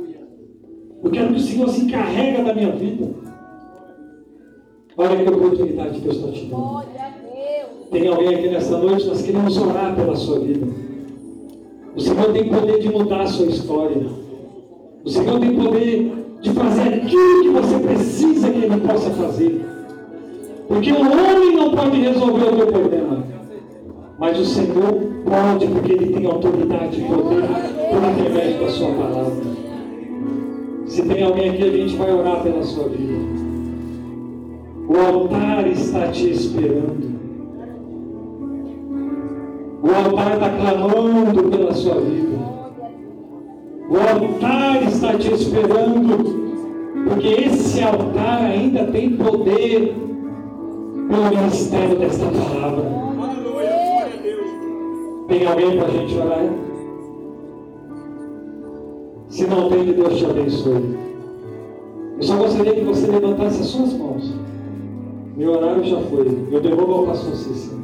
Eu 1.04 1.12
quero 1.12 1.28
que 1.30 1.40
o 1.40 1.40
Senhor 1.40 1.70
se 1.70 1.82
encarrega 1.82 2.44
da 2.44 2.54
minha 2.54 2.72
vida. 2.72 3.27
Olha 5.00 5.16
que 5.16 5.30
oportunidade 5.30 6.00
Deus 6.00 6.16
está 6.16 6.32
te 6.32 6.46
dando. 6.46 6.84
Tem 7.92 8.08
alguém 8.08 8.34
aqui 8.34 8.50
nessa 8.50 8.80
noite, 8.80 9.06
nós 9.06 9.22
queremos 9.22 9.56
orar 9.56 9.96
pela 9.96 10.16
sua 10.16 10.40
vida. 10.40 10.68
O 11.96 12.02
Senhor 12.02 12.34
tem 12.34 12.50
poder 12.50 12.80
de 12.80 12.90
mudar 12.90 13.22
a 13.22 13.28
sua 13.28 13.46
história. 13.46 14.08
O 15.06 15.10
Senhor 15.10 15.40
tem 15.40 15.56
poder 15.56 16.12
de 16.42 16.52
fazer 16.52 16.94
aquilo 16.96 17.44
que 17.44 17.50
você 17.50 17.80
precisa 17.80 18.50
que 18.50 18.58
Ele 18.58 18.82
possa 18.82 19.12
fazer. 19.12 19.66
Porque 20.68 20.92
o 20.92 21.00
homem 21.00 21.56
não 21.56 21.76
pode 21.76 22.02
resolver 22.02 22.46
o 22.46 22.58
teu 22.58 22.68
problema. 22.68 23.24
Mas 24.18 24.40
o 24.40 24.46
Senhor 24.46 24.94
pode, 25.24 25.68
porque 25.68 25.92
Ele 25.92 26.12
tem 26.12 26.26
autoridade 26.26 27.00
e 27.00 27.04
poder 27.04 27.44
por 27.92 28.10
intermédio 28.10 28.60
da 28.62 28.70
sua 28.70 28.90
palavra. 28.90 29.44
Se 30.88 31.04
tem 31.04 31.24
alguém 31.24 31.52
aqui, 31.52 31.64
a 31.64 31.72
gente 31.72 31.96
vai 31.96 32.12
orar 32.12 32.42
pela 32.42 32.64
sua 32.64 32.90
vida. 32.90 33.47
O 34.88 34.96
altar 34.96 35.68
está 35.68 36.08
te 36.08 36.32
esperando. 36.32 37.18
O 39.84 39.90
altar 39.90 40.34
está 40.36 40.50
clamando 40.50 41.44
pela 41.44 41.74
sua 41.74 41.96
vida. 41.96 42.38
O 43.90 43.98
altar 43.98 44.84
está 44.84 45.18
te 45.18 45.34
esperando, 45.34 47.08
porque 47.08 47.28
esse 47.28 47.84
altar 47.84 48.46
ainda 48.46 48.86
tem 48.86 49.18
poder 49.18 49.94
pelo 51.10 51.30
ministério 51.30 52.00
desta 52.00 52.26
palavra. 52.26 52.86
Tem 55.28 55.46
alguém 55.46 55.78
para 55.78 55.88
a 55.88 55.92
gente 55.92 56.18
orar? 56.18 56.46
Se 59.28 59.48
não 59.48 59.70
tem, 59.70 59.86
que 59.86 59.94
Deus 59.94 60.18
te 60.18 60.26
abençoe. 60.26 60.98
Eu 62.18 62.24
só 62.24 62.38
gostaria 62.38 62.74
que 62.74 62.86
você 62.86 63.08
levantasse 63.08 63.62
as 63.62 63.68
suas 63.68 63.94
mãos. 63.94 64.47
Meu 65.38 65.52
horário 65.52 65.84
já 65.84 66.02
foi. 66.02 66.48
Eu 66.52 66.60
devolvo 66.60 66.94
ao 66.94 67.06
pastor 67.06 67.36
Cícero. 67.36 67.78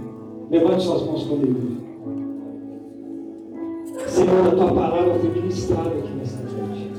Levante 0.49 0.83
suas 0.83 1.03
mãos 1.03 1.23
comigo. 1.25 1.83
Senhor, 4.07 4.47
a 4.47 4.55
tua 4.55 4.73
palavra 4.73 5.13
foi 5.19 5.29
ministrada 5.29 5.89
aqui 5.89 6.13
nessa 6.17 6.39
noite. 6.41 6.89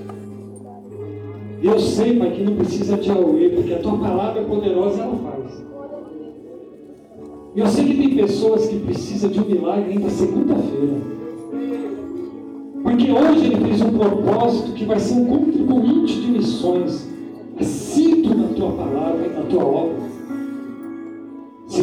Eu 1.61 1.80
sei, 1.80 2.20
Pai, 2.20 2.30
que 2.30 2.44
não 2.44 2.55
precisa 2.55 2.96
de 2.96 3.11
auê, 3.11 3.48
porque 3.48 3.74
a 3.74 3.80
tua 3.80 3.98
palavra 3.98 4.42
é 4.42 4.44
poderosa 4.44 5.02
ela 5.02 5.16
faz. 5.16 5.64
Eu 7.57 7.66
sei 7.66 7.84
que 7.86 7.96
tem 7.96 8.16
pessoas 8.16 8.68
que 8.68 8.78
precisam 8.78 9.30
de 9.30 9.40
um 9.40 9.46
milagre 9.46 9.90
ainda 9.90 10.09
segunda-feira. 10.09 11.14
Porque 12.80 13.11
hoje 13.11 13.46
ele 13.46 13.64
fez 13.64 13.80
um 13.80 13.98
propósito 13.98 14.72
que 14.72 14.84
vai 14.84 15.00
ser 15.00 15.14
um 15.14 15.24
contribuinte 15.24 16.20
de 16.20 16.28
missões, 16.28 17.09
assíduo 17.59 18.36
na 18.36 18.48
tua 18.48 18.70
palavra 18.70 19.28
na 19.30 19.42
tua 19.50 19.64
obra. 19.64 20.14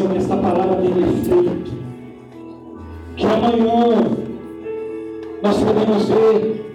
Senhor, 0.02 0.18
esta 0.18 0.36
palavra 0.36 0.78
tenha 0.78 1.08
efeito. 1.08 1.72
Que 3.16 3.26
amanhã 3.28 4.02
nós 5.43 5.58
podemos 5.58 6.10
ver 6.10 6.66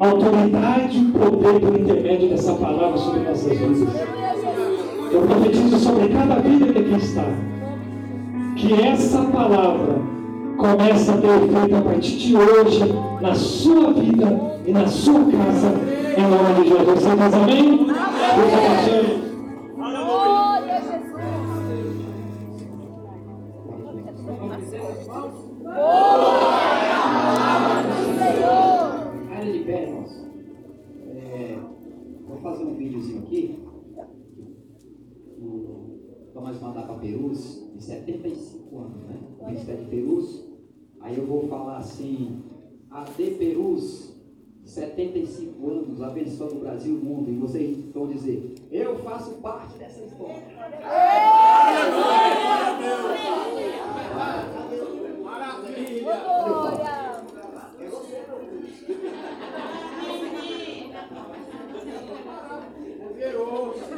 autoridade 0.00 0.98
e 0.98 1.12
poder 1.12 1.60
por 1.60 1.78
intermédio 1.78 2.30
dessa 2.30 2.54
palavra 2.54 2.96
sobre 2.96 3.20
nossas 3.20 3.58
vidas. 3.58 3.88
Eu 5.12 5.22
profetizo 5.22 5.76
sobre 5.76 6.08
cada 6.08 6.36
vida 6.36 6.72
que 6.72 6.78
aqui 6.78 7.04
está. 7.04 7.24
Que 8.56 8.72
essa 8.82 9.22
palavra 9.24 9.98
comece 10.56 11.10
a 11.10 11.16
ter 11.18 11.28
efeito 11.28 11.76
a 11.76 11.82
partir 11.82 12.16
de 12.16 12.36
hoje 12.36 12.94
na 13.20 13.34
sua 13.34 13.92
vida 13.92 14.40
e 14.66 14.72
na 14.72 14.86
sua 14.86 15.20
casa, 15.20 15.74
em 16.16 16.22
nome 16.22 16.62
de 16.62 16.68
Jesus. 16.70 17.00
Você 17.00 17.16
diz 17.16 17.34
amém? 17.34 17.86
Deus. 18.86 19.13
Mandar 36.60 36.82
para 36.86 36.94
Perus, 36.96 37.62
de 37.74 37.82
75 37.82 38.78
anos, 38.78 39.02
né? 39.04 39.18
O 39.40 39.46
Ministério 39.46 39.84
de 39.84 39.90
Perus. 39.90 40.44
Aí 41.00 41.18
eu 41.18 41.26
vou 41.26 41.48
falar 41.48 41.78
assim, 41.78 42.42
AD 42.90 43.30
Perus, 43.38 44.14
75 44.64 45.70
anos, 45.70 46.02
abençoando 46.02 46.56
o 46.56 46.60
Brasil 46.60 46.94
e 46.94 46.98
o 46.98 47.04
mundo. 47.04 47.30
E 47.30 47.36
vocês 47.36 47.78
vão 47.92 48.06
dizer, 48.06 48.54
eu 48.70 48.98
faço 49.00 49.32
parte 49.42 49.76
dessa 49.78 50.00
história. 50.04 50.42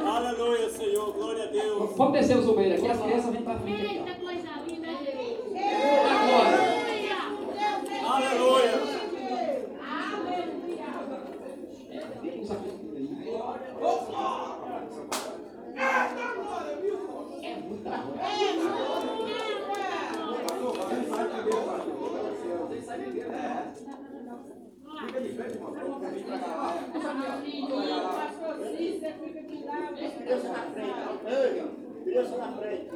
Aleluia, 0.05 0.69
Senhor. 0.69 1.11
Glória 1.13 1.43
a 1.43 1.47
Deus. 1.47 1.97
Vamos 1.97 2.13
descer 2.13 2.37
os 2.37 2.47
obreiros 2.47 2.79
aqui. 2.79 2.91
As 2.91 3.01
crianças 3.01 3.31
vêm 3.31 3.41
para 3.41 3.59
frente. 3.59 3.81
Eita, 3.81 4.13
coisa 4.15 4.49
linda, 4.67 4.87
Jesus. 4.87 5.57
Aleluia. 8.05 8.73
Aleluia. 8.73 8.97
É 11.89 12.35
muita 12.35 12.55
glória. 16.35 16.77
É 17.43 17.55
muita 17.55 17.97
glória. 17.97 18.37
Frente. 24.97 25.35
Frente. 32.57 32.87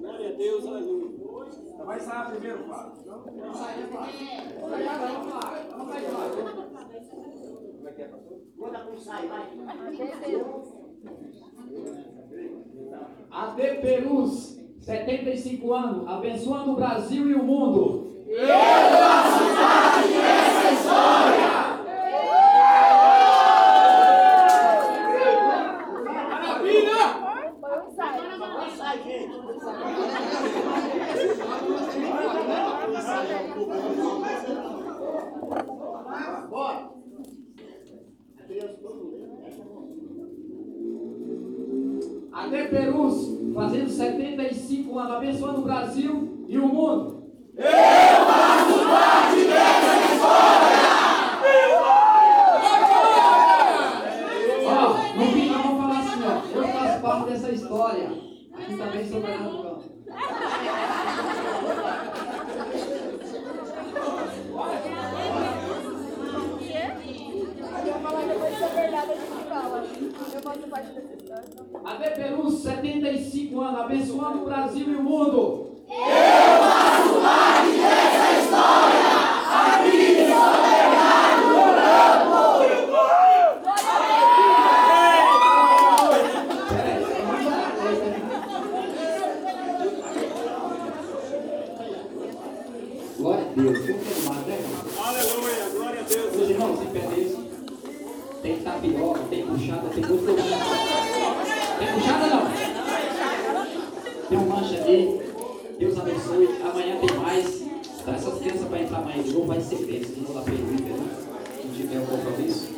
Glória 0.00 0.28
a 0.28 0.32
Deus, 0.32 0.66
aleluia. 0.66 1.12
Vai 1.84 2.00
sair 2.00 2.30
primeiro, 2.30 2.64
Fábio. 2.64 3.02
AD 13.30 13.80
Perus, 13.80 14.61
75 14.82 15.72
anos, 15.72 16.08
abençoando 16.08 16.72
o 16.72 16.76
Brasil 16.76 17.30
e 17.30 17.34
o 17.34 17.42
mundo. 17.42 18.02
AD 42.34 42.68
Perus, 42.68 43.54
fazendo 43.54 43.88
75 43.88 44.98
anos, 44.98 45.12
abençoando 45.12 45.60
o 45.60 45.64
Brasil 45.64 46.46
e 46.48 46.58
o 46.58 46.66
mundo. 46.66 47.22
Ó, 54.64 54.88
no 55.16 55.26
fim 55.26 55.50
nós 55.50 55.62
vamos 55.62 55.80
falar 55.80 55.98
assim, 56.00 56.22
ó. 56.24 56.42
Eu 56.56 56.68
faço 56.68 57.00
parte 57.00 57.30
dessa 57.30 57.50
história. 57.52 58.10
Aqui 58.54 58.76
também 58.76 59.08
sou 59.08 59.20
Bernardo 59.20 59.62
Campos. 59.62 59.86
Eu 67.84 67.92
vou 67.94 68.02
falar 68.02 68.26
depois 68.26 68.56
se 68.56 68.62
é 68.62 68.68
verdade, 68.68 69.10
a 69.10 69.14
gente 69.14 69.48
fala. 69.48 69.84
Eu 70.34 70.40
faço 70.42 70.68
parte 70.68 70.92
dessa 70.92 71.14
história. 71.14 71.44
AD 71.84 72.10
Perus, 72.10 72.62
75 72.62 73.60
anos, 73.60 73.80
abençoando 73.80 74.42
o 74.42 74.44
Brasil 74.44 74.86
e 74.88 74.94
o 74.94 75.02
mundo. 75.02 75.72
Peraí, 86.68 86.94
tem 87.08 87.26
mais 87.26 87.46
uma 87.46 87.62
coisa, 87.72 88.04
né? 88.04 88.22
Glória 93.18 93.44
a 93.44 93.48
Deus. 93.54 93.78
Vamos 93.78 94.02
terminar, 94.04 94.40
né, 94.46 94.54
irmão? 94.58 94.80
Aleluia. 95.04 95.64
Glória 95.74 96.00
a 96.00 96.02
Deus. 96.04 96.36
Meus 96.36 96.50
irmãos, 96.50 96.78
sem 96.78 96.88
perder 96.88 97.18
isso. 97.22 97.42
Tem 98.42 98.56
tapioca, 98.58 99.20
tem 99.30 99.46
puxada, 99.46 99.88
tem 99.88 100.04
muito 100.04 100.24
lugar. 100.24 100.44
Tem 101.78 101.88
puxada 101.94 102.26
não? 102.26 102.42
Tem 104.28 104.38
um 104.38 104.48
lanche 104.48 104.76
ali. 104.78 105.22
Deus 105.78 105.98
abençoe. 105.98 106.48
Amanhã 106.68 106.96
tem 106.96 107.16
mais. 107.18 107.62
Tá, 108.04 108.12
essas 108.12 108.38
crianças 108.40 108.66
para 108.66 108.80
entrar 108.80 108.98
amanhã 108.98 109.22
de 109.22 109.32
novo 109.32 109.46
vai 109.46 109.60
ser 109.60 109.76
bênção. 109.76 110.16
Não 110.16 110.24
vou 110.24 110.34
dar 110.34 110.42
pergunta, 110.42 110.72
entendeu? 110.72 110.96
Se 111.60 111.66
não 111.66 111.74
tiver 111.74 111.98
um 112.00 112.06
compromisso. 112.06 112.68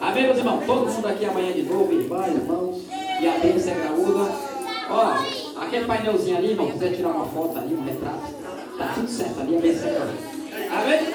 Amém, 0.00 0.22
meus 0.24 0.36
irmãos? 0.38 0.66
Todo 0.66 0.92
mundo 0.92 1.06
aqui 1.06 1.24
amanhã 1.24 1.52
de 1.52 1.62
novo, 1.62 1.92
irmã, 1.92 2.26
irmãos. 2.26 2.82
E 3.20 3.26
a 3.26 3.38
bênção 3.38 3.72
é 3.72 3.74
graúda. 3.76 4.30
Ó, 4.90 5.14
aquele 5.62 5.86
painelzinho 5.86 6.36
ali, 6.36 6.50
irmão, 6.50 6.70
quiser 6.70 6.94
tirar 6.94 7.08
uma 7.08 7.24
foto 7.24 7.56
ali, 7.58 7.74
um 7.74 7.82
retrato. 7.82 8.34
Tá 8.76 8.92
tudo 8.94 9.03
certo 9.14 9.40
a 9.40 9.44
bênção 9.44 9.88
é. 9.88 10.00
Amém? 10.70 11.14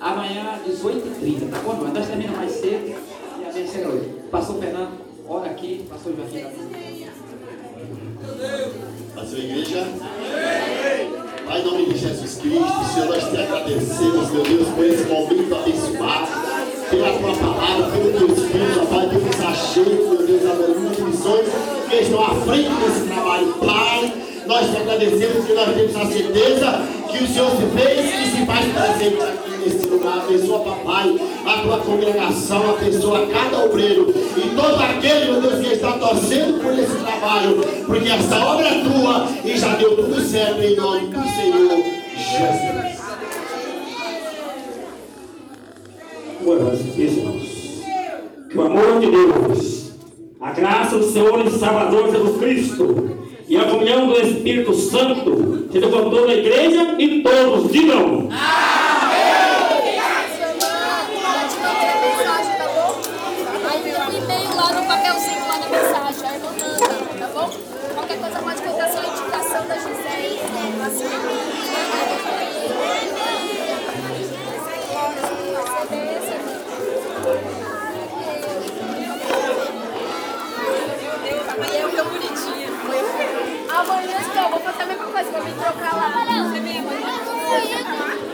Amanhã, 0.00 0.58
18h30, 0.66 1.50
tá 1.50 1.58
bom? 1.58 1.74
Nós 1.74 2.06
terminamos 2.06 2.38
mais 2.38 2.52
cedo 2.52 2.94
e 3.40 3.44
a 3.44 3.52
bênção 3.52 3.82
é 3.82 3.88
hoje. 3.88 4.14
Pastor 4.30 4.58
Fernando, 4.58 4.92
ora 5.28 5.50
aqui, 5.50 5.86
pastor 5.88 6.14
Joaquim. 6.16 6.46
a 9.16 9.26
sua 9.26 9.38
igreja. 9.38 9.86
Pai, 11.46 11.60
em 11.60 11.64
nome 11.64 11.86
de 11.86 11.98
Jesus 11.98 12.34
Cristo, 12.36 12.84
Senhor, 12.94 13.08
nós 13.08 13.30
te 13.30 13.36
agradecemos, 13.36 14.30
meu 14.30 14.42
Deus, 14.42 14.68
por 14.68 14.84
esse 14.84 15.04
momento 15.04 15.54
abençoado, 15.56 16.26
pela 16.90 17.18
tua 17.18 17.36
palavra, 17.36 17.90
pelo 17.90 18.12
teu 18.18 18.34
espírito, 18.34 18.86
Pai, 18.86 19.08
que 19.08 19.16
nos 19.16 19.40
achei, 19.40 19.84
meu 19.84 20.26
Deus, 20.26 20.46
aleluia, 20.46 20.90
de 20.90 21.02
missões 21.02 21.46
que 21.88 21.96
estão 21.96 22.22
à 22.22 22.34
frente 22.34 22.70
desse 22.70 23.06
trabalho. 23.08 23.54
Pai, 23.54 24.27
nós 24.48 24.70
te 24.70 24.76
agradecemos 24.78 25.36
porque 25.36 25.52
nós 25.52 25.74
temos 25.74 25.96
a 25.96 26.06
certeza 26.06 26.82
que 27.10 27.22
o 27.22 27.28
Senhor 27.28 27.50
se 27.50 27.66
fez 27.76 28.14
e 28.14 28.30
se 28.30 28.46
faz 28.46 28.64
presente 28.64 29.22
aqui 29.22 29.50
nesse 29.62 29.86
lugar. 29.86 30.20
Abençoa, 30.20 30.60
papai, 30.60 31.20
a 31.44 31.58
tua 31.62 31.78
congregação, 31.80 32.70
abençoa 32.70 33.26
cada 33.26 33.66
obreiro 33.66 34.08
e 34.08 34.56
todo 34.56 34.82
aquele, 34.82 35.32
meu 35.32 35.42
Deus, 35.42 35.66
que 35.66 35.74
está 35.74 35.92
torcendo 35.92 36.62
por 36.62 36.72
esse 36.72 36.96
trabalho, 36.96 37.60
porque 37.84 38.08
essa 38.08 38.38
obra 38.38 38.68
é 38.68 38.82
tua 38.82 39.28
e 39.44 39.58
já 39.58 39.76
deu 39.76 39.96
tudo 39.96 40.20
certo 40.22 40.62
em 40.62 40.76
nome 40.76 41.08
do 41.08 41.22
Senhor 41.28 41.84
Jesus. 42.16 42.88
Meus 46.40 47.12
irmãos, 47.12 47.42
que 48.48 48.56
o 48.56 48.62
amor 48.62 48.98
de 48.98 49.10
Deus, 49.10 49.92
a 50.40 50.52
graça 50.52 50.96
do 50.96 51.04
Senhor 51.04 51.46
e 51.46 51.50
Salvador 51.50 52.10
Jesus 52.10 52.38
Cristo 52.38 53.27
e 53.48 53.56
a 53.56 53.64
comunhão 53.64 54.06
do 54.08 54.20
Espírito 54.20 54.74
Santo 54.74 55.68
seja 55.72 55.88
com 55.88 56.10
toda 56.10 56.30
a 56.30 56.34
igreja 56.34 56.96
e 56.98 57.22
todos 57.22 57.72
digam. 57.72 58.28
Qualquer 67.94 68.18
coisa 68.18 68.38
pode 68.38 68.62
contar 68.62 68.88
sua 68.90 69.06
indicação 69.06 69.66
da 69.66 69.74
Gisele. 69.76 71.57
Amanhã 83.78 84.18
então, 84.20 84.50
vou 84.50 84.60
fazer 84.60 84.82
a 84.82 84.86
mesma 84.86 85.06
coisa, 85.06 85.30
vou 85.30 85.44
me 85.44 85.52
trocar 85.52 85.96
lá. 85.96 86.08
Você 86.48 86.60
vem 86.60 86.78
amanhã? 86.78 87.20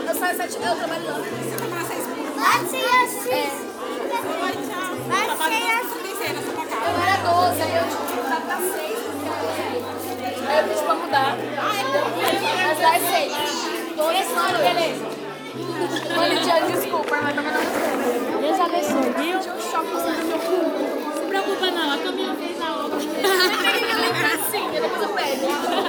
Eu 0.07 0.15
saio 0.15 0.37
sete, 0.37 0.55
eu 0.55 0.75
trabalho 0.75 1.05
lá. 1.05 1.13
Você 1.13 1.55
trabalha 1.55 1.85
seis 1.85 2.15
Eu 6.85 7.01
era 7.01 7.17
12, 7.17 7.61
aí 7.61 7.75
eu 7.75 7.83
tive 7.83 8.05
que 8.07 8.13
mudar 8.15 8.41
pra 8.41 8.57
6. 8.57 8.71
Aí 10.47 10.57
eu 10.57 10.63
pedi 10.63 10.81
pra 10.83 10.95
mudar. 10.95 11.37
Mas 12.63 12.79
é 12.81 12.99
6. 12.99 13.31
Esse 14.19 14.33
ano, 14.33 14.57
beleza. 14.57 15.05
Olha, 16.17 16.41
Tiago, 16.41 16.71
desculpa, 16.71 17.15
mas 17.21 17.35
também 17.35 17.51
não 17.51 17.61
sei. 17.61 18.41
Deus 18.41 18.59
abençoe, 18.59 19.09
viu? 19.13 19.39
Tinha 19.39 19.53
um 19.53 19.61
choque 19.61 19.93
no 19.93 20.25
meu 20.25 20.39
cu. 20.39 20.94
Preocupa 21.35 21.69
não, 21.69 21.91
a 21.91 21.97
Camila 21.97 22.33
fez 22.35 22.61
a 22.61 22.77
obra. 22.77 22.97
Lembrancinha, 22.97 24.81
depois 24.81 25.01
eu 25.01 25.09
pego. 25.09 25.84